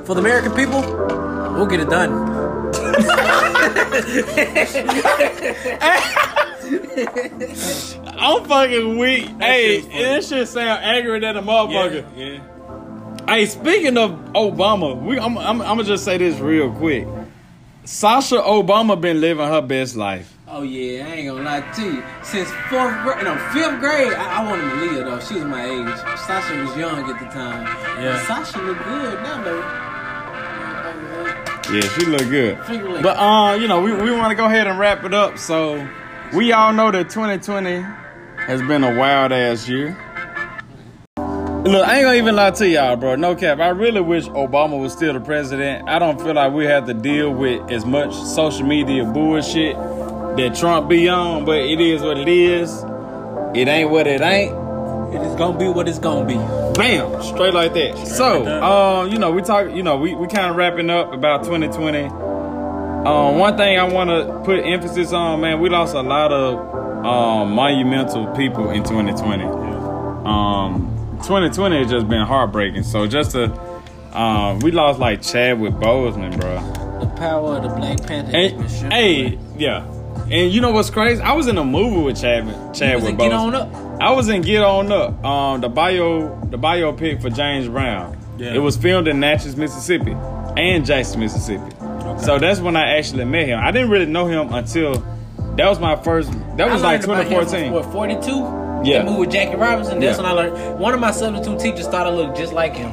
for 0.05 0.15
the 0.15 0.21
American 0.21 0.53
people, 0.53 0.81
we'll 1.53 1.67
get 1.67 1.79
it 1.79 1.89
done. 1.89 2.33
I'm 8.17 8.45
fucking 8.45 8.97
weak. 8.97 9.25
hey, 9.39 9.75
shit's 9.81 9.87
funny. 9.87 10.03
this 10.03 10.29
shit 10.29 10.47
sound 10.47 10.83
angry 10.83 11.19
than 11.19 11.37
a 11.37 11.41
motherfucker. 11.41 12.05
yeah, 12.15 12.25
yeah. 12.25 13.25
Hey, 13.27 13.45
speaking 13.47 13.97
of 13.97 14.11
Obama, 14.33 15.01
we 15.01 15.17
I'm, 15.17 15.37
I'm, 15.37 15.61
I'm 15.61 15.67
gonna 15.67 15.83
just 15.83 16.05
say 16.05 16.17
this 16.17 16.39
real 16.39 16.71
quick. 16.71 17.07
Sasha 17.83 18.35
Obama 18.35 18.99
been 18.99 19.19
living 19.19 19.47
her 19.47 19.61
best 19.61 19.95
life. 19.95 20.31
Oh 20.47 20.61
yeah, 20.61 21.05
I 21.05 21.11
ain't 21.11 21.27
gonna 21.27 21.43
lie 21.43 21.61
to 21.61 21.81
you. 21.83 22.03
Since 22.23 22.49
fourth 22.69 23.01
grade, 23.03 23.23
no, 23.23 23.35
fifth 23.51 23.79
grade, 23.79 24.13
I, 24.13 24.41
I 24.41 24.45
wanted 24.45 24.65
Malia 24.65 25.03
though. 25.03 25.19
She 25.19 25.35
was 25.35 25.45
my 25.45 25.65
age. 25.65 25.97
Sasha 26.19 26.55
was 26.61 26.77
young 26.77 27.09
at 27.09 27.19
the 27.19 27.25
time. 27.25 27.63
Yeah. 28.01 28.25
Sasha 28.27 28.61
looked 28.61 28.83
good 28.83 29.23
now 29.23 29.43
though. 29.43 29.61
Yeah, 31.73 31.81
she 31.81 32.05
look 32.05 32.29
good. 32.29 32.57
But 33.01 33.17
uh, 33.17 33.57
you 33.59 33.67
know, 33.67 33.81
we, 33.81 33.91
we 33.91 34.11
want 34.11 34.29
to 34.29 34.35
go 34.35 34.45
ahead 34.45 34.67
and 34.67 34.77
wrap 34.77 35.03
it 35.03 35.15
up. 35.15 35.39
So 35.39 35.87
we 36.33 36.51
all 36.51 36.73
know 36.73 36.91
that 36.91 37.09
2020 37.09 37.83
has 38.47 38.61
been 38.61 38.83
a 38.83 38.95
wild 38.95 39.31
ass 39.31 39.67
year. 39.67 39.97
Look, 41.17 41.87
I 41.87 41.95
ain't 41.95 42.05
gonna 42.05 42.17
even 42.17 42.35
lie 42.35 42.51
to 42.51 42.67
y'all, 42.69 42.95
bro. 42.95 43.15
No 43.15 43.35
cap. 43.35 43.59
I 43.59 43.69
really 43.69 44.01
wish 44.01 44.25
Obama 44.25 44.79
was 44.79 44.93
still 44.93 45.13
the 45.13 45.19
president. 45.19 45.89
I 45.89 45.97
don't 45.97 46.21
feel 46.21 46.35
like 46.35 46.53
we 46.53 46.65
have 46.65 46.85
to 46.85 46.93
deal 46.93 47.31
with 47.31 47.71
as 47.71 47.85
much 47.85 48.13
social 48.13 48.67
media 48.67 49.03
bullshit 49.03 49.75
that 49.75 50.55
Trump 50.55 50.87
be 50.87 51.09
on, 51.09 51.43
but 51.43 51.57
it 51.57 51.81
is 51.81 52.03
what 52.03 52.19
it 52.19 52.27
is. 52.27 52.83
It 53.55 53.67
ain't 53.67 53.89
what 53.89 54.05
it 54.05 54.21
ain't. 54.21 54.53
It 55.15 55.21
is 55.21 55.35
gonna 55.35 55.57
be 55.57 55.67
what 55.67 55.87
it's 55.87 55.97
gonna 55.97 56.25
be. 56.27 56.35
Bam, 56.75 57.23
straight 57.23 57.55
like 57.55 57.73
that. 57.73 57.97
so, 58.05 58.41
like 58.41 58.45
that. 58.45 58.63
um, 58.63 59.09
you 59.09 59.17
know, 59.17 59.31
we 59.31 59.41
talk, 59.41 59.73
you 59.73 59.81
know, 59.81 59.97
we, 59.97 60.13
we 60.13 60.27
kind 60.27 60.51
of 60.51 60.55
wrapping 60.57 60.91
up 60.91 61.13
about 61.13 61.45
2020. 61.45 62.03
Um, 62.03 63.39
one 63.39 63.57
thing 63.57 63.79
I 63.79 63.85
want 63.85 64.11
to 64.11 64.39
put 64.43 64.59
emphasis 64.59 65.13
on, 65.13 65.41
man, 65.41 65.59
we 65.59 65.69
lost 65.69 65.95
a 65.95 66.01
lot 66.01 66.31
of 66.31 66.84
um, 67.05 67.51
monumental 67.51 68.27
people 68.35 68.69
in 68.71 68.83
2020. 68.83 69.43
Um, 69.43 70.91
2020 71.23 71.77
has 71.77 71.91
just 71.91 72.07
been 72.07 72.21
heartbreaking. 72.25 72.83
So 72.83 73.07
just 73.07 73.31
to, 73.31 73.51
um, 74.17 74.59
we 74.59 74.71
lost 74.71 74.99
like 74.99 75.21
Chadwick 75.21 75.73
Boseman, 75.73 76.39
bro. 76.39 76.99
The 76.99 77.15
power 77.15 77.57
of 77.57 77.63
the 77.63 77.69
Black 77.69 78.05
Panther. 78.05 78.35
And, 78.35 78.93
hey, 78.93 79.37
yeah. 79.57 79.85
And 80.31 80.51
you 80.51 80.61
know 80.61 80.71
what's 80.71 80.89
crazy? 80.89 81.21
I 81.21 81.33
was 81.33 81.47
in 81.47 81.57
a 81.57 81.63
movie 81.63 82.01
with 82.01 82.19
Chadwick, 82.19 82.55
was 82.57 82.79
Chadwick 82.79 83.11
in 83.11 83.17
Get 83.17 83.31
Boseman. 83.31 83.39
On 83.39 83.55
Up. 83.55 84.01
I 84.01 84.11
was 84.11 84.27
in 84.27 84.41
Get 84.41 84.63
On 84.63 84.91
Up, 84.91 85.23
um, 85.23 85.61
the 85.61 85.69
bio, 85.69 86.39
the 86.45 86.57
biopic 86.57 87.21
for 87.21 87.29
James 87.29 87.67
Brown. 87.67 88.17
Yeah. 88.37 88.53
It 88.53 88.59
was 88.59 88.75
filmed 88.75 89.07
in 89.07 89.19
Natchez, 89.19 89.55
Mississippi, 89.55 90.11
and 90.57 90.85
Jackson, 90.85 91.19
Mississippi. 91.19 91.71
So 92.23 92.39
that's 92.39 92.59
when 92.59 92.75
I 92.75 92.97
actually 92.97 93.25
met 93.25 93.47
him. 93.47 93.59
I 93.59 93.71
didn't 93.71 93.89
really 93.89 94.05
know 94.05 94.25
him 94.25 94.53
until 94.53 95.05
that 95.57 95.67
was 95.69 95.79
my 95.79 95.95
first. 95.95 96.31
That 96.57 96.71
was 96.71 96.83
I 96.83 96.97
like 96.97 97.07
learned 97.07 97.27
about 97.29 97.51
him 97.53 97.69
2014. 97.69 97.71
What, 97.71 97.91
42? 97.91 98.29
Yeah. 98.89 98.99
That 98.99 99.05
movie 99.05 99.19
with 99.21 99.31
Jackie 99.31 99.55
Robinson. 99.55 99.99
That's 99.99 100.17
Yeah. 100.17 100.23
when 100.23 100.31
I 100.31 100.33
learned. 100.33 100.79
One 100.79 100.93
of 100.93 100.99
my 100.99 101.11
substitute 101.11 101.59
teachers 101.59 101.87
thought 101.87 102.05
I 102.07 102.11
looked 102.11 102.37
just 102.37 102.53
like 102.53 102.75
him. 102.75 102.91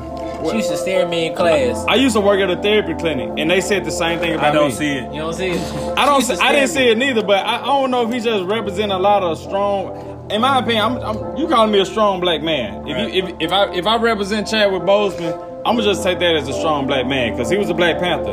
She 0.49 0.57
used 0.57 0.71
to 0.71 0.77
stare 0.77 1.03
at 1.03 1.09
me 1.11 1.27
in 1.27 1.37
class. 1.37 1.85
I 1.87 1.95
used 1.95 2.17
to 2.17 2.21
work 2.21 2.41
at 2.41 2.51
a 2.51 2.61
therapy 2.61 2.95
clinic, 2.95 3.31
and 3.39 3.49
they 3.49 3.61
said 3.61 3.85
the 3.85 3.93
same 3.93 4.19
thing 4.19 4.33
about 4.35 4.43
me. 4.43 4.49
I 4.49 4.53
don't 4.53 4.69
me. 4.71 4.75
see 4.75 4.91
it. 4.93 5.03
You 5.13 5.19
know 5.21 5.27
what 5.27 5.35
I'm 5.35 5.35
saying? 5.35 5.99
I 5.99 6.05
don't. 6.07 6.17
used 6.17 6.31
to 6.33 6.43
I 6.45 6.49
didn't 6.51 6.65
at 6.65 6.71
see 6.71 6.89
it 6.89 6.99
neither, 6.99 7.23
but 7.23 7.47
I, 7.47 7.61
I 7.61 7.65
don't 7.67 7.93
know 7.93 8.05
if 8.09 8.13
he 8.13 8.19
just 8.19 8.45
represent 8.47 8.91
a 8.91 8.97
lot 8.99 9.23
of 9.23 9.39
strong. 9.39 10.27
In 10.33 10.41
my 10.41 10.59
opinion, 10.59 10.83
I'm, 10.85 10.97
I'm, 10.99 11.37
you 11.37 11.47
calling 11.47 11.71
me 11.71 11.79
a 11.81 11.85
strong 11.87 12.21
black 12.21 12.43
man. 12.43 12.89
If 12.89 12.97
Right. 12.97 13.13
you, 13.15 13.25
if, 13.25 13.35
if 13.39 13.53
I 13.53 13.73
if 13.73 13.87
I 13.87 13.97
represent 13.99 14.49
Chadwick 14.49 14.83
Boseman, 14.83 15.33
I'm 15.65 15.77
gonna 15.77 15.83
just 15.85 16.03
take 16.03 16.19
that 16.19 16.35
as 16.35 16.49
a 16.49 16.53
strong 16.55 16.89
black 16.89 17.07
man 17.07 17.33
because 17.35 17.49
he 17.49 17.57
was 17.57 17.69
a 17.71 17.75
Black 17.75 18.01
Panther. 18.01 18.33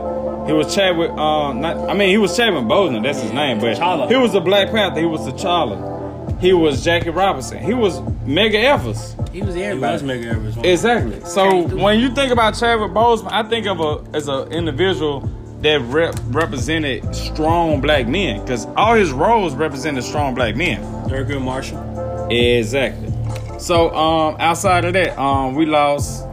He 0.50 0.54
was 0.54 0.74
Chadwick. 0.74 1.12
Uh, 1.12 1.54
not, 1.54 1.90
I 1.90 1.94
mean, 1.94 2.10
he 2.10 2.18
was 2.18 2.36
Chadwick 2.36 2.64
Boseman. 2.64 3.04
That's 3.04 3.22
his 3.22 3.32
name, 3.32 3.60
but 3.60 3.78
T'Challa. 3.78 4.10
he 4.10 4.16
was 4.16 4.34
a 4.34 4.42
Black 4.42 4.72
Panther. 4.72 5.00
He 5.00 5.06
was 5.06 5.22
T'Challa. 5.22 6.40
He 6.42 6.54
was 6.54 6.84
Jackie 6.84 7.10
Robinson. 7.12 7.60
He 7.64 7.74
was 7.74 8.00
Medgar 8.26 8.64
Evers. 8.64 9.16
He 9.32 9.42
was 9.42 9.54
He 9.56 9.64
everybody. 9.64 9.94
was 9.94 10.04
Medgar 10.04 10.32
Evers. 10.36 10.58
Exactly. 10.58 11.20
So 11.26 11.68
when 11.78 12.00
you 12.00 12.10
think 12.16 12.32
about 12.32 12.56
Chadwick 12.56 12.92
Boseman, 12.92 13.32
I 13.32 13.44
think 13.44 13.68
of 13.68 13.80
a 13.80 14.04
as 14.16 14.28
an 14.28 14.52
individual 14.52 15.30
that 15.62 15.82
rep, 15.82 16.16
represented 16.30 17.14
strong 17.14 17.82
black 17.82 18.08
men 18.08 18.42
because 18.42 18.66
all 18.78 18.96
his 18.96 19.12
roles 19.12 19.54
represented 19.54 20.04
strong 20.04 20.34
black 20.34 20.56
men. 20.56 20.82
Thurgood 21.10 21.42
Marshall. 21.44 22.30
Exactly. 22.32 23.12
So 23.60 23.94
um, 23.94 24.38
outside 24.40 24.86
of 24.86 24.94
that, 24.94 25.20
um, 25.20 25.54
we 25.56 25.66
lost 25.66 26.24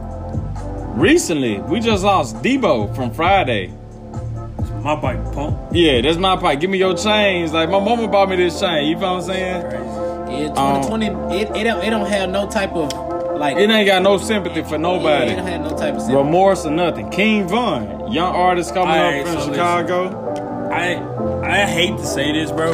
recently. 0.95 1.59
We 1.59 1.79
just 1.81 2.03
lost 2.03 2.37
Debo 2.37 2.95
from 2.95 3.11
Friday. 3.11 3.73
My 4.83 4.95
bike, 4.95 5.33
pump. 5.33 5.57
Yeah, 5.71 6.01
that's 6.01 6.17
my 6.17 6.35
bike. 6.35 6.59
Give 6.59 6.69
me 6.69 6.77
your 6.77 6.95
chains. 6.95 7.51
Like 7.53 7.69
my 7.69 7.79
mama 7.79 8.07
bought 8.07 8.29
me 8.29 8.35
this 8.37 8.59
chain. 8.59 8.87
You 8.87 8.97
feel 8.97 9.13
what 9.15 9.21
I'm 9.23 9.27
saying? 9.27 9.61
Yeah, 10.31 10.47
2020. 10.49 11.07
Um, 11.09 11.31
it, 11.31 11.49
it 11.55 11.63
don't 11.63 11.83
it 11.83 11.89
don't 11.89 12.05
have 12.07 12.29
no 12.29 12.49
type 12.49 12.71
of 12.73 12.91
Like 13.39 13.57
It 13.57 13.69
ain't 13.69 13.85
got 13.87 14.01
no 14.01 14.17
sympathy 14.17 14.61
for 14.63 14.71
Yeah, 14.71 14.77
nobody. 14.77 15.31
it 15.31 15.35
don't 15.37 15.47
have 15.47 15.61
no 15.61 15.69
type 15.69 15.95
of 15.95 16.01
sympathy. 16.01 16.15
remorse 16.15 16.65
or 16.65 16.71
nothing. 16.71 17.09
King 17.09 17.47
Von, 17.47 18.11
young 18.11 18.33
artist 18.35 18.73
coming 18.73 18.95
Alright, 18.95 19.21
up 19.21 19.27
from 19.27 19.33
so 19.33 19.39
listen. 19.39 19.53
Chicago. 19.53 20.69
I 20.71 21.43
I 21.63 21.65
hate 21.65 21.97
to 21.97 22.05
say 22.05 22.31
this, 22.33 22.51
bro, 22.51 22.73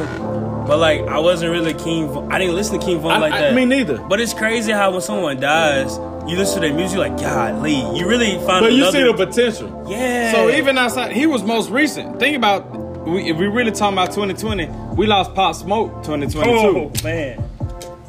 but 0.68 0.78
like 0.80 1.02
I 1.08 1.20
wasn't 1.20 1.52
really 1.52 1.74
King. 1.74 2.10
Von. 2.10 2.32
I 2.32 2.38
didn't 2.40 2.56
listen 2.56 2.80
to 2.80 2.86
King 2.86 3.00
Von 3.00 3.12
I- 3.12 3.18
like 3.18 3.34
I- 3.34 3.42
that. 3.42 3.56
me 3.56 3.66
neither. 3.66 3.98
But 4.00 4.20
it's 4.20 4.34
crazy 4.34 4.72
how 4.72 4.92
when 4.92 5.02
someone 5.02 5.40
dies, 5.40 5.98
you 6.28 6.38
listen 6.38 6.62
to 6.62 6.68
their 6.68 6.76
music, 6.76 6.98
you're 6.98 7.08
like, 7.10 7.18
God, 7.20 7.62
Lee, 7.62 7.82
you 7.98 8.08
really 8.08 8.36
find. 8.46 8.64
But 8.66 8.72
you 8.74 8.84
another, 8.88 8.92
see 9.00 9.04
the 9.04 9.14
potential. 9.26 9.86
yeah. 9.90 10.32
So 10.32 10.50
even 10.50 10.78
outside, 10.78 11.12
he 11.12 11.26
was 11.28 11.44
most 11.44 11.70
recent. 11.70 12.20
Think 12.20 12.36
about 12.38 12.70
we, 13.08 13.30
if 13.30 13.38
we 13.38 13.48
really 13.48 13.72
talking 13.72 13.98
about 13.98 14.12
2020, 14.12 14.66
we 14.96 15.06
lost 15.06 15.34
Pop 15.36 15.56
Smoke 15.56 16.04
2022, 16.04 16.50
oh 16.50 16.92
man, 17.04 17.44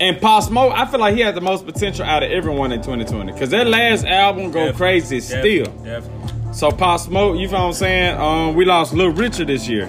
and 0.00 0.20
Pop 0.20 0.44
Smoke. 0.44 0.72
I 0.76 0.86
feel 0.86 1.00
like 1.00 1.14
he 1.14 1.20
had 1.20 1.34
the 1.34 1.40
most 1.40 1.66
potential 1.66 2.04
out 2.04 2.22
of 2.22 2.30
everyone 2.30 2.70
in 2.72 2.80
2020 2.80 3.32
because 3.32 3.50
that 3.50 3.66
last 3.66 4.04
album 4.04 4.52
go 4.52 4.66
Definitely, 4.66 4.76
crazy 4.78 5.20
definitely, 5.20 5.64
still. 5.64 5.72
Definitely. 5.84 6.52
So 6.54 6.70
Pop 6.70 7.00
Smoke, 7.00 7.36
you 7.38 7.48
feel 7.48 7.58
what 7.58 7.66
I'm 7.66 7.72
saying? 7.72 8.16
Um, 8.20 8.54
we 8.54 8.64
lost 8.64 8.92
Lil 8.94 9.08
Richard 9.10 9.48
this 9.48 9.66
year, 9.68 9.88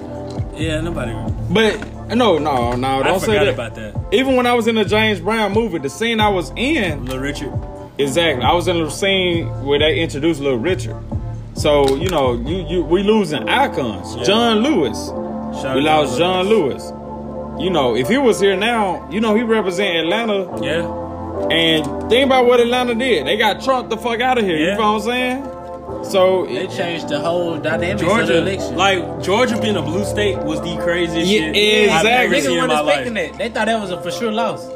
Yeah, 0.55 0.81
nobody. 0.81 1.11
but 1.53 1.77
no, 2.15 2.37
no, 2.39 2.73
no, 2.75 2.99
I 2.99 3.03
don't 3.03 3.19
say 3.19 3.27
forgot 3.27 3.43
that. 3.45 3.53
about 3.53 3.75
that. 3.75 3.95
Even 4.11 4.35
when 4.35 4.47
I 4.47 4.53
was 4.53 4.67
in 4.67 4.73
the 4.75 4.85
James 4.85 5.19
Brown 5.19 5.53
movie, 5.53 5.77
the 5.77 5.89
scene 5.91 6.19
I 6.19 6.29
was 6.29 6.51
in, 6.55 7.05
Little 7.05 7.19
Richard. 7.21 7.53
Exactly. 7.97 8.43
I 8.43 8.53
was 8.53 8.67
in 8.67 8.83
the 8.83 8.89
scene 8.89 9.47
where 9.63 9.79
they 9.79 9.99
introduced 9.99 10.41
Little 10.41 10.59
Richard. 10.59 10.97
So 11.55 11.95
you 11.95 12.09
know, 12.09 12.33
you, 12.33 12.67
you 12.67 12.83
we 12.83 13.03
losing 13.03 13.47
icons. 13.47 14.15
Yeah. 14.15 14.23
John 14.23 14.57
Lewis. 14.59 15.07
Shout 15.61 15.75
We 15.77 15.81
lost 15.81 16.17
John 16.17 16.47
Lewis. 16.47 16.91
You 17.61 17.69
know, 17.69 17.95
if 17.95 18.09
he 18.09 18.17
was 18.17 18.39
here 18.39 18.57
now, 18.57 19.09
you 19.09 19.21
know 19.21 19.35
he 19.35 19.43
represent 19.43 19.95
Atlanta. 19.95 20.61
Yeah. 20.61 21.03
And 21.49 22.09
think 22.09 22.25
about 22.25 22.45
what 22.45 22.59
Atlanta 22.59 22.95
did. 22.95 23.25
They 23.27 23.37
got 23.37 23.63
Trump 23.63 23.89
the 23.89 23.97
fuck 23.97 24.19
out 24.19 24.37
of 24.37 24.45
here. 24.45 24.57
Yeah. 24.57 24.71
You 24.71 24.77
know 24.77 24.93
what 24.93 25.01
I'm 25.01 25.01
saying? 25.01 25.54
So 26.03 26.45
They 26.45 26.67
changed 26.67 27.09
the 27.09 27.19
whole 27.19 27.57
dynamics 27.57 28.01
of 28.01 28.07
the 28.09 28.15
Georgia, 28.15 28.37
election. 28.39 28.75
like 28.75 29.23
Georgia 29.23 29.59
being 29.61 29.75
a 29.75 29.81
blue 29.81 30.03
state 30.05 30.37
was 30.39 30.59
the 30.61 30.75
craziest 30.77 31.27
Yeah, 31.29 31.51
shit 31.53 31.89
I've 31.89 32.05
ever 32.05 32.33
exactly. 32.35 32.41
seen 32.41 32.51
in 32.51 32.57
weren't 32.57 32.67
my 32.69 32.79
life. 32.81 32.99
expecting 33.07 33.13
that. 33.13 33.37
They 33.37 33.49
thought 33.49 33.65
that 33.67 33.81
was 33.81 33.91
a 33.91 34.01
for 34.01 34.11
sure 34.11 34.31
loss. 34.31 34.67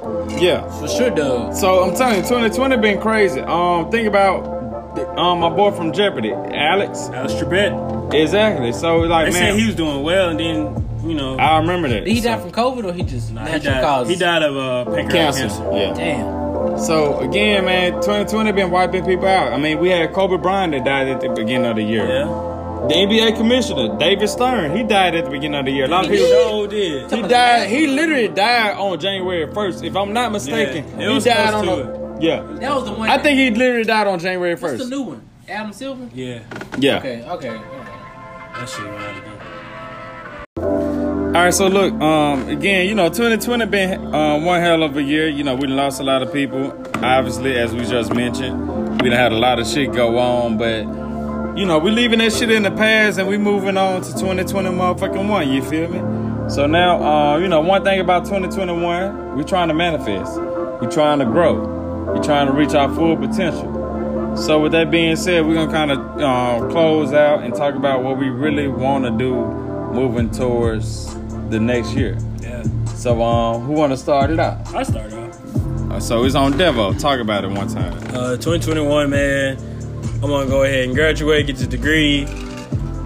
yeah. 0.41 0.67
For 0.79 0.87
sure, 0.87 1.09
dog. 1.09 1.55
So 1.55 1.83
I'm 1.83 1.95
telling 1.95 2.17
you, 2.17 2.21
2020 2.23 2.77
been 2.77 2.99
crazy. 3.01 3.41
Um, 3.41 3.89
think 3.91 4.07
about 4.07 4.57
um 5.17 5.39
my 5.39 5.49
boy 5.49 5.71
from 5.71 5.93
Jeopardy, 5.93 6.31
Alex. 6.31 7.09
Alex 7.13 7.33
Trebek. 7.33 8.13
Exactly. 8.13 8.71
So 8.73 8.97
like 8.99 9.27
They 9.31 9.39
man, 9.39 9.51
said 9.53 9.59
he 9.59 9.65
was 9.67 9.75
doing 9.75 10.01
well, 10.03 10.29
and 10.29 10.39
then 10.39 10.85
you 11.07 11.13
know, 11.15 11.37
I 11.37 11.59
remember 11.59 11.87
that. 11.89 12.03
Did 12.05 12.13
he 12.13 12.21
die 12.21 12.37
from 12.39 12.51
COVID 12.51 12.83
or 12.85 12.93
he 12.93 13.03
just 13.03 13.31
nah, 13.31 13.45
he 13.45 13.51
natural 13.53 13.73
died. 13.75 13.83
causes? 13.83 14.13
He 14.13 14.19
died 14.19 14.43
of 14.43 14.57
uh, 14.57 14.85
pancreatic 14.85 15.11
cancer. 15.11 15.41
cancer. 15.47 15.71
Yeah. 15.73 15.93
Damn. 15.93 16.38
So 16.77 17.19
again, 17.19 17.65
man, 17.65 17.93
2020 17.93 18.51
been 18.53 18.71
wiping 18.71 19.05
people 19.05 19.27
out. 19.27 19.51
I 19.53 19.57
mean, 19.57 19.79
we 19.79 19.89
had 19.89 20.13
Kobe 20.13 20.37
Bryant 20.37 20.71
that 20.73 20.85
died 20.85 21.07
at 21.07 21.21
the 21.21 21.29
beginning 21.29 21.65
of 21.69 21.75
the 21.75 21.83
year. 21.83 22.07
Yeah. 22.07 22.25
The 22.87 22.95
NBA 22.95 23.35
commissioner, 23.37 23.97
David 23.99 24.27
Stern, 24.29 24.75
he 24.75 24.83
died 24.83 25.13
at 25.13 25.25
the 25.25 25.31
beginning 25.31 25.59
of 25.59 25.65
the 25.65 25.71
year. 25.71 25.85
A 25.85 25.87
lot 25.89 26.05
of 26.05 26.11
He 26.11 26.17
people. 26.17 26.29
sure 26.31 26.67
did. 26.67 27.11
He 27.11 27.21
died. 27.21 27.69
He 27.69 27.87
literally 27.87 28.29
died 28.29 28.77
on 28.77 28.99
January 28.99 29.45
1st. 29.47 29.83
If 29.83 29.95
I'm 29.95 30.13
not 30.13 30.31
mistaken, 30.31 30.85
Yeah, 30.97 31.05
it 31.05 31.07
he 31.09 31.13
was 31.15 31.23
died 31.25 31.53
on 31.53 31.63
close 31.65 31.85
the. 31.85 31.99
Yeah, 32.25 32.41
That 32.41 32.75
was 32.75 32.85
the 32.85 32.93
one. 32.93 33.09
I 33.09 33.17
think 33.17 33.37
he 33.37 33.51
literally 33.51 33.83
died 33.83 34.07
on 34.07 34.19
January 34.19 34.55
first. 34.55 34.79
What's 34.79 34.89
the 34.89 34.95
new 34.95 35.03
one? 35.03 35.21
Adam 35.47 35.73
Silver. 35.73 36.09
Yeah. 36.13 36.41
Yeah. 36.77 36.97
Okay. 36.97 37.23
Okay. 37.23 37.49
okay. 37.49 37.61
That 38.55 38.69
shit 38.69 38.85
went 38.85 39.17
again. 39.17 39.28
All 41.29 41.35
right, 41.35 41.53
so 41.53 41.67
look, 41.67 41.93
um, 42.01 42.49
again, 42.49 42.87
you 42.87 42.95
know, 42.95 43.07
2020 43.07 43.67
been 43.67 44.15
um, 44.15 44.45
one 44.45 44.61
hell 44.61 44.81
of 44.81 44.97
a 44.97 45.03
year. 45.03 45.27
You 45.27 45.43
know, 45.43 45.53
we 45.53 45.67
lost 45.67 46.01
a 46.01 46.03
lot 46.03 46.23
of 46.23 46.33
people. 46.33 46.71
Obviously, 47.03 47.55
as 47.55 47.71
we 47.71 47.85
just 47.85 48.11
mentioned, 48.15 48.99
we 48.99 49.09
done 49.09 49.19
had 49.19 49.31
a 49.31 49.37
lot 49.37 49.59
of 49.59 49.67
shit 49.67 49.93
go 49.93 50.17
on, 50.17 50.57
but 50.57 50.79
you 51.55 51.67
know, 51.67 51.77
we 51.77 51.91
leaving 51.91 52.17
that 52.17 52.33
shit 52.33 52.49
in 52.49 52.63
the 52.63 52.71
past 52.71 53.19
and 53.19 53.27
we 53.27 53.37
moving 53.37 53.77
on 53.77 54.01
to 54.01 54.11
2020 54.13 54.69
motherfucking 54.69 55.29
one. 55.29 55.51
You 55.51 55.61
feel 55.61 55.87
me? 55.89 55.99
So 56.49 56.65
now, 56.65 57.03
uh, 57.03 57.37
you 57.37 57.47
know, 57.47 57.61
one 57.61 57.83
thing 57.83 57.99
about 57.99 58.25
2021, 58.25 59.37
we 59.37 59.43
trying 59.43 59.67
to 59.67 59.75
manifest. 59.75 60.41
We 60.81 60.87
trying 60.87 61.19
to 61.19 61.25
grow. 61.25 62.11
We 62.11 62.21
trying 62.21 62.47
to 62.47 62.53
reach 62.53 62.73
our 62.73 62.91
full 62.95 63.15
potential. 63.15 64.35
So 64.35 64.59
with 64.59 64.71
that 64.71 64.89
being 64.89 65.15
said, 65.15 65.45
we're 65.45 65.53
gonna 65.53 65.71
kind 65.71 65.91
of 65.91 65.99
uh, 65.99 66.71
close 66.71 67.13
out 67.13 67.43
and 67.43 67.53
talk 67.53 67.75
about 67.75 68.01
what 68.01 68.17
we 68.17 68.29
really 68.29 68.67
want 68.67 69.05
to 69.05 69.11
do 69.11 69.35
moving 69.91 70.31
towards 70.31 71.18
the 71.49 71.59
next 71.59 71.93
year. 71.93 72.17
Yeah. 72.41 72.63
So 72.87 73.21
um, 73.21 73.63
who 73.63 73.73
want 73.73 73.91
to 73.91 73.97
start 73.97 74.29
it 74.29 74.39
out? 74.39 74.73
I 74.73 74.83
start 74.83 75.13
off. 75.13 75.91
Uh, 75.91 75.99
so 75.99 76.23
it's 76.23 76.35
on 76.35 76.53
Devo. 76.53 76.99
Talk 76.99 77.19
about 77.19 77.43
it 77.43 77.49
one 77.49 77.67
time. 77.67 77.93
Uh, 78.13 78.37
2021, 78.37 79.09
man. 79.09 79.57
I'm 80.21 80.29
gonna 80.29 80.49
go 80.49 80.63
ahead 80.63 80.83
and 80.85 80.93
graduate, 80.93 81.47
get 81.47 81.55
the 81.55 81.65
degree. 81.67 82.27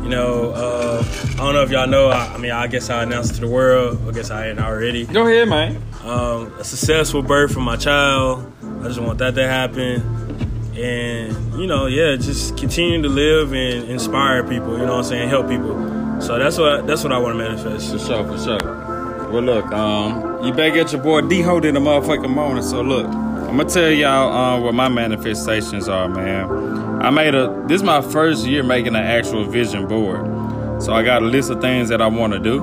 You 0.04 0.10
know, 0.10 0.52
uh, 0.52 1.06
I 1.34 1.38
don't 1.38 1.54
know 1.54 1.62
if 1.62 1.72
y'all 1.72 1.88
know. 1.88 2.10
I, 2.10 2.34
I 2.34 2.38
mean, 2.38 2.52
I 2.52 2.68
guess 2.68 2.90
I 2.90 3.04
announced 3.04 3.32
it 3.32 3.36
to 3.36 3.42
the 3.42 3.48
world. 3.48 4.00
I 4.08 4.12
guess 4.12 4.32
I 4.32 4.50
ain't 4.50 4.60
already. 4.60 5.06
Go 5.06 5.26
ahead, 5.26 5.48
man. 5.48 5.82
Um, 6.04 6.52
a 6.60 6.64
successful 6.64 7.22
birth 7.22 7.54
for 7.54 7.62
my 7.62 7.78
child. 7.78 8.52
I 8.82 8.88
just 8.88 9.00
want 9.00 9.20
that 9.20 9.36
to 9.36 9.48
happen. 9.48 10.02
And, 10.76 11.54
you 11.54 11.68
know, 11.68 11.86
yeah, 11.86 12.16
just 12.16 12.58
continue 12.58 13.02
to 13.02 13.08
live 13.08 13.54
and 13.54 13.88
inspire 13.90 14.44
people, 14.44 14.74
you 14.74 14.86
know 14.86 14.98
what 14.98 14.98
I'm 14.98 15.04
saying? 15.04 15.30
Help 15.30 15.48
people. 15.48 16.03
So 16.22 16.40
that's 16.40 16.58
what 16.58 16.88
that's 16.88 17.04
what 17.04 17.12
I 17.12 17.18
want 17.18 17.38
to 17.38 17.38
manifest. 17.38 17.92
For 17.92 18.00
sure, 18.00 18.24
for 18.26 18.38
sure. 18.38 19.30
Well, 19.32 19.42
look, 19.42 19.66
um, 19.72 20.46
you 20.46 20.54
better 20.54 20.74
get 20.74 20.92
your 20.92 21.02
boy 21.02 21.22
D 21.22 21.42
Ho 21.42 21.60
the 21.60 21.70
motherfucking 21.70 22.30
morning. 22.30 22.64
So 22.64 22.82
look, 22.82 23.08
I'm 23.08 23.58
gonna 23.58 23.66
tell 23.70 23.90
y'all 23.90 24.32
uh, 24.32 24.60
what 24.60 24.74
my 24.74 24.90
manifestations 24.90 25.90
are, 25.90 26.08
man. 26.08 27.02
I 27.02 27.10
made 27.10 27.36
a. 27.36 27.64
This 27.68 27.82
is 27.82 27.84
my 27.84 28.02
first 28.02 28.46
year 28.46 28.64
making 28.64 28.96
an 28.96 29.04
actual 29.04 29.44
vision 29.46 29.88
board. 29.88 30.82
So 30.82 30.94
I 30.94 31.04
got 31.04 31.22
a 31.22 31.26
list 31.26 31.50
of 31.50 31.62
things 31.62 31.90
that 31.90 32.02
I 32.02 32.08
want 32.08 32.34
to 32.34 32.40
do. 32.40 32.62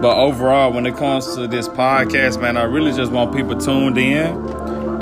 But 0.00 0.16
overall, 0.16 0.72
when 0.72 0.86
it 0.86 0.96
comes 0.96 1.34
to 1.36 1.46
this 1.46 1.68
podcast, 1.68 2.40
man, 2.40 2.56
I 2.56 2.64
really 2.64 2.92
just 2.92 3.10
want 3.10 3.34
people 3.34 3.58
tuned 3.58 3.96
in. 3.96 4.26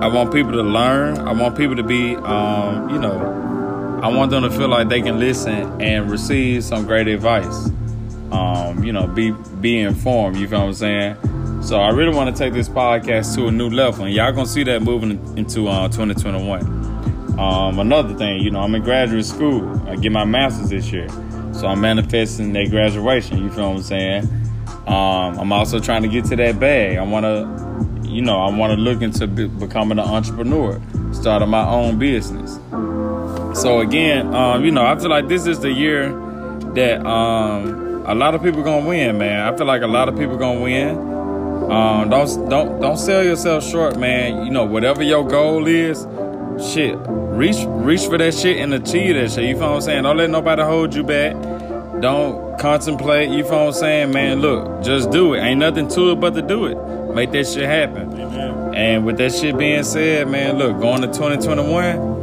I 0.01 0.07
want 0.07 0.33
people 0.33 0.53
to 0.53 0.63
learn. 0.63 1.19
I 1.19 1.33
want 1.33 1.57
people 1.57 1.77
to 1.77 1.83
be, 1.83 2.17
um, 2.17 2.91
you 2.91 2.99
know, 2.99 3.44
I 4.03 4.09
want 4.09 4.31
them 4.31 4.43
to 4.43 4.51
feel 4.51 4.69
like 4.69 4.89
they 4.89 5.01
can 5.01 5.19
listen 5.19 5.81
and 5.81 6.11
receive 6.11 6.65
some 6.65 6.87
great 6.87 7.09
advice. 7.09 7.71
Um, 8.31 8.83
you 8.85 8.93
know, 8.93 9.07
be 9.07 9.31
be 9.61 9.81
informed. 9.81 10.37
You 10.37 10.49
feel 10.49 10.61
what 10.61 10.67
I'm 10.67 10.75
saying? 10.75 11.63
So 11.63 11.81
I 11.81 11.91
really 11.91 12.15
want 12.15 12.35
to 12.35 12.39
take 12.39 12.53
this 12.53 12.69
podcast 12.69 13.35
to 13.37 13.47
a 13.47 13.51
new 13.51 13.71
level, 13.71 14.05
and 14.05 14.15
y'all 14.15 14.33
gonna 14.33 14.47
see 14.47 14.65
that 14.65 14.83
moving 14.83 15.13
into 15.37 15.69
uh, 15.69 15.89
2021. 15.89 16.85
Um, 17.39 17.79
another 17.79 18.15
thing, 18.15 18.43
you 18.43 18.51
know, 18.51 18.61
I'm 18.61 18.75
in 18.75 18.83
graduate 18.83 19.25
school. 19.25 19.89
I 19.89 19.97
get 19.97 20.13
my 20.13 20.25
master's 20.25 20.71
this 20.71 20.93
year, 20.93 21.09
so 21.53 21.67
I'm 21.67 21.81
manifesting 21.81 22.53
that 22.53 22.71
graduation. 22.71 23.43
You 23.43 23.51
feel 23.51 23.71
what 23.71 23.77
I'm 23.77 23.83
saying? 23.83 24.25
Um, 24.87 25.39
I'm 25.41 25.53
also 25.53 25.81
trying 25.81 26.03
to 26.03 26.09
get 26.09 26.27
to 26.27 26.37
that 26.37 26.61
bag. 26.61 26.99
I 26.99 27.03
want 27.03 27.25
to, 27.25 28.09
you 28.09 28.21
know, 28.21 28.39
I 28.39 28.55
want 28.55 28.73
to 28.73 28.77
look 28.77 29.01
into 29.01 29.27
be- 29.27 29.49
becoming 29.49 29.99
an 29.99 30.05
entrepreneur, 30.05 30.81
starting 31.13 31.49
my 31.49 31.67
own 31.67 31.99
business. 31.99 32.59
So 33.55 33.81
again, 33.81 34.35
um, 34.35 34.65
you 34.65 34.71
know, 34.73 34.85
I 34.85 34.99
feel 34.99 35.11
like 35.11 35.29
this 35.29 35.47
is 35.47 35.61
the 35.61 35.71
year 35.71 36.11
that 36.75 37.07
um, 37.07 38.05
a 38.05 38.15
lot 38.15 38.35
of 38.35 38.43
people 38.43 38.63
gonna 38.63 38.87
win, 38.87 39.19
man. 39.19 39.41
I 39.41 39.57
feel 39.57 39.67
like 39.67 39.83
a 39.83 39.87
lot 39.87 40.09
of 40.09 40.17
people 40.19 40.37
gonna 40.37 40.61
win. 40.61 40.99
Um, 41.71 42.11
don't 42.11 42.49
don't 42.51 42.81
don't 42.81 42.99
sell 42.99 43.25
yourself 43.25 43.65
short, 43.65 43.99
man. 43.99 44.45
You 44.45 44.51
know, 44.51 44.65
whatever 44.65 45.03
your 45.03 45.27
goal 45.27 45.67
is, 45.67 46.07
shit, 46.73 46.97
reach 47.07 47.65
reach 47.67 48.07
for 48.07 48.19
that 48.19 48.35
shit 48.35 48.59
and 48.59 48.75
achieve 48.75 49.15
that 49.15 49.31
shit. 49.31 49.45
You 49.45 49.55
feel 49.55 49.69
what 49.69 49.77
I'm 49.77 49.81
saying? 49.83 50.03
Don't 50.03 50.17
let 50.17 50.31
nobody 50.31 50.63
hold 50.63 50.95
you 50.95 51.05
back. 51.05 51.35
Don't 52.01 52.59
contemplate. 52.59 53.31
You 53.31 53.45
feel 53.45 53.53
what 53.53 53.67
I'm 53.69 53.73
saying, 53.73 54.13
man? 54.13 54.41
Look, 54.41 54.83
just 54.83 55.11
do 55.11 55.35
it. 55.35 55.41
Ain't 55.41 55.61
nothing 55.61 55.89
to 55.89 56.11
it 56.11 56.17
but 56.17 56.35
to 56.35 56.43
do 56.43 56.67
it. 56.67 57.15
Make 57.15 57.31
that 57.33 57.47
shit 57.47 57.65
happen. 57.65 58.13
Amen. 58.21 58.75
And 58.75 59.07
with 59.07 59.19
that 59.19 59.33
shit 59.33 59.57
being 59.57 59.85
said, 59.85 60.29
man, 60.29 60.59
look, 60.59 60.81
going 60.81 61.01
to 61.03 61.07
2021, 61.07 62.14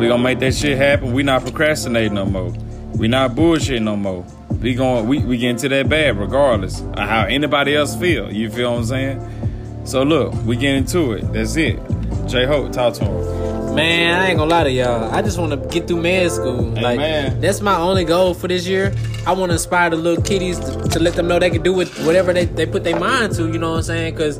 we 0.00 0.08
gonna 0.08 0.22
make 0.22 0.38
that 0.38 0.54
shit 0.54 0.78
happen. 0.78 1.12
We 1.12 1.22
not 1.22 1.42
procrastinating 1.42 2.14
no 2.14 2.24
more. 2.24 2.52
We 2.94 3.06
not 3.06 3.32
bullshitting 3.32 3.82
no 3.82 3.96
more. 3.96 4.24
We 4.60 4.74
going 4.74 5.06
we, 5.06 5.18
we 5.18 5.36
get 5.36 5.50
into 5.50 5.68
that 5.68 5.90
bad 5.90 6.18
regardless 6.18 6.80
of 6.80 6.98
how 6.98 7.26
anybody 7.26 7.76
else 7.76 7.94
feel. 7.94 8.32
You 8.32 8.50
feel 8.50 8.72
what 8.72 8.78
I'm 8.78 8.84
saying? 8.86 9.82
So 9.84 10.02
look, 10.02 10.32
we 10.44 10.56
get 10.56 10.74
into 10.74 11.12
it. 11.12 11.30
That's 11.34 11.54
it. 11.56 11.78
J 12.26 12.46
Hope, 12.46 12.72
talk 12.72 12.94
to 12.94 13.04
him. 13.04 13.74
Man, 13.74 14.18
I 14.18 14.28
ain't 14.28 14.38
gonna 14.38 14.50
lie 14.50 14.64
to 14.64 14.70
y'all. 14.70 15.12
I 15.12 15.20
just 15.20 15.38
want 15.38 15.52
to 15.52 15.68
get 15.68 15.86
through 15.86 16.00
med 16.00 16.30
school. 16.32 16.62
Like 16.62 16.98
Amen. 16.98 17.40
that's 17.40 17.60
my 17.60 17.76
only 17.76 18.04
goal 18.04 18.32
for 18.32 18.48
this 18.48 18.66
year. 18.66 18.94
I 19.26 19.32
want 19.32 19.50
to 19.50 19.54
inspire 19.54 19.90
the 19.90 19.96
little 19.96 20.22
kiddies 20.22 20.58
to, 20.60 20.88
to 20.88 20.98
let 20.98 21.14
them 21.14 21.28
know 21.28 21.38
they 21.38 21.50
can 21.50 21.62
do 21.62 21.78
it, 21.80 21.88
whatever 22.06 22.32
they, 22.32 22.46
they 22.46 22.64
put 22.64 22.84
their 22.84 22.98
mind 22.98 23.34
to. 23.34 23.46
You 23.48 23.58
know 23.58 23.72
what 23.72 23.76
I'm 23.78 23.82
saying? 23.82 24.14
Because 24.14 24.38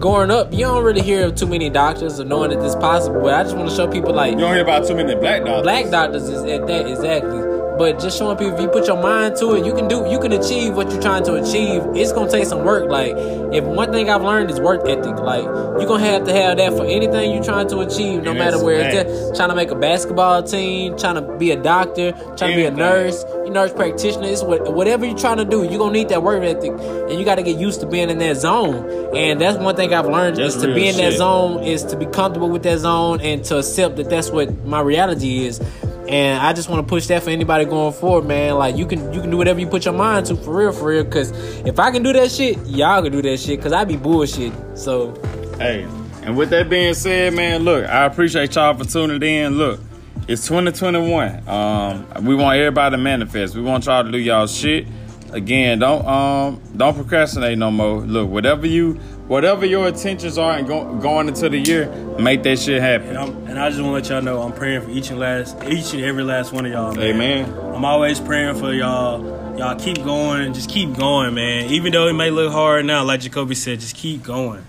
growing 0.00 0.30
up, 0.30 0.52
you 0.52 0.60
don't 0.60 0.84
really 0.84 1.02
hear 1.02 1.26
of 1.26 1.34
too 1.34 1.46
many 1.46 1.70
doctors 1.70 2.20
or 2.20 2.24
knowing 2.24 2.50
that 2.50 2.60
this 2.60 2.74
possible. 2.76 3.20
But 3.20 3.34
I 3.34 3.42
just 3.42 3.56
want 3.56 3.68
to 3.68 3.74
show 3.76 3.88
people 3.88 4.12
like 4.14 4.32
You 4.32 4.38
don't 4.38 4.52
hear 4.52 4.62
about 4.62 4.86
too 4.86 4.94
many 4.94 5.14
black 5.14 5.44
dogs. 5.44 5.62
black 5.62 5.90
doctors 5.90 6.28
is 6.28 6.42
at 6.44 6.66
that 6.66 6.86
exactly. 6.86 7.47
But 7.78 8.00
just 8.00 8.18
showing 8.18 8.36
people 8.36 8.54
if 8.56 8.60
you 8.60 8.68
put 8.68 8.86
your 8.86 9.00
mind 9.00 9.36
to 9.36 9.54
it, 9.54 9.64
you 9.64 9.72
can 9.72 9.86
do 9.88 10.04
you 10.10 10.18
can 10.18 10.32
achieve 10.32 10.74
what 10.74 10.90
you're 10.90 11.00
trying 11.00 11.24
to 11.24 11.34
achieve. 11.34 11.82
It's 11.94 12.12
gonna 12.12 12.30
take 12.30 12.46
some 12.46 12.64
work. 12.64 12.90
Like 12.90 13.12
if 13.16 13.64
one 13.64 13.92
thing 13.92 14.10
I've 14.10 14.22
learned 14.22 14.50
is 14.50 14.60
work 14.60 14.82
ethic. 14.88 15.16
Like 15.18 15.44
you're 15.44 15.86
gonna 15.86 16.04
have 16.04 16.24
to 16.24 16.32
have 16.32 16.56
that 16.58 16.72
for 16.76 16.84
anything 16.84 17.32
you're 17.32 17.44
trying 17.44 17.68
to 17.68 17.78
achieve, 17.80 18.22
no 18.24 18.30
And 18.30 18.38
matter 18.38 18.56
it's 18.56 18.64
where 18.64 18.80
it's 18.80 18.94
facts. 18.96 19.30
at. 19.30 19.36
Trying 19.36 19.48
to 19.50 19.54
make 19.54 19.70
a 19.70 19.76
basketball 19.76 20.42
team, 20.42 20.96
trying 20.98 21.14
to 21.14 21.22
be 21.38 21.52
a 21.52 21.56
doctor, 21.56 22.12
trying 22.36 22.50
to 22.50 22.56
be 22.56 22.64
a 22.64 22.70
nurse, 22.70 23.24
you 23.44 23.50
nurse 23.50 23.72
practitioner. 23.72 24.26
It's 24.26 24.42
what, 24.42 24.74
whatever 24.74 25.06
you're 25.06 25.16
trying 25.16 25.36
to 25.38 25.44
do, 25.44 25.62
you're 25.62 25.78
gonna 25.78 25.92
need 25.92 26.08
that 26.08 26.22
work 26.22 26.42
ethic, 26.42 26.72
and 26.72 27.12
you 27.18 27.24
got 27.24 27.36
to 27.36 27.42
get 27.42 27.58
used 27.58 27.80
to 27.80 27.86
being 27.86 28.10
in 28.10 28.18
that 28.18 28.36
zone. 28.38 28.88
And 29.16 29.40
that's 29.40 29.56
one 29.56 29.76
thing 29.76 29.94
I've 29.94 30.06
learned 30.06 30.36
That's 30.36 30.56
is 30.56 30.62
to 30.62 30.74
be 30.74 30.88
in 30.88 30.96
that 30.96 31.12
zone 31.14 31.62
is 31.62 31.84
to 31.84 31.96
be 31.96 32.06
comfortable 32.06 32.50
with 32.50 32.64
that 32.64 32.78
zone 32.78 33.20
and 33.20 33.44
to 33.44 33.58
accept 33.58 33.96
that 33.96 34.10
that's 34.10 34.30
what 34.30 34.64
my 34.66 34.80
reality 34.80 35.46
is. 35.46 35.60
And 36.08 36.40
I 36.40 36.54
just 36.54 36.70
want 36.70 36.86
to 36.86 36.88
push 36.88 37.06
that 37.08 37.22
for 37.22 37.30
anybody 37.30 37.66
going 37.66 37.92
forward, 37.92 38.26
man. 38.26 38.54
Like 38.54 38.76
you 38.76 38.86
can 38.86 39.12
you 39.12 39.20
can 39.20 39.30
do 39.30 39.36
whatever 39.36 39.60
you 39.60 39.66
put 39.66 39.84
your 39.84 39.94
mind 39.94 40.26
to, 40.26 40.36
for 40.36 40.56
real, 40.56 40.72
for 40.72 40.86
real. 40.86 41.04
Cause 41.04 41.30
if 41.66 41.78
I 41.78 41.90
can 41.90 42.02
do 42.02 42.12
that 42.14 42.30
shit, 42.30 42.58
y'all 42.66 43.02
can 43.02 43.12
do 43.12 43.20
that 43.22 43.38
shit. 43.38 43.60
Cause 43.60 43.72
I 43.72 43.84
be 43.84 43.96
bullshit. 43.96 44.52
So 44.74 45.14
Hey, 45.58 45.82
and 46.22 46.36
with 46.36 46.50
that 46.50 46.70
being 46.70 46.94
said, 46.94 47.34
man, 47.34 47.62
look, 47.62 47.84
I 47.84 48.04
appreciate 48.06 48.54
y'all 48.54 48.74
for 48.74 48.84
tuning 48.84 49.22
in. 49.22 49.58
Look, 49.58 49.80
it's 50.28 50.46
2021. 50.46 51.48
Um, 51.48 52.24
we 52.24 52.34
want 52.34 52.56
everybody 52.58 52.94
to 52.96 53.02
manifest. 53.02 53.54
We 53.54 53.62
want 53.62 53.86
y'all 53.86 54.04
to 54.04 54.10
do 54.10 54.18
y'all 54.18 54.46
shit. 54.46 54.86
Again, 55.32 55.78
don't 55.80 56.06
um 56.06 56.62
don't 56.76 56.94
procrastinate 56.94 57.58
no 57.58 57.70
more. 57.70 58.00
Look, 58.00 58.30
whatever 58.30 58.66
you 58.66 58.98
whatever 59.28 59.64
your 59.64 59.86
intentions 59.86 60.38
are 60.38 60.52
and 60.52 60.66
go, 60.66 60.94
going 60.96 61.28
into 61.28 61.48
the 61.48 61.58
year, 61.58 61.86
make 62.18 62.42
that 62.42 62.58
shit 62.58 62.80
happen. 62.80 63.10
And, 63.10 63.18
I'm, 63.18 63.46
and 63.46 63.58
I 63.58 63.68
just 63.70 63.80
want 63.80 64.04
to 64.04 64.10
let 64.10 64.22
y'all 64.22 64.22
know 64.22 64.42
I'm 64.42 64.52
praying 64.52 64.82
for 64.82 64.90
each 64.90 65.10
and 65.10 65.20
last, 65.20 65.56
each 65.64 65.92
and 65.92 66.02
every 66.02 66.24
last 66.24 66.52
one 66.52 66.66
of 66.66 66.72
y'all. 66.72 66.94
Man. 66.94 67.04
Amen. 67.04 67.74
I'm 67.74 67.84
always 67.84 68.18
praying 68.18 68.56
for 68.56 68.72
y'all. 68.72 69.56
Y'all 69.56 69.78
keep 69.78 70.02
going, 70.02 70.54
just 70.54 70.70
keep 70.70 70.96
going, 70.96 71.34
man. 71.34 71.70
Even 71.70 71.92
though 71.92 72.08
it 72.08 72.14
may 72.14 72.30
look 72.30 72.52
hard 72.52 72.84
now, 72.86 73.04
like 73.04 73.20
Jacoby 73.20 73.54
said, 73.54 73.80
just 73.80 73.94
keep 73.94 74.22
going. 74.22 74.64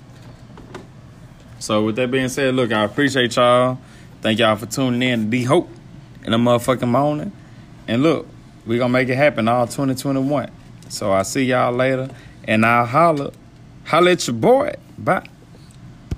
So 1.59 1.85
with 1.85 1.95
that 1.97 2.09
being 2.09 2.29
said, 2.29 2.55
look, 2.55 2.71
I 2.71 2.83
appreciate 2.83 3.35
y'all. 3.35 3.79
Thank 4.21 4.39
y'all 4.39 4.55
for 4.55 4.65
tuning 4.65 5.01
in 5.01 5.25
to 5.25 5.29
D 5.29 5.43
Hope 5.43 5.69
in 6.23 6.31
the 6.31 6.37
motherfucking 6.37 6.87
morning. 6.87 7.31
And 7.87 8.03
look, 8.03 8.27
we 8.65 8.77
gonna 8.77 8.91
make 8.91 9.09
it 9.09 9.15
happen 9.15 9.47
all 9.47 9.65
2021. 9.65 10.51
So 10.89 11.11
I 11.11 11.23
see 11.23 11.43
y'all 11.43 11.71
later, 11.71 12.09
and 12.45 12.65
I'll 12.65 12.85
holler, 12.85 13.31
holler 13.89 14.11
at 14.11 14.27
your 14.27 14.35
boy. 14.35 14.73
Bye. 14.97 15.27